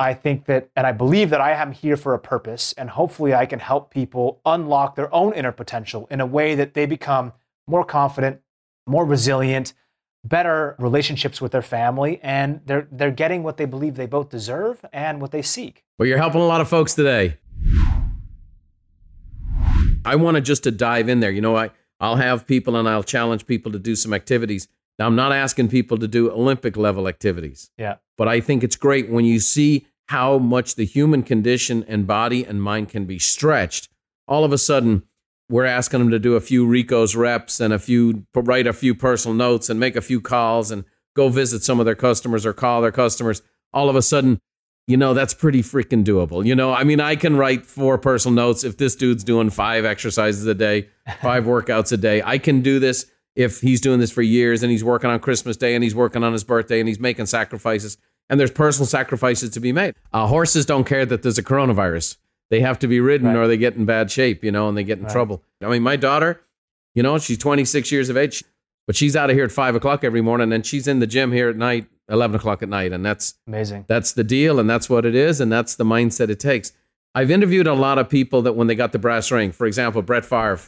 I 0.00 0.14
think 0.14 0.46
that, 0.46 0.70
and 0.74 0.86
I 0.86 0.92
believe 0.92 1.28
that 1.28 1.42
I 1.42 1.52
am 1.52 1.72
here 1.72 1.94
for 1.94 2.14
a 2.14 2.18
purpose, 2.18 2.72
and 2.78 2.88
hopefully 2.88 3.34
I 3.34 3.44
can 3.44 3.58
help 3.58 3.90
people 3.90 4.40
unlock 4.46 4.96
their 4.96 5.14
own 5.14 5.34
inner 5.34 5.52
potential 5.52 6.08
in 6.10 6.22
a 6.22 6.26
way 6.26 6.54
that 6.54 6.72
they 6.72 6.86
become 6.86 7.34
more 7.66 7.84
confident, 7.84 8.40
more 8.86 9.04
resilient, 9.04 9.74
better 10.24 10.74
relationships 10.78 11.42
with 11.42 11.52
their 11.52 11.60
family, 11.60 12.18
and 12.22 12.62
they're 12.64 12.88
they're 12.90 13.10
getting 13.10 13.42
what 13.42 13.58
they 13.58 13.66
believe 13.66 13.96
they 13.96 14.06
both 14.06 14.30
deserve 14.30 14.82
and 14.90 15.20
what 15.20 15.32
they 15.32 15.42
seek. 15.42 15.84
Well, 15.98 16.08
you're 16.08 16.16
helping 16.16 16.40
a 16.40 16.46
lot 16.46 16.62
of 16.62 16.68
folks 16.68 16.94
today. 16.94 17.36
I 20.06 20.16
wanted 20.16 20.46
just 20.46 20.62
to 20.62 20.70
dive 20.70 21.10
in 21.10 21.20
there. 21.20 21.30
You 21.30 21.42
know, 21.42 21.56
I 21.56 21.72
I'll 22.00 22.16
have 22.16 22.46
people 22.46 22.74
and 22.76 22.88
I'll 22.88 23.02
challenge 23.02 23.46
people 23.46 23.70
to 23.72 23.78
do 23.78 23.94
some 23.94 24.14
activities. 24.14 24.66
Now, 24.98 25.06
I'm 25.06 25.16
not 25.16 25.32
asking 25.32 25.68
people 25.68 25.98
to 25.98 26.08
do 26.08 26.30
Olympic 26.30 26.76
level 26.76 27.06
activities. 27.06 27.70
Yeah. 27.78 27.96
But 28.18 28.28
I 28.28 28.40
think 28.40 28.62
it's 28.62 28.76
great 28.76 29.08
when 29.10 29.24
you 29.24 29.40
see 29.40 29.86
how 30.10 30.38
much 30.38 30.74
the 30.74 30.84
human 30.84 31.22
condition 31.22 31.84
and 31.86 32.04
body 32.04 32.44
and 32.44 32.60
mind 32.60 32.88
can 32.88 33.04
be 33.04 33.16
stretched. 33.16 33.88
All 34.26 34.42
of 34.42 34.52
a 34.52 34.58
sudden, 34.58 35.04
we're 35.48 35.64
asking 35.64 36.00
them 36.00 36.10
to 36.10 36.18
do 36.18 36.34
a 36.34 36.40
few 36.40 36.66
Rico's 36.66 37.14
reps 37.14 37.60
and 37.60 37.72
a 37.72 37.78
few 37.78 38.26
write 38.34 38.66
a 38.66 38.72
few 38.72 38.92
personal 38.92 39.36
notes 39.36 39.70
and 39.70 39.78
make 39.78 39.94
a 39.94 40.00
few 40.00 40.20
calls 40.20 40.72
and 40.72 40.82
go 41.14 41.28
visit 41.28 41.62
some 41.62 41.78
of 41.78 41.86
their 41.86 41.94
customers 41.94 42.44
or 42.44 42.52
call 42.52 42.82
their 42.82 42.90
customers. 42.90 43.40
All 43.72 43.88
of 43.88 43.94
a 43.94 44.02
sudden, 44.02 44.40
you 44.88 44.96
know, 44.96 45.14
that's 45.14 45.32
pretty 45.32 45.62
freaking 45.62 46.04
doable. 46.04 46.44
You 46.44 46.56
know, 46.56 46.72
I 46.72 46.82
mean, 46.82 46.98
I 46.98 47.14
can 47.14 47.36
write 47.36 47.64
four 47.64 47.96
personal 47.96 48.34
notes 48.34 48.64
if 48.64 48.78
this 48.78 48.96
dude's 48.96 49.22
doing 49.22 49.48
five 49.48 49.84
exercises 49.84 50.44
a 50.44 50.54
day, 50.54 50.88
five 51.22 51.44
workouts 51.44 51.92
a 51.92 51.96
day. 51.96 52.20
I 52.20 52.38
can 52.38 52.62
do 52.62 52.80
this 52.80 53.06
if 53.36 53.60
he's 53.60 53.80
doing 53.80 54.00
this 54.00 54.10
for 54.10 54.22
years 54.22 54.64
and 54.64 54.72
he's 54.72 54.82
working 54.82 55.08
on 55.08 55.20
Christmas 55.20 55.56
Day 55.56 55.76
and 55.76 55.84
he's 55.84 55.94
working 55.94 56.24
on 56.24 56.32
his 56.32 56.42
birthday 56.42 56.80
and 56.80 56.88
he's 56.88 56.98
making 56.98 57.26
sacrifices 57.26 57.96
and 58.30 58.38
there's 58.38 58.52
personal 58.52 58.86
sacrifices 58.86 59.50
to 59.50 59.60
be 59.60 59.72
made. 59.72 59.94
Uh, 60.12 60.26
horses 60.28 60.64
don't 60.64 60.84
care 60.84 61.04
that 61.04 61.22
there's 61.22 61.36
a 61.36 61.42
coronavirus. 61.42 62.16
They 62.48 62.60
have 62.60 62.78
to 62.78 62.88
be 62.88 63.00
ridden 63.00 63.28
right. 63.28 63.36
or 63.36 63.48
they 63.48 63.56
get 63.56 63.74
in 63.74 63.84
bad 63.84 64.10
shape, 64.10 64.42
you 64.42 64.52
know, 64.52 64.68
and 64.68 64.78
they 64.78 64.84
get 64.84 64.98
in 64.98 65.04
right. 65.04 65.12
trouble. 65.12 65.42
I 65.62 65.68
mean, 65.68 65.82
my 65.82 65.96
daughter, 65.96 66.40
you 66.94 67.02
know, 67.02 67.18
she's 67.18 67.38
26 67.38 67.92
years 67.92 68.08
of 68.08 68.16
age, 68.16 68.42
but 68.86 68.96
she's 68.96 69.14
out 69.14 69.30
of 69.30 69.36
here 69.36 69.44
at 69.44 69.52
five 69.52 69.74
o'clock 69.74 70.04
every 70.04 70.20
morning 70.20 70.52
and 70.52 70.64
she's 70.64 70.88
in 70.88 71.00
the 71.00 71.06
gym 71.06 71.32
here 71.32 71.48
at 71.48 71.56
night, 71.56 71.86
11 72.08 72.36
o'clock 72.36 72.62
at 72.62 72.68
night. 72.68 72.92
And 72.92 73.04
that's 73.04 73.34
amazing. 73.46 73.84
That's 73.88 74.12
the 74.12 74.24
deal. 74.24 74.58
And 74.58 74.70
that's 74.70 74.88
what 74.88 75.04
it 75.04 75.14
is. 75.14 75.40
And 75.40 75.52
that's 75.52 75.74
the 75.74 75.84
mindset 75.84 76.30
it 76.30 76.40
takes. 76.40 76.72
I've 77.14 77.30
interviewed 77.30 77.66
a 77.66 77.74
lot 77.74 77.98
of 77.98 78.08
people 78.08 78.42
that 78.42 78.54
when 78.54 78.68
they 78.68 78.76
got 78.76 78.92
the 78.92 78.98
brass 78.98 79.30
ring, 79.32 79.50
for 79.50 79.66
example, 79.66 80.02
Brett 80.02 80.24
Favre, 80.24 80.60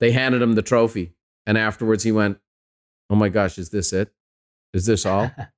they 0.00 0.12
handed 0.12 0.42
him 0.42 0.52
the 0.52 0.62
trophy. 0.62 1.14
And 1.46 1.56
afterwards 1.56 2.04
he 2.04 2.12
went, 2.12 2.38
Oh 3.10 3.16
my 3.16 3.30
gosh, 3.30 3.56
is 3.56 3.70
this 3.70 3.94
it? 3.94 4.12
Is 4.74 4.84
this 4.84 5.06
all? 5.06 5.30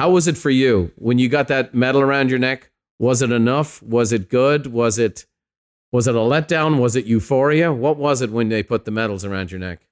How 0.00 0.08
was 0.08 0.26
it 0.26 0.38
for 0.38 0.48
you 0.48 0.92
when 0.96 1.18
you 1.18 1.28
got 1.28 1.48
that 1.48 1.74
medal 1.74 2.00
around 2.00 2.30
your 2.30 2.38
neck? 2.38 2.70
Was 2.98 3.20
it 3.20 3.30
enough? 3.30 3.82
Was 3.82 4.14
it 4.14 4.30
good? 4.30 4.68
Was 4.68 4.98
it 4.98 5.26
was 5.92 6.08
it 6.08 6.14
a 6.14 6.20
letdown? 6.20 6.78
Was 6.78 6.96
it 6.96 7.04
euphoria? 7.04 7.70
What 7.70 7.98
was 7.98 8.22
it 8.22 8.30
when 8.30 8.48
they 8.48 8.62
put 8.62 8.86
the 8.86 8.90
medals 8.90 9.26
around 9.26 9.50
your 9.50 9.60
neck? 9.60 9.86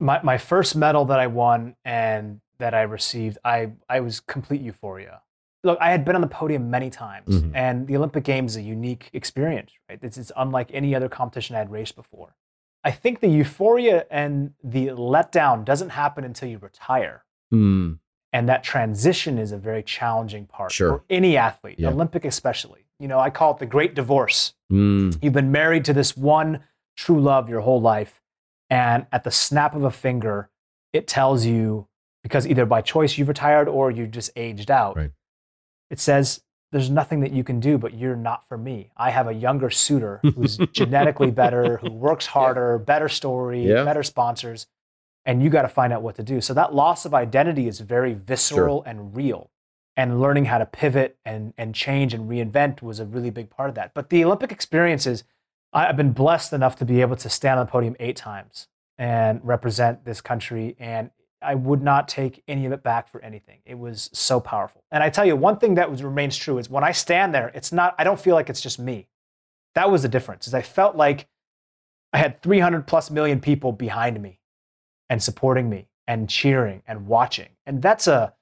My 0.00 0.20
my 0.24 0.36
first 0.36 0.74
medal 0.74 1.04
that 1.04 1.20
I 1.20 1.28
won 1.28 1.76
and 1.84 2.40
that 2.58 2.74
I 2.74 2.82
received, 2.82 3.38
I 3.44 3.70
I 3.88 4.00
was 4.00 4.18
complete 4.18 4.62
euphoria. 4.62 5.22
Look, 5.62 5.78
I 5.80 5.92
had 5.92 6.04
been 6.04 6.16
on 6.16 6.22
the 6.22 6.26
podium 6.40 6.68
many 6.68 6.90
times, 6.90 7.28
mm-hmm. 7.28 7.54
and 7.54 7.86
the 7.86 7.96
Olympic 7.96 8.24
Games 8.24 8.52
is 8.52 8.56
a 8.56 8.62
unique 8.62 9.10
experience. 9.12 9.70
Right, 9.88 10.00
it's, 10.02 10.18
it's 10.18 10.32
unlike 10.36 10.70
any 10.72 10.92
other 10.92 11.08
competition 11.08 11.54
I 11.54 11.60
had 11.60 11.70
raced 11.70 11.94
before. 11.94 12.34
I 12.82 12.90
think 12.90 13.20
the 13.20 13.28
euphoria 13.28 14.06
and 14.10 14.54
the 14.64 14.88
letdown 14.88 15.64
doesn't 15.64 15.90
happen 15.90 16.24
until 16.24 16.48
you 16.48 16.58
retire. 16.58 17.24
Mm. 17.54 18.00
And 18.36 18.50
that 18.50 18.62
transition 18.62 19.38
is 19.38 19.50
a 19.52 19.56
very 19.56 19.82
challenging 19.82 20.44
part 20.44 20.70
sure. 20.70 20.98
for 20.98 21.04
any 21.08 21.38
athlete, 21.38 21.76
yeah. 21.78 21.88
Olympic 21.88 22.26
especially. 22.26 22.84
You 22.98 23.08
know, 23.08 23.18
I 23.18 23.30
call 23.30 23.52
it 23.52 23.58
the 23.60 23.64
great 23.66 23.94
divorce. 23.94 24.52
Mm. 24.70 25.16
You've 25.22 25.32
been 25.32 25.50
married 25.50 25.86
to 25.86 25.94
this 25.94 26.14
one 26.14 26.62
true 26.98 27.18
love 27.18 27.48
your 27.48 27.60
whole 27.62 27.80
life, 27.80 28.20
And 28.68 29.06
at 29.10 29.24
the 29.24 29.30
snap 29.30 29.74
of 29.74 29.84
a 29.84 29.90
finger, 29.90 30.50
it 30.92 31.06
tells 31.06 31.46
you 31.46 31.88
because 32.22 32.46
either 32.46 32.66
by 32.66 32.82
choice 32.82 33.16
you've 33.16 33.28
retired 33.28 33.68
or 33.68 33.90
you 33.90 34.06
just 34.06 34.30
aged 34.36 34.70
out. 34.70 34.96
Right. 34.96 35.12
It 35.90 35.98
says 35.98 36.42
there's 36.72 36.90
nothing 36.90 37.20
that 37.20 37.32
you 37.32 37.42
can 37.42 37.58
do, 37.58 37.78
but 37.78 37.94
you're 37.94 38.16
not 38.16 38.46
for 38.48 38.58
me. 38.58 38.90
I 38.98 39.12
have 39.12 39.28
a 39.28 39.32
younger 39.32 39.70
suitor 39.70 40.20
who's 40.22 40.58
genetically 40.72 41.30
better, 41.30 41.78
who 41.78 41.90
works 41.90 42.26
harder, 42.26 42.76
better 42.78 43.08
story, 43.08 43.66
Yeah. 43.66 43.84
better 43.84 44.02
sponsors, 44.02 44.66
and 45.26 45.42
you 45.42 45.50
got 45.50 45.62
to 45.62 45.68
find 45.68 45.92
out 45.92 46.02
what 46.02 46.14
to 46.14 46.22
do. 46.22 46.40
So 46.40 46.54
that 46.54 46.72
loss 46.72 47.04
of 47.04 47.12
identity 47.12 47.66
is 47.66 47.80
very 47.80 48.14
visceral 48.14 48.82
and 48.84 49.14
real. 49.14 49.50
And 49.96 50.20
learning 50.20 50.44
how 50.44 50.58
to 50.58 50.66
pivot 50.66 51.18
and, 51.24 51.52
and 51.58 51.74
change 51.74 52.14
and 52.14 52.30
reinvent 52.30 52.80
was 52.80 53.00
a 53.00 53.04
really 53.04 53.30
big 53.30 53.50
part 53.50 53.68
of 53.68 53.74
that. 53.74 53.92
But 53.92 54.10
the 54.10 54.24
Olympic 54.24 54.52
experiences, 54.52 55.24
I've 55.72 55.96
been 55.96 56.12
blessed 56.12 56.52
enough 56.52 56.76
to 56.76 56.84
be 56.84 57.00
able 57.00 57.16
to 57.16 57.28
stand 57.28 57.58
on 57.58 57.66
the 57.66 57.72
podium 57.72 57.96
eight 57.98 58.16
times 58.16 58.68
and 58.98 59.40
represent 59.42 60.04
this 60.04 60.20
country. 60.20 60.76
And 60.78 61.10
I 61.42 61.54
would 61.54 61.82
not 61.82 62.08
take 62.08 62.42
any 62.46 62.66
of 62.66 62.72
it 62.72 62.82
back 62.82 63.08
for 63.08 63.20
anything. 63.22 63.60
It 63.64 63.78
was 63.78 64.10
so 64.12 64.38
powerful. 64.38 64.84
And 64.90 65.02
I 65.02 65.10
tell 65.10 65.24
you, 65.24 65.34
one 65.34 65.58
thing 65.58 65.74
that 65.74 65.90
was, 65.90 66.02
remains 66.02 66.36
true 66.36 66.58
is 66.58 66.70
when 66.70 66.84
I 66.84 66.92
stand 66.92 67.34
there, 67.34 67.50
it's 67.54 67.72
not, 67.72 67.94
I 67.98 68.04
don't 68.04 68.20
feel 68.20 68.34
like 68.34 68.48
it's 68.48 68.60
just 68.60 68.78
me. 68.78 69.08
That 69.74 69.90
was 69.90 70.02
the 70.02 70.08
difference, 70.08 70.46
is 70.46 70.54
I 70.54 70.62
felt 70.62 70.94
like 70.94 71.26
I 72.12 72.18
had 72.18 72.42
300 72.42 72.86
plus 72.86 73.10
million 73.10 73.40
people 73.40 73.72
behind 73.72 74.22
me 74.22 74.35
and 75.08 75.22
supporting 75.22 75.68
me 75.68 75.88
and 76.06 76.28
cheering 76.28 76.82
and 76.86 77.06
watching. 77.06 77.48
And 77.64 77.82
that's 77.82 78.06
a, 78.06 78.34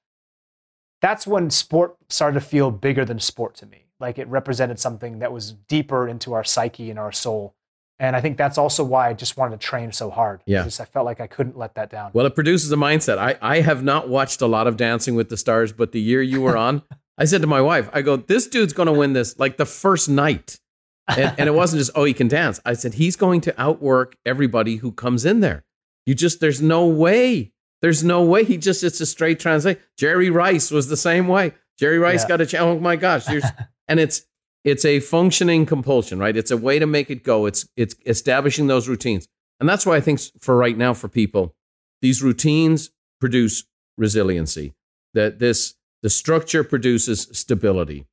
that's 1.01 1.27
when 1.27 1.51
sport 1.51 1.97
started 2.09 2.41
to 2.41 2.47
feel 2.47 2.71
bigger 2.71 3.05
than 3.05 3.19
sport 3.19 3.55
to 3.57 3.67
me. 3.67 3.87
Like 4.01 4.19
it 4.19 4.29
represented 4.29 4.79
something 4.79 5.21
that 5.21 5.33
was 5.33 5.53
deeper 5.53 6.09
into 6.09 6.33
our 6.33 6.45
psyche 6.45 6.91
and 6.91 6.99
our 6.99 7.13
soul. 7.13 7.55
And 7.99 8.17
I 8.17 8.21
think 8.21 8.37
that's 8.37 8.59
also 8.59 8.83
why 8.83 9.09
I 9.09 9.13
just 9.13 9.37
wanted 9.37 9.61
to 9.61 9.67
train 9.67 9.93
so 9.93 10.11
hard. 10.11 10.43
Yeah. 10.47 10.65
Just, 10.65 10.81
I 10.81 10.85
felt 10.85 11.07
like 11.07 11.21
I 11.21 11.27
couldn't 11.27 11.57
let 11.57 11.77
that 11.77 11.91
down. 11.91 12.11
Well, 12.13 12.27
it 12.27 12.35
produces 12.35 12.73
a 12.73 12.77
mindset. 12.77 13.19
I, 13.19 13.39
I 13.41 13.61
have 13.61 13.85
not 13.85 14.09
watched 14.09 14.41
a 14.41 14.47
lot 14.47 14.67
of 14.67 14.77
Dancing 14.77 15.15
with 15.15 15.29
the 15.29 15.37
Stars, 15.37 15.73
but 15.73 15.93
the 15.93 16.01
year 16.01 16.21
you 16.21 16.41
were 16.41 16.57
on, 16.57 16.83
I 17.19 17.25
said 17.27 17.41
to 17.43 17.47
my 17.47 17.61
wife, 17.61 17.89
I 17.93 18.03
go, 18.03 18.17
this 18.17 18.49
dude's 18.49 18.73
going 18.73 18.89
to 18.89 18.93
win 18.93 19.13
this 19.13 19.39
like 19.39 19.57
the 19.57 19.67
first 19.67 20.09
night. 20.09 20.59
And, 21.07 21.35
and 21.39 21.49
it 21.49 21.55
wasn't 21.55 21.81
just, 21.81 21.93
oh, 21.95 22.05
he 22.05 22.15
can 22.15 22.29
dance. 22.29 22.61
I 22.65 22.73
said, 22.73 22.95
he's 22.95 23.15
going 23.15 23.43
to 23.43 23.61
outwork 23.61 24.17
everybody 24.25 24.77
who 24.77 24.91
comes 24.91 25.25
in 25.25 25.41
there. 25.41 25.65
You 26.07 26.15
just, 26.15 26.41
there's 26.41 26.61
no 26.63 26.87
way. 26.87 27.53
There's 27.83 28.03
no 28.05 28.23
way. 28.23 28.45
He 28.45 28.57
just, 28.57 28.83
it's 28.85 29.01
a 29.01 29.07
straight 29.07 29.41
translate. 29.41 29.79
Jerry 29.97 30.31
Rice 30.31 30.71
was 30.71 30.89
the 30.89 30.97
same 30.97 31.29
way. 31.29 31.53
Jerry 31.79 31.99
Rice 31.99 32.23
Yeah. 32.23 32.29
got 32.29 32.41
a, 32.41 32.47
ch- 32.47 32.55
oh 32.55 32.79
my 32.79 32.97
gosh. 32.97 33.25
There's, 33.25 33.45
and 33.89 34.01
it's, 34.01 34.23
it's 34.65 34.85
a 34.85 35.01
functioning 35.01 35.67
compulsion, 35.67 36.19
right? 36.19 36.37
It's 36.37 36.51
a 36.51 36.57
way 36.57 36.79
to 36.79 36.87
make 36.87 37.11
it 37.11 37.23
go. 37.25 37.47
It's, 37.47 37.69
it's 37.77 37.95
establishing 38.07 38.67
those 38.67 38.89
routines. 38.89 39.27
And 39.61 39.69
that's 39.69 39.85
why 39.87 39.97
I 39.97 40.01
think 40.01 40.21
for 40.41 40.57
right 40.57 40.77
now, 40.77 40.95
for 40.95 41.09
people, 41.09 41.55
these 42.03 42.23
routines 42.23 42.91
produce 43.21 43.65
resiliency. 43.97 44.75
That 45.15 45.39
this 45.39 45.75
the 46.03 46.11
structure 46.11 46.65
produces 46.65 47.29
stability, 47.33 48.05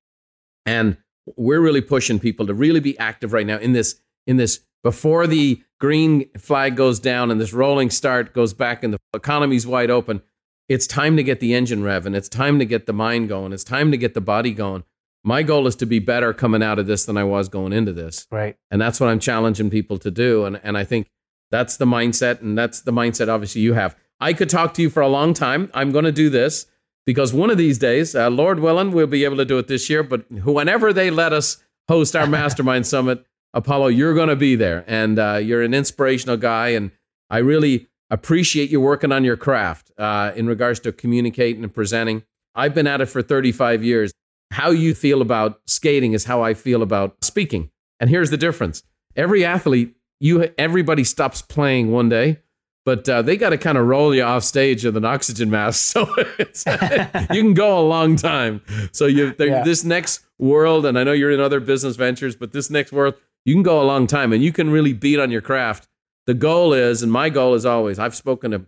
and 0.68 0.98
we're 1.36 1.60
really 1.60 1.82
pushing 1.82 2.20
people 2.20 2.46
to 2.46 2.54
really 2.54 2.80
be 2.80 2.98
active 3.00 3.34
right 3.34 3.46
now 3.48 3.58
in 3.58 3.74
this 3.74 4.00
in 4.28 4.38
this 4.38 4.60
before 4.84 5.28
the 5.28 5.62
green 5.80 6.30
flag 6.38 6.76
goes 6.76 7.00
down 7.00 7.32
and 7.32 7.40
this 7.40 7.54
rolling 7.54 7.90
start 7.90 8.34
goes 8.34 8.54
back 8.54 8.84
and 8.84 8.94
the 8.94 9.00
economy's 9.14 9.66
wide 9.66 9.90
open. 9.90 10.22
It's 10.70 10.88
time 10.88 11.18
to 11.18 11.24
get 11.24 11.40
the 11.40 11.54
engine 11.54 11.82
revving. 11.82 12.16
It's 12.16 12.30
time 12.30 12.60
to 12.60 12.66
get 12.66 12.86
the 12.86 12.94
mind 12.94 13.30
going. 13.30 13.52
It's 13.52 13.64
time 13.64 13.92
to 13.92 13.98
get 13.98 14.14
the 14.14 14.22
body 14.22 14.54
going. 14.54 14.84
My 15.24 15.44
goal 15.44 15.68
is 15.68 15.76
to 15.78 15.86
be 15.86 16.00
better 16.00 16.34
coming 16.34 16.64
out 16.64 16.80
of 16.80 16.88
this 16.88 17.06
than 17.06 17.18
I 17.18 17.24
was 17.24 17.50
going 17.50 17.74
into 17.74 17.94
this. 17.94 18.26
Right. 18.32 18.58
And 18.72 18.82
that's 18.82 19.00
what 19.00 19.10
I'm 19.10 19.20
challenging 19.20 19.70
people 19.70 19.98
to 20.00 20.10
do. 20.10 20.46
And, 20.46 20.60
and 20.64 20.78
I 20.78 20.84
think 20.84 21.10
that's 21.52 21.78
the 21.78 21.86
mindset. 21.86 22.42
And 22.42 22.58
that's 22.58 22.82
the 22.82 22.92
mindset, 22.92 23.28
obviously, 23.28 23.62
you 23.62 23.74
have. 23.74 23.96
I 24.20 24.34
could 24.34 24.50
talk 24.50 24.74
to 24.76 24.82
you 24.82 24.90
for 24.90 25.02
a 25.02 25.08
long 25.08 25.34
time. 25.34 25.70
I'm 25.74 25.92
going 25.92 26.06
to 26.06 26.12
do 26.12 26.30
this 26.30 26.68
because 27.06 27.34
one 27.34 27.50
of 27.50 27.58
these 27.58 27.78
days, 27.78 28.16
uh, 28.16 28.30
Lord 28.30 28.60
willing, 28.60 28.92
we'll 28.92 29.08
be 29.08 29.26
able 29.26 29.38
to 29.38 29.46
do 29.46 29.58
it 29.58 29.68
this 29.68 29.90
year. 29.90 30.04
But 30.04 30.32
whenever 30.32 30.94
they 30.94 31.12
let 31.12 31.34
us 31.34 31.58
host 31.88 32.16
our 32.16 32.28
mastermind 32.28 32.88
summit, 32.88 33.26
Apolo, 33.56 33.96
you're 33.96 34.14
going 34.14 34.30
to 34.30 34.36
be 34.36 34.56
there. 34.56 34.84
And 34.88 35.20
uh, 35.20 35.36
you're 35.44 35.62
an 35.62 35.74
inspirational 35.74 36.38
guy. 36.38 36.70
And 36.70 36.92
I 37.30 37.40
really 37.40 37.88
appreciate 38.10 38.70
you 38.70 38.80
working 38.82 39.12
on 39.12 39.24
your 39.24 39.38
craft 39.38 39.92
uh, 39.98 40.32
in 40.36 40.48
regards 40.48 40.80
to 40.82 40.92
communicating 40.92 41.64
and 41.64 41.74
presenting. 41.74 42.24
I've 42.56 42.74
been 42.74 42.88
at 42.88 43.02
it 43.02 43.06
for 43.08 43.22
35 43.22 43.84
years. 43.84 44.12
How 44.52 44.72
you 44.72 44.94
feel 44.94 45.22
about 45.22 45.62
skating 45.66 46.14
is 46.14 46.26
how 46.26 46.42
I 46.42 46.54
feel 46.54 46.82
about 46.82 47.24
speaking. 47.24 47.70
And 48.00 48.10
here's 48.10 48.30
the 48.30 48.38
difference. 48.38 48.84
Every 49.16 49.46
athlete, 49.46 49.96
you 50.20 50.54
everybody 50.58 51.04
stops 51.06 51.42
playing 51.42 51.92
one 51.92 52.10
day, 52.10 52.40
but 52.86 53.08
uh, 53.08 53.22
they 53.22 53.38
got 53.38 53.52
to 53.52 53.58
kind 53.58 53.78
of 53.78 53.86
roll 53.88 54.14
you 54.14 54.24
off 54.24 54.44
stage 54.44 54.84
with 54.84 54.98
an 54.98 55.06
oxygen 55.06 55.50
mask, 55.50 55.80
so 55.94 56.08
it's, 56.38 56.66
you 56.66 57.42
can 57.42 57.54
go 57.54 57.80
a 57.80 57.86
long 57.88 58.16
time. 58.18 58.62
So 58.92 59.06
you 59.06 59.34
Yeah. 59.40 59.64
this 59.64 59.84
next 59.86 60.22
world, 60.38 60.86
and 60.86 60.98
I 61.00 61.04
know 61.04 61.12
you're 61.14 61.32
in 61.32 61.40
other 61.40 61.60
business 61.60 61.96
ventures, 61.96 62.36
but 62.36 62.52
this 62.52 62.70
next 62.70 62.92
world, 62.92 63.16
you 63.46 63.54
can 63.56 63.64
go 63.64 63.82
a 63.82 63.86
long 63.86 64.08
time, 64.08 64.34
and 64.34 64.44
you 64.44 64.52
can 64.52 64.70
really 64.70 64.94
beat 64.94 65.20
on 65.20 65.32
your 65.32 65.42
craft. 65.42 65.88
The 66.28 66.34
goal 66.34 66.74
is, 66.74 67.02
and 67.02 67.12
my 67.12 67.30
goal 67.30 67.54
is 67.56 67.66
always, 67.66 67.98
I've 68.00 68.16
spoken 68.16 68.52
to 68.52 68.66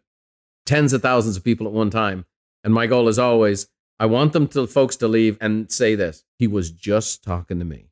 tens 0.66 0.94
of 0.94 1.02
thousands 1.02 1.38
of 1.38 1.44
people 1.44 1.68
at 1.68 1.74
one 1.74 1.90
time, 1.90 2.26
and 2.64 2.74
my 2.74 2.88
goal 2.88 3.08
is 3.08 3.20
always, 3.20 3.68
I 4.00 4.06
want 4.08 4.34
them 4.34 4.48
to 4.50 4.66
folks 4.68 4.96
to 4.98 5.08
leave 5.08 5.38
and 5.40 5.72
say 5.72 5.96
this: 5.96 6.24
He 6.40 6.48
was 6.48 6.72
just 6.72 7.24
talking 7.24 7.60
to 7.60 7.66
me. 7.66 7.90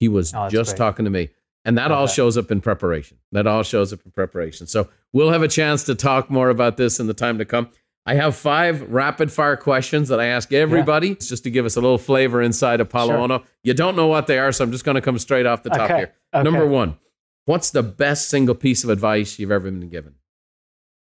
He 0.00 0.08
was 0.08 0.32
Oh, 0.34 0.48
just 0.48 0.70
great. 0.70 0.78
talking 0.78 1.04
to 1.04 1.10
me. 1.10 1.30
And 1.66 1.78
that 1.78 1.90
Love 1.90 1.98
all 2.00 2.06
that. 2.06 2.12
shows 2.12 2.36
up 2.36 2.50
in 2.50 2.60
preparation. 2.60 3.18
That 3.32 3.46
all 3.46 3.62
shows 3.62 3.92
up 3.92 4.00
in 4.04 4.10
preparation. 4.10 4.66
So 4.66 4.88
we'll 5.12 5.30
have 5.30 5.42
a 5.42 5.48
chance 5.48 5.82
to 5.84 5.94
talk 5.94 6.28
more 6.30 6.50
about 6.50 6.76
this 6.76 6.98
in 7.00 7.06
the 7.06 7.14
time 7.14 7.38
to 7.38 7.44
come. 7.44 7.70
I 8.06 8.14
have 8.14 8.36
five 8.36 8.82
rapid 8.90 9.32
fire 9.32 9.56
questions 9.56 10.08
that 10.08 10.20
I 10.20 10.26
ask 10.26 10.52
everybody 10.52 11.12
It's 11.12 11.28
just 11.28 11.44
to 11.44 11.50
give 11.50 11.64
us 11.64 11.76
a 11.76 11.80
little 11.80 11.96
flavor 11.98 12.42
inside 12.42 12.80
Apolo 12.80 13.06
Sure. 13.06 13.16
Ohno. 13.18 13.44
You 13.62 13.72
don't 13.74 13.96
know 13.96 14.06
what 14.08 14.26
they 14.26 14.38
are, 14.38 14.52
so 14.52 14.62
I'm 14.64 14.72
just 14.72 14.84
going 14.84 14.96
to 14.96 15.00
come 15.00 15.18
straight 15.18 15.46
off 15.46 15.62
the 15.62 15.70
top 15.70 15.90
Okay. 15.90 15.96
here. 15.96 16.12
Okay. 16.34 16.42
Number 16.42 16.66
one, 16.66 16.98
what's 17.46 17.70
the 17.70 17.82
best 17.82 18.28
single 18.28 18.54
piece 18.54 18.84
of 18.84 18.90
advice 18.90 19.38
you've 19.38 19.50
ever 19.50 19.70
been 19.70 19.88
given? 19.88 20.16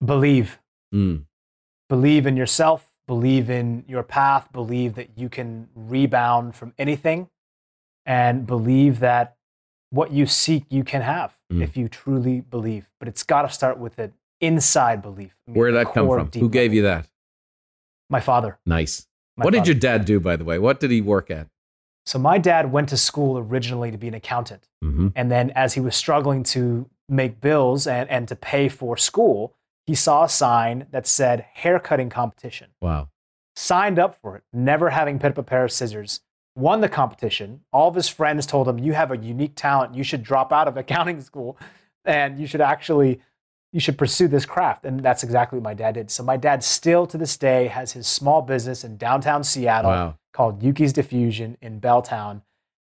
Believe. 0.04 0.58
Mm, 0.94 1.24
Believe 1.88 2.26
in 2.26 2.36
yourself. 2.36 2.90
Believe 3.06 3.50
in 3.50 3.84
your 3.86 4.02
path. 4.02 4.50
Believe 4.52 4.94
that 4.94 5.10
you 5.18 5.28
can 5.28 5.68
rebound 5.74 6.54
from 6.54 6.72
anything. 6.78 7.28
And 8.06 8.46
believe 8.46 9.00
that 9.00 9.36
what 9.90 10.10
you 10.12 10.26
seek, 10.26 10.64
you 10.70 10.84
can 10.84 11.02
have 11.02 11.38
Mm. 11.52 11.62
if 11.62 11.76
you 11.76 11.88
truly 11.88 12.40
believe. 12.40 12.90
But 12.98 13.08
it's 13.08 13.22
got 13.22 13.42
to 13.42 13.48
start 13.50 13.78
with 13.78 13.98
an 13.98 14.12
inside 14.40 15.02
belief. 15.02 15.34
I 15.46 15.50
mean, 15.50 15.58
where 15.58 15.70
did 15.70 15.76
that 15.76 15.92
come 15.94 16.08
from? 16.08 16.30
Who 16.40 16.48
gave 16.48 16.70
level. 16.70 16.76
you 16.76 16.82
that? 16.82 17.08
My 18.10 18.20
father. 18.20 18.58
Nice. 18.66 19.06
My 19.36 19.44
what 19.44 19.54
did 19.54 19.66
your 19.66 19.74
dad 19.74 20.04
do, 20.04 20.20
by 20.20 20.36
the 20.36 20.44
way? 20.44 20.58
What 20.58 20.80
did 20.80 20.90
he 20.90 21.00
work 21.00 21.30
at? 21.30 21.48
So 22.06 22.18
my 22.18 22.38
dad 22.38 22.70
went 22.70 22.90
to 22.90 22.96
school 22.96 23.38
originally 23.38 23.90
to 23.90 23.98
be 23.98 24.08
an 24.08 24.14
accountant. 24.14 24.68
hmm 24.82 25.08
And 25.16 25.30
then 25.30 25.50
as 25.50 25.74
he 25.74 25.80
was 25.80 25.96
struggling 25.96 26.42
to 26.44 26.88
make 27.08 27.40
bills 27.40 27.86
and, 27.86 28.08
and 28.10 28.28
to 28.28 28.36
pay 28.36 28.68
for 28.68 28.96
school, 28.96 29.54
he 29.86 29.94
saw 29.94 30.24
a 30.24 30.28
sign 30.28 30.86
that 30.90 31.06
said 31.06 31.46
haircutting 31.54 32.10
competition. 32.10 32.68
Wow. 32.80 33.08
Signed 33.56 33.98
up 33.98 34.18
for 34.20 34.36
it, 34.36 34.42
never 34.52 34.90
having 34.90 35.18
picked 35.18 35.38
up 35.38 35.46
a 35.46 35.48
pair 35.48 35.64
of 35.64 35.72
scissors, 35.72 36.20
won 36.56 36.80
the 36.80 36.88
competition. 36.88 37.60
All 37.72 37.88
of 37.88 37.94
his 37.94 38.08
friends 38.08 38.46
told 38.46 38.68
him, 38.68 38.78
You 38.78 38.92
have 38.92 39.10
a 39.10 39.16
unique 39.16 39.54
talent. 39.54 39.94
You 39.94 40.02
should 40.02 40.22
drop 40.22 40.52
out 40.52 40.68
of 40.68 40.76
accounting 40.76 41.20
school 41.30 41.58
and 42.04 42.38
you 42.38 42.46
should 42.46 42.60
actually 42.60 43.20
you 43.74 43.80
should 43.80 43.98
pursue 43.98 44.28
this 44.28 44.46
craft. 44.46 44.84
And 44.84 45.00
that's 45.00 45.24
exactly 45.24 45.58
what 45.58 45.64
my 45.64 45.74
dad 45.74 45.94
did. 45.94 46.08
So 46.08 46.22
my 46.22 46.36
dad 46.36 46.62
still 46.62 47.06
to 47.08 47.18
this 47.18 47.36
day 47.36 47.66
has 47.66 47.90
his 47.90 48.06
small 48.06 48.40
business 48.40 48.84
in 48.84 48.96
downtown 48.96 49.42
Seattle 49.42 49.90
Wow. 49.90 50.18
called 50.32 50.62
Yuki's 50.62 50.92
Diffusion 50.92 51.58
in 51.60 51.80
Belltown. 51.80 52.42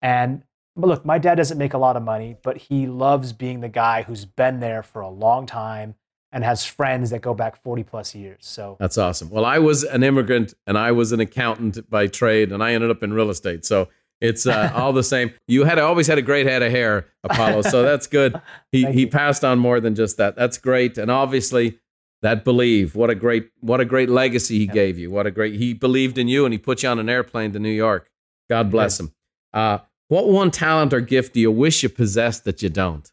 And 0.03 0.43
but 0.75 0.89
look, 0.89 1.05
my 1.05 1.19
dad 1.19 1.37
doesn't 1.37 1.57
make 1.59 1.73
a 1.75 1.79
lot 1.79 1.97
of 1.97 2.03
money, 2.03 2.37
but 2.43 2.57
he 2.57 2.87
loves 2.89 3.33
being 3.33 3.61
the 3.61 3.69
guy 3.69 4.03
who's 4.03 4.25
been 4.25 4.59
there 4.59 4.83
for 4.83 5.03
a 5.03 5.09
long 5.09 5.47
time 5.47 5.95
and 6.33 6.43
has 6.43 6.65
friends 6.65 7.11
that 7.11 7.21
go 7.21 7.33
back 7.33 7.55
40 7.55 7.85
plus 7.85 8.15
years. 8.15 8.39
So 8.41 8.77
That's 8.81 8.99
awesome. 8.99 9.31
Well, 9.31 9.45
I 9.45 9.59
was 9.59 9.85
an 9.85 10.03
immigrant 10.03 10.55
and 10.67 10.77
I 10.77 10.91
was 10.91 11.13
an 11.13 11.21
accountant 11.21 11.89
by 11.89 12.09
trade, 12.09 12.51
and 12.51 12.61
I 12.63 12.73
ended 12.73 12.91
up 12.91 13.03
in 13.05 13.13
real 13.13 13.31
estate. 13.31 13.65
So 13.65 13.89
it's 14.23 14.47
uh, 14.47 14.71
all 14.75 14.93
the 14.93 15.03
same. 15.03 15.35
You 15.47 15.65
had 15.65 15.79
always 15.79 16.07
had 16.07 16.17
a 16.17 16.23
great 16.23 16.47
head 16.47 16.63
of 16.63 16.71
hair, 16.71 17.07
Apolo. 17.27 17.63
So 17.69 17.83
that's 17.83 18.07
good. 18.07 18.41
He 18.73 18.87
he 18.91 19.05
passed 19.05 19.45
on 19.45 19.59
more 19.59 19.81
than 19.81 19.95
just 19.95 20.17
that. 20.17 20.35
That's 20.37 20.57
great. 20.57 20.97
And 20.97 21.11
obviously, 21.11 21.79
that 22.23 22.43
believe. 22.45 22.95
What 22.95 23.11
a 23.11 23.15
great 23.15 23.51
what 23.61 23.81
a 23.81 23.85
great 23.85 24.09
legacy 24.09 24.59
he 24.61 24.65
Yeah. 24.67 24.73
gave 24.73 24.99
you. 24.99 25.11
What 25.11 25.27
a 25.27 25.31
great 25.31 25.57
he 25.57 25.75
believed 25.75 26.17
in 26.17 26.29
you, 26.29 26.45
and 26.47 26.55
he 26.55 26.59
put 26.59 26.83
you 26.83 26.89
on 26.89 26.99
an 26.99 27.09
airplane 27.11 27.53
to 27.53 27.59
New 27.59 27.69
York. 27.87 28.09
God 28.49 28.71
bless 28.71 28.99
him. 29.01 29.13
Uh, 29.53 29.79
what 30.09 30.29
one 30.29 30.51
talent 30.51 30.93
or 30.95 31.01
gift 31.01 31.35
do 31.35 31.41
you 31.41 31.51
wish 31.51 31.83
you 31.83 31.89
possessed 31.89 32.45
that 32.45 32.63
you 32.63 32.69
don't? 32.71 33.11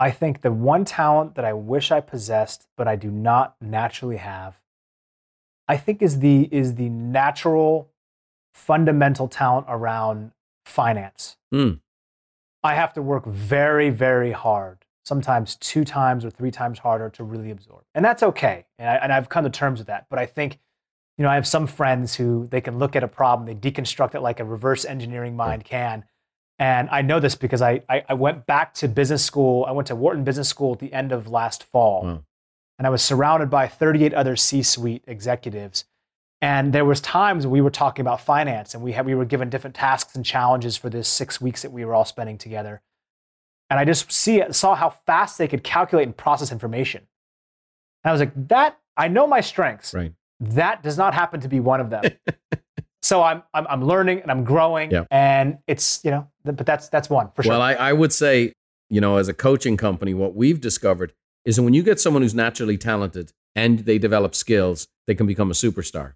I 0.00 0.10
think 0.12 0.42
the 0.42 0.52
one 0.52 0.84
talent 0.84 1.34
that 1.34 1.44
I 1.44 1.52
wish 1.52 1.90
I 1.90 2.00
possessed, 2.00 2.66
but 2.76 2.86
I 2.88 2.94
do 2.96 3.10
not 3.10 3.56
naturally 3.60 4.16
have, 4.18 4.60
I 5.66 5.76
think 5.76 6.02
is 6.02 6.20
the 6.20 6.48
is 6.52 6.74
the 6.76 6.88
natural 6.88 7.90
fundamental 8.58 9.28
talent 9.28 9.66
around 9.68 10.32
finance. 10.66 11.36
Hmm. 11.52 11.74
I 12.62 12.74
have 12.74 12.92
to 12.94 13.02
work 13.02 13.24
very, 13.24 13.88
very 13.88 14.32
hard 14.32 14.84
sometimes 15.04 15.56
two 15.56 15.84
times 15.84 16.24
or 16.24 16.30
three 16.30 16.50
times 16.50 16.80
harder 16.80 17.08
to 17.08 17.24
really 17.24 17.50
absorb. 17.50 17.82
And 17.94 18.04
that's 18.04 18.22
okay. 18.22 18.66
And, 18.78 18.88
I, 18.88 18.94
and 18.96 19.12
I've 19.12 19.28
come 19.28 19.44
to 19.44 19.50
terms 19.50 19.78
with 19.78 19.86
that. 19.86 20.06
But 20.10 20.18
I 20.18 20.26
think, 20.26 20.58
you 21.16 21.22
know, 21.22 21.30
I 21.30 21.34
have 21.34 21.46
some 21.46 21.66
friends 21.66 22.14
who 22.16 22.46
they 22.50 22.60
can 22.60 22.78
look 22.78 22.94
at 22.94 23.02
a 23.02 23.08
problem, 23.08 23.46
they 23.46 23.54
deconstruct 23.54 24.14
it 24.14 24.20
like 24.20 24.38
a 24.38 24.44
reverse 24.44 24.84
engineering 24.84 25.34
mind 25.34 25.64
can. 25.64 26.04
And 26.58 26.88
I 26.90 27.02
know 27.02 27.20
this 27.20 27.36
because 27.36 27.62
I, 27.62 27.82
I, 27.88 28.04
I 28.08 28.14
went 28.14 28.44
back 28.46 28.74
to 28.74 28.88
business 28.88 29.24
school. 29.24 29.64
I 29.66 29.72
went 29.72 29.86
to 29.88 29.96
Wharton 29.96 30.24
Business 30.24 30.48
School 30.48 30.72
at 30.72 30.80
the 30.80 30.92
end 30.92 31.12
of 31.12 31.28
last 31.28 31.62
fall. 31.62 32.02
Wow. 32.02 32.24
And 32.78 32.86
I 32.86 32.90
was 32.90 33.02
surrounded 33.02 33.48
by 33.48 33.68
38 33.68 34.12
other 34.12 34.36
C 34.36 34.62
suite 34.62 35.04
executives. 35.06 35.84
And 36.40 36.72
there 36.72 36.84
was 36.84 37.00
times 37.00 37.46
we 37.46 37.60
were 37.60 37.70
talking 37.70 38.02
about 38.02 38.20
finance 38.20 38.74
and 38.74 38.82
we, 38.82 38.92
had, 38.92 39.06
we 39.06 39.14
were 39.14 39.24
given 39.24 39.50
different 39.50 39.74
tasks 39.74 40.14
and 40.14 40.24
challenges 40.24 40.76
for 40.76 40.88
this 40.88 41.08
six 41.08 41.40
weeks 41.40 41.62
that 41.62 41.72
we 41.72 41.84
were 41.84 41.94
all 41.94 42.04
spending 42.04 42.38
together. 42.38 42.80
And 43.70 43.78
I 43.78 43.84
just 43.84 44.10
see, 44.12 44.42
saw 44.52 44.74
how 44.74 44.90
fast 44.90 45.36
they 45.38 45.48
could 45.48 45.64
calculate 45.64 46.06
and 46.06 46.16
process 46.16 46.52
information. 46.52 47.06
And 48.04 48.10
I 48.10 48.12
was 48.12 48.20
like, 48.20 48.48
that, 48.48 48.78
I 48.96 49.08
know 49.08 49.26
my 49.26 49.40
strengths. 49.40 49.92
Right. 49.92 50.12
That 50.40 50.82
does 50.82 50.96
not 50.96 51.12
happen 51.12 51.40
to 51.40 51.48
be 51.48 51.58
one 51.58 51.80
of 51.80 51.90
them. 51.90 52.04
so 53.02 53.22
I'm, 53.22 53.42
I'm, 53.52 53.66
I'm 53.68 53.84
learning 53.84 54.22
and 54.22 54.30
I'm 54.30 54.44
growing. 54.44 54.92
Yeah. 54.92 55.04
And 55.10 55.58
it's, 55.66 56.00
you 56.04 56.12
know, 56.12 56.28
but 56.44 56.64
that's, 56.64 56.88
that's 56.88 57.10
one 57.10 57.30
for 57.34 57.42
sure. 57.42 57.52
Well, 57.52 57.62
I, 57.62 57.74
I 57.74 57.92
would 57.92 58.12
say, 58.12 58.52
you 58.88 59.00
know, 59.00 59.16
as 59.16 59.26
a 59.26 59.34
coaching 59.34 59.76
company, 59.76 60.14
what 60.14 60.36
we've 60.36 60.60
discovered 60.60 61.12
is 61.44 61.56
that 61.56 61.62
when 61.62 61.74
you 61.74 61.82
get 61.82 61.98
someone 61.98 62.22
who's 62.22 62.34
naturally 62.34 62.78
talented 62.78 63.32
and 63.56 63.80
they 63.80 63.98
develop 63.98 64.36
skills, 64.36 64.86
they 65.06 65.14
can 65.14 65.26
become 65.26 65.50
a 65.50 65.54
superstar. 65.54 66.14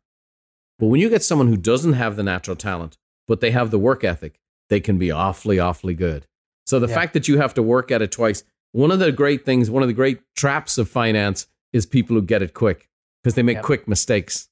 But 0.82 0.88
when 0.88 1.00
you 1.00 1.08
get 1.08 1.22
someone 1.22 1.46
who 1.46 1.56
doesn't 1.56 1.92
have 1.92 2.16
the 2.16 2.24
natural 2.24 2.56
talent, 2.56 2.98
but 3.28 3.40
they 3.40 3.52
have 3.52 3.70
the 3.70 3.78
work 3.78 4.02
ethic, 4.02 4.40
they 4.68 4.80
can 4.80 4.98
be 4.98 5.12
awfully, 5.12 5.60
awfully 5.60 5.94
good. 5.94 6.26
So 6.66 6.80
the 6.80 6.88
Yeah. 6.88 6.94
fact 6.94 7.12
that 7.12 7.28
you 7.28 7.38
have 7.38 7.54
to 7.54 7.62
work 7.62 7.92
at 7.92 8.02
it 8.02 8.10
twice, 8.10 8.42
one 8.72 8.90
of 8.90 8.98
the 8.98 9.12
great 9.12 9.44
things, 9.44 9.70
one 9.70 9.84
of 9.84 9.86
the 9.88 9.92
great 9.92 10.18
traps 10.34 10.78
of 10.78 10.88
finance 10.88 11.46
is 11.72 11.86
people 11.86 12.16
who 12.16 12.22
get 12.22 12.42
it 12.42 12.52
quick 12.52 12.88
because 13.22 13.36
they 13.36 13.44
make 13.44 13.58
Yep. 13.58 13.64
quick 13.64 13.86
mistakes. 13.86 14.48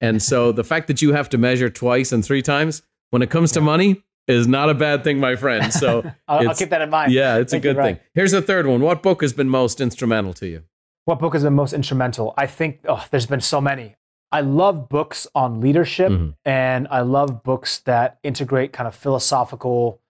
And 0.00 0.22
so 0.22 0.50
the 0.60 0.64
fact 0.64 0.86
that 0.86 1.02
you 1.02 1.12
have 1.12 1.28
to 1.28 1.36
measure 1.36 1.68
twice 1.68 2.10
and 2.10 2.24
three 2.24 2.40
times 2.40 2.80
when 3.10 3.20
it 3.20 3.28
comes 3.28 3.52
to 3.52 3.60
money 3.60 4.02
is 4.26 4.48
not 4.48 4.70
a 4.70 4.74
bad 4.74 5.04
thing, 5.04 5.20
my 5.20 5.36
friend. 5.36 5.70
So 5.74 6.10
I'll, 6.26 6.48
I'll 6.48 6.54
keep 6.54 6.70
that 6.70 6.80
in 6.80 6.88
mind. 6.88 7.12
yeah, 7.12 7.36
it's 7.36 7.52
a 7.52 7.56
Thank 7.56 7.64
you, 7.66 7.74
good 7.74 7.82
thing. 7.82 7.98
Here's 8.14 8.32
the 8.32 8.40
third 8.40 8.66
one. 8.66 8.80
What 8.80 9.02
book 9.02 9.20
has 9.20 9.34
been 9.34 9.50
most 9.50 9.82
instrumental 9.82 10.32
to 10.34 10.46
you? 10.46 10.62
What 11.04 11.18
book 11.18 11.34
has 11.34 11.42
been 11.44 11.52
most 11.54 11.74
instrumental? 11.74 12.32
I 12.38 12.46
think 12.46 12.80
oh, 12.88 13.04
there's 13.10 13.26
been 13.26 13.42
so 13.42 13.60
many. 13.60 13.96
I 14.32 14.40
love 14.40 14.88
books 14.88 15.26
on 15.34 15.60
leadership 15.60 16.10
Mhm. 16.10 16.34
and 16.44 16.88
I 16.90 17.00
love 17.00 17.42
books 17.42 17.78
that 17.80 18.18
integrate 18.22 18.72
kind 18.72 18.86
of 18.88 18.94
philosophical, 18.94 20.00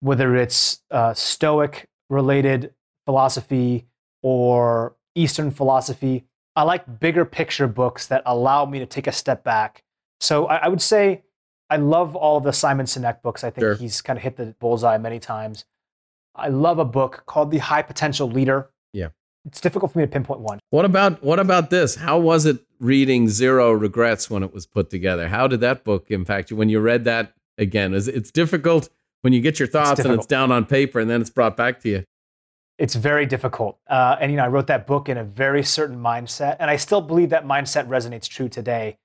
whether 0.00 0.36
it's 0.36 0.82
uh, 0.90 1.14
Stoic 1.14 1.88
related 2.10 2.74
philosophy 3.06 3.86
or 4.22 4.94
Eastern 5.14 5.50
philosophy. 5.50 6.24
I 6.54 6.62
like 6.64 7.00
bigger 7.00 7.24
picture 7.24 7.66
books 7.66 8.06
that 8.08 8.22
allow 8.26 8.66
me 8.66 8.78
to 8.80 8.86
take 8.86 9.06
a 9.06 9.12
step 9.12 9.42
back. 9.42 9.82
So 10.20 10.46
I, 10.46 10.56
I 10.56 10.68
would 10.68 10.82
say 10.82 11.22
I 11.70 11.76
love 11.76 12.14
all 12.14 12.38
the 12.40 12.52
Simon 12.52 12.84
Sinek 12.86 13.22
books. 13.22 13.42
I 13.44 13.50
think 13.50 13.62
Sure. 13.62 13.74
he's 13.74 14.02
kind 14.02 14.18
of 14.18 14.22
hit 14.22 14.36
the 14.36 14.54
bullseye 14.60 14.98
many 14.98 15.18
times. 15.18 15.64
I 16.34 16.48
love 16.48 16.78
a 16.78 16.84
book 16.84 17.24
called 17.26 17.50
The 17.50 17.58
High 17.58 17.82
Potential 17.82 18.28
Leader. 18.28 18.70
Yeah. 18.92 19.08
It's 19.46 19.60
difficult 19.60 19.92
for 19.92 19.98
me 19.98 20.04
to 20.04 20.10
pinpoint 20.10 20.40
one. 20.40 20.60
What 20.70 20.84
about 20.84 21.22
what 21.24 21.38
about 21.38 21.70
this? 21.70 21.96
How 21.96 22.18
was 22.18 22.44
it 22.46 22.58
reading 22.82 23.28
Zero 23.28 23.72
Regrets 23.72 24.28
when 24.28 24.42
it 24.42 24.52
was 24.52 24.66
put 24.66 24.90
together? 24.90 25.28
How 25.28 25.46
did 25.46 25.60
that 25.60 25.84
book 25.84 26.10
impact 26.10 26.50
you 26.50 26.56
when 26.56 26.68
you 26.68 26.80
read 26.80 27.04
that 27.04 27.32
again? 27.56 27.94
Is 27.94 28.08
it's 28.08 28.30
difficult 28.30 28.90
when 29.22 29.32
you 29.32 29.40
get 29.40 29.58
your 29.58 29.68
thoughts 29.68 30.00
and 30.00 30.12
it's 30.12 30.26
down 30.26 30.52
on 30.52 30.66
paper 30.66 31.00
and 31.00 31.08
then 31.08 31.20
it's 31.20 31.30
brought 31.30 31.56
back 31.56 31.80
to 31.80 31.88
you. 31.88 32.04
It's 32.78 32.96
very 32.96 33.24
difficult. 33.24 33.78
Uh, 33.88 34.16
and, 34.20 34.32
you 34.32 34.36
know, 34.36 34.44
I 34.44 34.48
wrote 34.48 34.66
that 34.66 34.86
book 34.86 35.08
in 35.08 35.16
a 35.16 35.22
very 35.22 35.62
certain 35.62 35.96
mindset. 35.96 36.56
And 36.58 36.68
I 36.70 36.76
still 36.76 37.00
believe 37.00 37.30
that 37.30 37.46
mindset 37.46 37.86
resonates 37.86 38.28
true 38.28 38.48
today. 38.48 38.98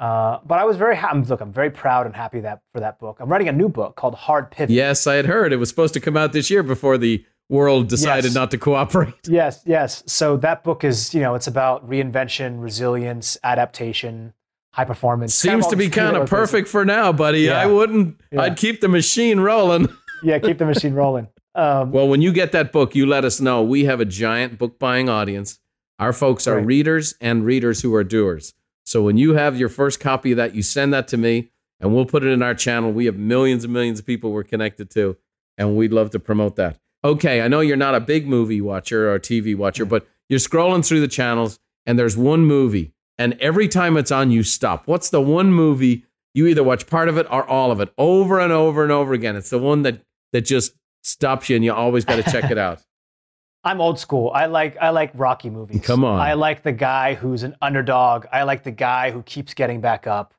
Uh, 0.00 0.38
but 0.44 0.58
I 0.58 0.64
was 0.64 0.76
very 0.76 0.96
happy. 0.96 1.20
Look, 1.20 1.40
I'm 1.40 1.52
very 1.52 1.70
proud 1.70 2.06
and 2.06 2.16
happy 2.16 2.40
that 2.40 2.62
for 2.72 2.80
that 2.80 2.98
book. 2.98 3.18
I'm 3.20 3.28
writing 3.28 3.48
a 3.48 3.52
new 3.52 3.68
book 3.68 3.94
called 3.94 4.14
Hard 4.14 4.50
Pivot. 4.50 4.74
Yes, 4.74 5.06
I 5.06 5.14
had 5.14 5.26
heard 5.26 5.52
it 5.52 5.56
was 5.56 5.68
supposed 5.68 5.94
to 5.94 6.00
come 6.00 6.16
out 6.16 6.32
this 6.32 6.50
year 6.50 6.62
before 6.62 6.98
the 6.98 7.24
world 7.50 7.88
decided 7.88 8.24
Yes. 8.26 8.34
not 8.34 8.50
to 8.52 8.58
cooperate. 8.58 9.14
Yes, 9.28 9.60
yes. 9.66 10.02
So 10.06 10.36
that 10.38 10.64
book 10.64 10.84
is, 10.84 11.12
you 11.12 11.20
know, 11.20 11.34
it's 11.34 11.46
about 11.46 11.86
reinvention, 11.88 12.62
resilience, 12.62 13.36
adaptation, 13.44 14.32
high 14.72 14.84
performance. 14.84 15.34
Seems 15.34 15.66
to 15.66 15.76
be 15.76 15.88
kind 15.90 16.16
of 16.16 16.28
perfect 16.30 16.68
for 16.68 16.84
now, 16.84 17.12
buddy. 17.12 17.40
Yeah. 17.42 17.60
I 17.60 17.66
wouldn't. 17.66 18.20
Yeah. 18.32 18.42
I'd 18.42 18.56
keep 18.56 18.80
the 18.80 18.88
machine 18.88 19.40
rolling. 19.40 19.88
Yeah, 20.22 20.38
keep 20.38 20.58
the 20.58 20.66
machine 20.66 20.92
rolling. 20.92 21.28
Um, 21.54 21.92
Well, 21.92 22.06
when 22.06 22.20
you 22.20 22.30
get 22.30 22.52
that 22.52 22.72
book, 22.72 22.94
you 22.94 23.06
let 23.06 23.24
us 23.24 23.40
know. 23.40 23.62
We 23.62 23.84
have 23.86 24.00
a 24.00 24.04
giant 24.04 24.58
book 24.58 24.78
buying 24.78 25.08
audience. 25.08 25.58
Our 25.98 26.12
folks 26.12 26.46
are 26.46 26.56
Right. 26.56 26.66
readers 26.66 27.14
and 27.22 27.42
readers 27.46 27.80
who 27.80 27.94
are 27.94 28.04
doers. 28.04 28.52
So 28.84 29.02
when 29.02 29.16
you 29.16 29.32
have 29.32 29.58
your 29.58 29.70
first 29.70 29.98
copy 29.98 30.32
of 30.32 30.36
that, 30.36 30.54
you 30.54 30.62
send 30.62 30.92
that 30.92 31.08
to 31.08 31.16
me 31.16 31.52
and 31.80 31.94
we'll 31.94 32.04
put 32.04 32.22
it 32.22 32.28
in 32.28 32.42
our 32.42 32.54
channel. 32.54 32.92
We 32.92 33.06
have 33.06 33.16
millions 33.16 33.64
and 33.64 33.72
millions 33.72 33.98
of 33.98 34.04
people 34.04 34.30
we're 34.30 34.42
connected 34.44 34.90
to, 34.90 35.16
and 35.56 35.74
we'd 35.74 35.90
love 35.94 36.10
to 36.10 36.20
promote 36.20 36.56
that. 36.56 36.76
Okay, 37.02 37.40
I 37.40 37.48
know 37.48 37.60
you're 37.60 37.76
not 37.76 37.94
a 37.94 38.00
big 38.00 38.26
movie 38.26 38.60
watcher 38.60 39.12
or 39.12 39.18
TV 39.18 39.56
watcher, 39.56 39.84
but 39.84 40.06
you're 40.28 40.38
scrolling 40.38 40.86
through 40.86 41.00
the 41.00 41.08
channels 41.08 41.58
and 41.86 41.98
there's 41.98 42.16
one 42.16 42.44
movie, 42.44 42.92
and 43.18 43.34
every 43.40 43.68
time 43.68 43.96
it's 43.96 44.10
on, 44.12 44.30
you 44.30 44.42
stop. 44.42 44.86
What's 44.86 45.10
the 45.10 45.20
one 45.20 45.52
movie 45.52 46.04
you 46.34 46.46
either 46.46 46.62
watch 46.62 46.86
part 46.86 47.08
of 47.08 47.16
it 47.16 47.26
or 47.30 47.44
all 47.48 47.70
of 47.70 47.80
it 47.80 47.92
over 47.98 48.38
and 48.38 48.52
over 48.52 48.82
and 48.82 48.92
over 48.92 49.12
again? 49.12 49.34
It's 49.36 49.50
the 49.50 49.58
one 49.58 49.82
that 49.82 50.02
that 50.32 50.42
just 50.42 50.72
stops 51.02 51.48
you 51.48 51.56
and 51.56 51.64
you 51.64 51.72
always 51.72 52.04
got 52.04 52.22
to 52.22 52.30
check 52.30 52.50
it 52.50 52.58
out. 52.58 52.82
I'm 53.64 53.80
old 53.80 53.98
school. 53.98 54.30
I 54.34 54.46
like 54.46 54.76
I 54.80 54.90
like 54.90 55.10
Rocky 55.14 55.50
movies. 55.50 55.82
Come 55.84 56.04
on. 56.04 56.18
I 56.18 56.34
like 56.34 56.62
the 56.62 56.72
guy 56.72 57.14
who's 57.14 57.42
an 57.42 57.56
underdog. 57.60 58.26
I 58.32 58.44
like 58.44 58.62
the 58.62 58.70
guy 58.70 59.10
who 59.10 59.22
keeps 59.22 59.52
getting 59.52 59.80
back 59.80 60.06
up. 60.06 60.32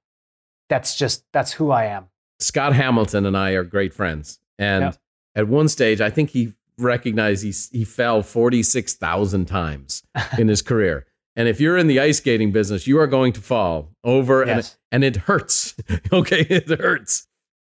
That's 0.70 0.96
just 0.96 1.24
that's 1.32 1.52
who 1.52 1.70
I 1.72 1.86
am. 1.86 2.08
Scott 2.40 2.74
Hamilton 2.74 3.26
and 3.26 3.38
I 3.38 3.52
are 3.52 3.64
great 3.64 3.94
friends. 3.94 4.40
And 4.58 4.86
Yeah. 4.86 4.92
At 5.36 5.48
one 5.48 5.68
stage, 5.68 6.02
I 6.02 6.10
think 6.10 6.32
he 6.32 6.54
recognized 6.78 7.44
he, 7.44 7.78
he 7.78 7.86
fell 7.86 8.22
46,000 8.24 9.46
times 9.46 10.04
in 10.38 10.48
his 10.48 10.62
career. 10.62 11.06
And 11.36 11.48
if 11.48 11.62
you're 11.62 11.78
in 11.78 11.88
the 11.88 12.00
ice 12.00 12.18
skating 12.18 12.52
business, 12.52 12.88
you 12.88 13.00
are 13.00 13.08
going 13.08 13.34
to 13.34 13.42
fall 13.42 13.92
over 14.04 14.46
Yes. 14.46 14.78
and, 14.92 15.04
and 15.04 15.16
it 15.16 15.22
hurts. 15.24 15.76
okay, 16.14 16.42
it 16.42 16.68
hurts. 16.68 17.28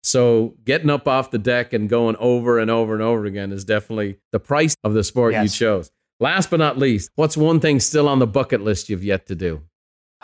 So 0.02 0.54
getting 0.64 0.90
up 0.90 1.06
off 1.06 1.30
the 1.30 1.38
deck 1.38 1.72
and 1.72 1.88
going 1.88 2.16
over 2.18 2.58
and 2.58 2.70
over 2.70 2.94
and 2.94 3.02
over 3.02 3.24
again 3.24 3.52
is 3.52 3.64
definitely 3.64 4.18
the 4.32 4.40
price 4.40 4.74
of 4.82 4.94
the 4.94 5.04
sport 5.04 5.34
you 5.34 5.48
chose. 5.48 5.90
Last 6.18 6.50
but 6.50 6.58
not 6.58 6.78
least, 6.78 7.10
what's 7.14 7.36
one 7.36 7.60
thing 7.60 7.78
still 7.80 8.08
on 8.08 8.18
the 8.18 8.26
bucket 8.26 8.62
list 8.62 8.88
you've 8.88 9.04
yet 9.04 9.26
to 9.26 9.34
do? 9.34 9.62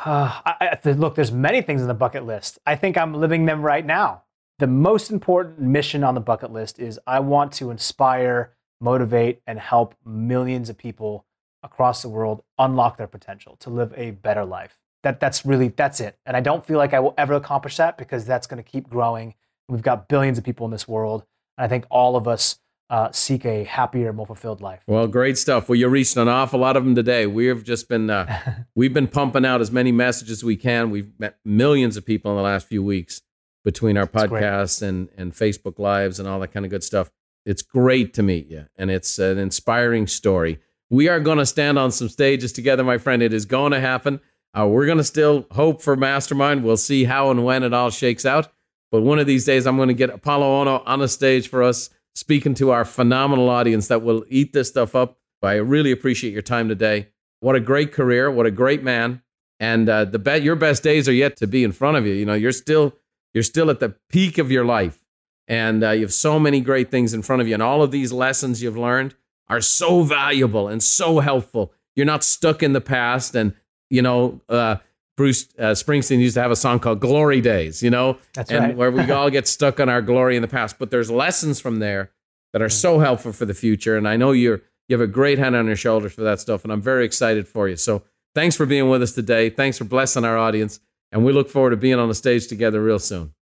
Uh, 0.05 0.41
I, 0.47 0.79
I, 0.85 0.91
look, 0.93 1.14
there's 1.14 1.33
many 1.33 1.61
things 1.62 1.83
on 1.83 1.89
the 1.89 1.95
bucket 1.95 2.24
list. 2.24 2.59
I 2.66 2.76
think 2.76 2.97
I'm 2.97 3.14
living 3.14 3.47
them 3.47 3.62
right 3.62 3.85
now. 3.85 4.22
The 4.59 4.66
most 4.66 5.12
important 5.12 5.61
mission 5.61 6.02
on 6.02 6.14
the 6.14 6.20
bucket 6.20 6.52
list 6.52 6.80
is 6.80 6.98
I 7.06 7.20
want 7.20 7.52
to 7.52 7.70
inspire, 7.70 8.54
motivate, 8.80 9.40
and 9.46 9.56
help 9.56 9.94
millions 10.04 10.68
of 10.68 10.76
people 10.76 11.26
across 11.62 12.02
the 12.02 12.09
world 12.09 12.42
unlock 12.59 12.96
their 12.96 13.06
potential 13.06 13.56
to 13.61 13.70
live 13.70 13.94
a 13.96 14.11
better 14.11 14.44
life. 14.44 14.80
That, 15.04 15.20
that's 15.20 15.46
really 15.46 15.68
that's 15.68 16.00
it. 16.00 16.18
And 16.26 16.36
I 16.36 16.40
don't 16.40 16.66
feel 16.66 16.76
like 16.76 16.92
I 16.92 16.98
will 16.98 17.14
ever 17.16 17.34
accomplish 17.34 17.76
that 17.76 17.96
because 17.96 18.24
that's 18.24 18.48
going 18.48 18.62
to 18.62 18.68
keep 18.68 18.88
growing. 18.88 19.34
We've 19.68 19.82
got 19.82 20.09
billions 20.09 20.38
of 20.38 20.44
people 20.44 20.66
in 20.66 20.72
this 20.72 20.88
world, 20.88 21.24
and 21.56 21.64
I 21.64 21.68
think 21.68 21.84
all 21.88 22.16
of 22.16 22.26
us 22.26 22.59
uh, 22.90 23.12
seek 23.12 23.44
a 23.44 23.62
happier, 23.62 24.12
more 24.12 24.26
fulfilled 24.26 24.61
life. 24.61 24.80
Well, 24.88 25.06
great 25.06 25.38
stuff. 25.38 25.68
Well, 25.68 25.76
you 25.76 25.86
reached 25.86 26.16
an 26.16 26.26
awful 26.26 26.59
lot 26.59 26.76
of 26.76 26.84
them 26.84 26.96
today. 26.96 27.28
We've 27.28 27.62
just 27.62 27.88
been 27.88 28.11
uh, 28.11 28.64
we've 28.74 28.94
been 28.94 29.06
pumping 29.06 29.44
out 29.44 29.61
as 29.61 29.70
many 29.70 29.92
messages 29.92 30.38
as 30.38 30.44
we 30.44 30.56
can. 30.56 30.90
We've 30.90 31.12
met 31.16 31.38
millions 31.44 31.96
of 31.96 32.04
people 32.04 32.32
in 32.32 32.36
the 32.36 32.42
last 32.42 32.66
few 32.66 32.82
weeks 32.82 33.22
between 33.68 33.98
our 33.98 34.06
podcasts 34.06 34.80
and 34.80 35.10
and 35.18 35.34
Facebook 35.34 35.78
lives 35.78 36.18
and 36.18 36.26
all 36.26 36.40
that 36.40 36.48
kind 36.48 36.64
of 36.64 36.70
good 36.70 36.82
stuff. 36.82 37.10
It's 37.44 37.60
great 37.60 38.14
to 38.14 38.22
meet 38.22 38.46
you, 38.48 38.64
and 38.76 38.90
it's 38.90 39.18
an 39.18 39.36
inspiring 39.36 40.06
story. 40.06 40.58
We 40.88 41.06
are 41.06 41.20
going 41.20 41.36
to 41.36 41.44
stand 41.44 41.78
on 41.78 41.92
some 41.92 42.08
stages 42.08 42.50
together, 42.50 42.82
my 42.82 42.96
friend. 42.96 43.22
It 43.22 43.34
is 43.34 43.44
going 43.44 43.72
to 43.72 43.80
happen. 43.80 44.20
Uh, 44.58 44.66
we're 44.66 44.86
going 44.86 44.96
to 44.96 45.04
still 45.04 45.46
hope 45.50 45.82
for 45.82 45.96
Mastermind. 45.96 46.64
We'll 46.64 46.78
see 46.78 47.04
how 47.04 47.30
and 47.30 47.44
when 47.44 47.62
it 47.62 47.74
all 47.74 47.90
shakes 47.90 48.24
out. 48.24 48.50
But 48.90 49.02
one 49.02 49.18
of 49.18 49.26
these 49.26 49.44
days, 49.44 49.66
I'm 49.66 49.76
going 49.76 49.88
to 49.88 49.94
get 49.94 50.08
Apolo 50.08 50.64
Ohno 50.64 50.82
on 50.86 51.02
a 51.02 51.08
stage 51.08 51.46
for 51.48 51.62
us, 51.62 51.90
speaking 52.14 52.54
to 52.54 52.70
our 52.70 52.86
phenomenal 52.86 53.50
audience 53.50 53.88
that 53.88 54.00
will 54.00 54.24
eat 54.30 54.54
this 54.54 54.70
stuff 54.70 54.94
up. 54.94 55.18
But 55.42 55.48
I 55.48 55.56
really 55.56 55.92
appreciate 55.92 56.32
your 56.32 56.40
time 56.40 56.70
today. 56.70 57.08
What 57.40 57.54
a 57.54 57.60
great 57.60 57.92
career! 57.92 58.30
What 58.30 58.46
a 58.46 58.50
great 58.50 58.82
man! 58.82 59.20
And 59.60 59.90
uh, 59.90 60.06
the 60.06 60.18
bet 60.18 60.42
your 60.42 60.56
best 60.56 60.82
days 60.82 61.06
are 61.06 61.12
yet 61.12 61.36
to 61.36 61.46
be 61.46 61.64
in 61.64 61.72
front 61.72 61.98
of 61.98 62.06
you. 62.06 62.14
You 62.14 62.24
know, 62.24 62.32
you're 62.32 62.50
still 62.52 62.94
you're 63.39 63.55
still 63.57 63.70
at 63.70 63.78
the 63.80 63.95
peak 64.11 64.36
of 64.39 64.51
your 64.51 64.64
life, 64.64 65.05
and 65.47 65.84
uh, 65.84 65.91
you 65.91 66.03
have 66.03 66.12
so 66.12 66.39
many 66.39 66.61
great 66.61 66.91
things 66.91 67.14
in 67.14 67.22
front 67.22 67.41
of 67.41 67.47
you. 67.49 67.55
And 67.55 67.62
all 67.62 67.82
of 67.82 67.91
these 67.93 68.12
lessons 68.12 68.62
you've 68.62 68.76
learned 68.76 69.14
are 69.49 69.61
so 69.61 70.03
valuable 70.03 70.66
and 70.66 70.82
so 70.82 71.20
helpful. 71.20 71.72
You're 71.95 72.07
not 72.14 72.24
stuck 72.24 72.62
in 72.62 72.72
the 72.72 72.80
past, 72.80 73.34
and 73.34 73.55
you 73.91 74.03
know. 74.03 74.41
Uh, 74.49 74.76
Bruce 75.16 75.49
uh, 75.59 75.74
Springsteen 75.74 76.20
used 76.20 76.34
to 76.34 76.41
have 76.41 76.53
a 76.53 76.57
song 76.57 76.78
called 76.78 77.01
"Glory 77.01 77.41
Days," 77.41 77.82
you 77.82 77.91
know, 77.91 78.18
That's 78.34 78.53
and 78.53 78.64
right. 78.64 78.76
where 78.76 78.93
we 78.93 79.11
all 79.16 79.30
get 79.30 79.49
stuck 79.49 79.80
on 79.80 79.89
our 79.89 80.01
glory 80.01 80.36
in 80.36 80.43
the 80.43 80.49
past. 80.49 80.78
But 80.78 80.93
there's 80.93 81.11
lessons 81.11 81.61
from 81.61 81.80
there 81.80 82.12
that 82.53 82.62
are 82.62 82.68
so 82.68 83.01
helpful 83.01 83.32
for 83.32 83.45
the 83.45 83.53
future. 83.55 83.97
And 83.97 84.07
I 84.07 84.16
know 84.16 84.30
you're 84.30 84.61
You 84.89 84.95
have 84.97 85.01
a 85.01 85.12
great 85.12 85.39
hand 85.41 85.57
on 85.57 85.66
your 85.66 85.74
shoulders 85.74 86.12
for 86.12 86.22
that 86.22 86.39
stuff, 86.39 86.62
and 86.62 86.72
I'm 86.72 86.80
very 86.80 87.05
excited 87.05 87.49
for 87.49 87.68
you. 87.68 87.74
So 87.76 88.05
thanks 88.36 88.55
for 88.55 88.64
being 88.64 88.89
with 88.89 89.03
us 89.03 89.12
today. 89.12 89.51
Thanks 89.51 89.76
for 89.78 89.84
blessing 89.84 90.24
our 90.24 90.39
audience, 90.39 90.78
and 91.12 91.24
we 91.24 91.32
look 91.32 91.48
forward 91.48 91.70
to 91.70 91.76
being 91.76 91.98
on 91.98 92.09
the 92.09 92.14
stage 92.14 92.46
together 92.46 92.82
real 92.82 92.98
soon. 92.98 93.34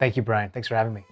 Thank 0.00 0.16
you, 0.16 0.22
Brian. 0.22 0.50
Thanks 0.50 0.68
for 0.68 0.74
having 0.74 0.94
me. 0.94 1.04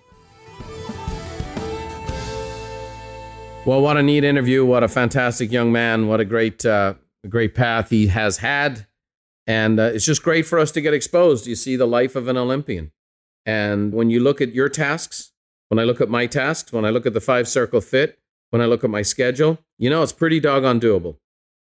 Well, 3.64 3.80
what 3.80 3.96
a 3.96 4.03
neat 4.03 4.24
interview! 4.24 4.64
What 4.64 4.82
a 4.82 4.88
fantastic 4.88 5.53
young 5.53 5.70
man! 5.70 6.09
What 6.09 6.18
a 6.18 6.24
great, 6.24 6.66
uh, 6.66 6.94
great 7.28 7.55
path 7.55 7.90
he 7.90 8.09
has 8.09 8.38
had, 8.38 8.88
and 9.46 9.78
uh, 9.78 9.84
it's 9.94 10.05
just 10.05 10.24
great 10.24 10.46
for 10.46 10.59
us 10.59 10.72
to 10.72 10.80
get 10.80 10.92
exposed. 10.92 11.46
You 11.46 11.55
see 11.55 11.76
the 11.76 11.86
life 11.86 12.16
of 12.16 12.26
an 12.26 12.36
Olympian, 12.36 12.90
and 13.46 13.92
when 13.92 14.11
you 14.11 14.18
look 14.18 14.40
at 14.40 14.53
your 14.53 14.68
tasks, 14.68 15.30
when 15.68 15.78
I 15.78 15.84
look 15.84 16.00
at 16.00 16.09
my 16.09 16.26
tasks, 16.26 16.72
when 16.72 16.84
I 16.84 16.90
look 16.90 17.07
at 17.07 17.14
the 17.14 17.20
five 17.20 17.46
circle 17.46 17.80
fit, 17.80 18.18
when 18.50 18.61
I 18.61 18.66
look 18.66 18.82
at 18.82 18.90
my 18.90 19.03
schedule, 19.03 19.59
you 19.78 19.88
know, 19.88 20.03
it's 20.03 20.12
pretty 20.12 20.40
doggone 20.40 20.80
doable. 20.80 21.18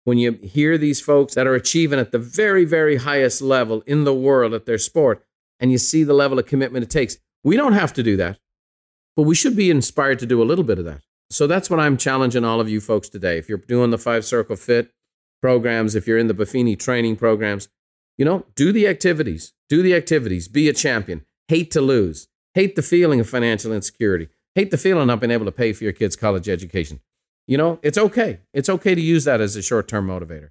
When 0.07 0.17
you 0.17 0.39
hear 0.41 0.77
these 0.77 1.01
folks 1.01 1.35
that 1.35 1.47
are 1.47 1.53
achieving 1.53 1.99
at 1.99 2.13
the 2.13 2.17
very, 2.17 2.63
very 2.63 2.95
highest 2.95 3.41
level 3.41 3.83
in 3.85 4.05
the 4.05 4.13
world 4.13 4.53
at 4.53 4.65
their 4.65 4.77
sport, 4.77 5.21
and 5.59 5.69
you 5.69 5.77
see 5.77 6.05
the 6.05 6.13
level 6.13 6.39
of 6.39 6.45
commitment 6.45 6.83
it 6.83 6.89
takes, 6.89 7.17
we 7.43 7.57
don't 7.57 7.73
have 7.73 7.91
to 7.91 8.01
do 8.01 8.15
that, 8.15 8.39
but 9.17 9.23
we 9.23 9.35
should 9.35 9.57
be 9.57 9.69
inspired 9.69 10.17
to 10.19 10.25
do 10.25 10.41
a 10.41 10.45
little 10.47 10.63
bit 10.63 10.79
of 10.79 10.85
that. 10.85 11.01
So 11.29 11.45
that's 11.45 11.69
what 11.69 11.81
I'm 11.81 11.97
challenging 11.97 12.45
all 12.45 12.61
of 12.61 12.69
you 12.69 12.79
folks 12.79 13.09
today. 13.09 13.37
If 13.37 13.49
you're 13.49 13.57
doing 13.57 13.91
the 13.91 13.97
five 13.97 14.23
circle 14.23 14.55
fit 14.55 14.93
programs, 15.41 15.93
if 15.93 16.07
you're 16.07 16.17
in 16.17 16.27
the 16.27 16.33
Buffini 16.33 16.79
training 16.79 17.17
programs, 17.17 17.67
you 18.17 18.23
know, 18.23 18.45
do 18.55 18.71
the 18.71 18.87
activities, 18.87 19.51
do 19.67 19.81
the 19.81 19.93
activities, 19.93 20.47
be 20.47 20.69
a 20.69 20.73
champion, 20.73 21.25
hate 21.49 21.69
to 21.71 21.81
lose, 21.81 22.29
hate 22.53 22.77
the 22.77 22.81
feeling 22.81 23.19
of 23.19 23.27
financial 23.27 23.73
insecurity 23.73 24.29
hate 24.57 24.71
the 24.71 24.77
feeling 24.77 25.01
of 25.01 25.07
not 25.07 25.19
being 25.19 25.29
able 25.29 25.45
to 25.45 25.51
pay 25.51 25.71
for 25.71 25.83
your 25.83 25.93
kid's 25.93 26.15
college 26.15 26.49
education. 26.49 26.99
You 27.47 27.57
know, 27.57 27.79
it's 27.81 27.97
okay. 27.97 28.41
It's 28.53 28.69
okay 28.69 28.93
to 28.93 29.01
use 29.01 29.23
that 29.23 29.41
as 29.41 29.55
a 29.55 29.61
short 29.61 29.87
term 29.87 30.07
motivator. 30.07 30.49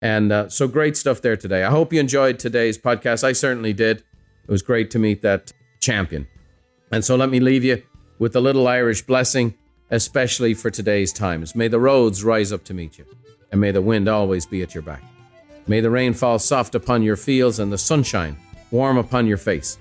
And 0.00 0.32
uh, 0.32 0.48
so 0.48 0.66
great 0.66 0.96
stuff 0.96 1.20
there 1.20 1.36
today. 1.36 1.64
I 1.64 1.70
hope 1.70 1.92
you 1.92 2.00
enjoyed 2.00 2.38
today's 2.38 2.78
podcast. 2.78 3.22
I 3.22 3.32
certainly 3.32 3.72
did. 3.72 3.98
It 3.98 4.50
was 4.50 4.62
great 4.62 4.90
to 4.92 4.98
meet 4.98 5.22
that 5.22 5.52
champion. 5.80 6.26
And 6.90 7.04
so 7.04 7.16
let 7.16 7.28
me 7.28 7.40
leave 7.40 7.64
you 7.64 7.82
with 8.18 8.34
a 8.34 8.40
little 8.40 8.66
Irish 8.66 9.02
blessing, 9.02 9.54
especially 9.90 10.54
for 10.54 10.70
today's 10.70 11.12
times. 11.12 11.54
May 11.54 11.68
the 11.68 11.80
roads 11.80 12.24
rise 12.24 12.52
up 12.52 12.64
to 12.64 12.74
meet 12.74 12.98
you, 12.98 13.04
and 13.52 13.60
may 13.60 13.70
the 13.70 13.82
wind 13.82 14.08
always 14.08 14.46
be 14.46 14.62
at 14.62 14.74
your 14.74 14.82
back. 14.82 15.02
May 15.66 15.80
the 15.80 15.90
rain 15.90 16.14
fall 16.14 16.38
soft 16.38 16.74
upon 16.74 17.02
your 17.02 17.16
fields 17.16 17.58
and 17.58 17.70
the 17.70 17.78
sunshine 17.78 18.38
warm 18.70 18.96
upon 18.96 19.26
your 19.26 19.36
face. 19.36 19.78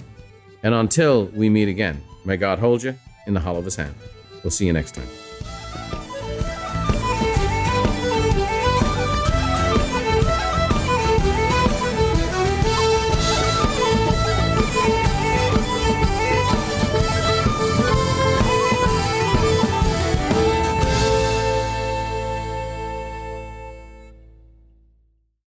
And 0.64 0.74
until 0.74 1.26
we 1.28 1.50
meet 1.50 1.70
again, 1.70 2.04
may 2.26 2.38
God 2.38 2.60
hold 2.60 2.84
you 2.84 2.96
in 3.26 3.34
the 3.34 3.40
hollow 3.40 3.60
of 3.60 3.66
his 3.66 3.76
hand. 3.76 3.96
We'll 4.44 4.52
see 4.52 4.66
you 4.66 4.74
next 4.74 4.96
time. 4.96 5.27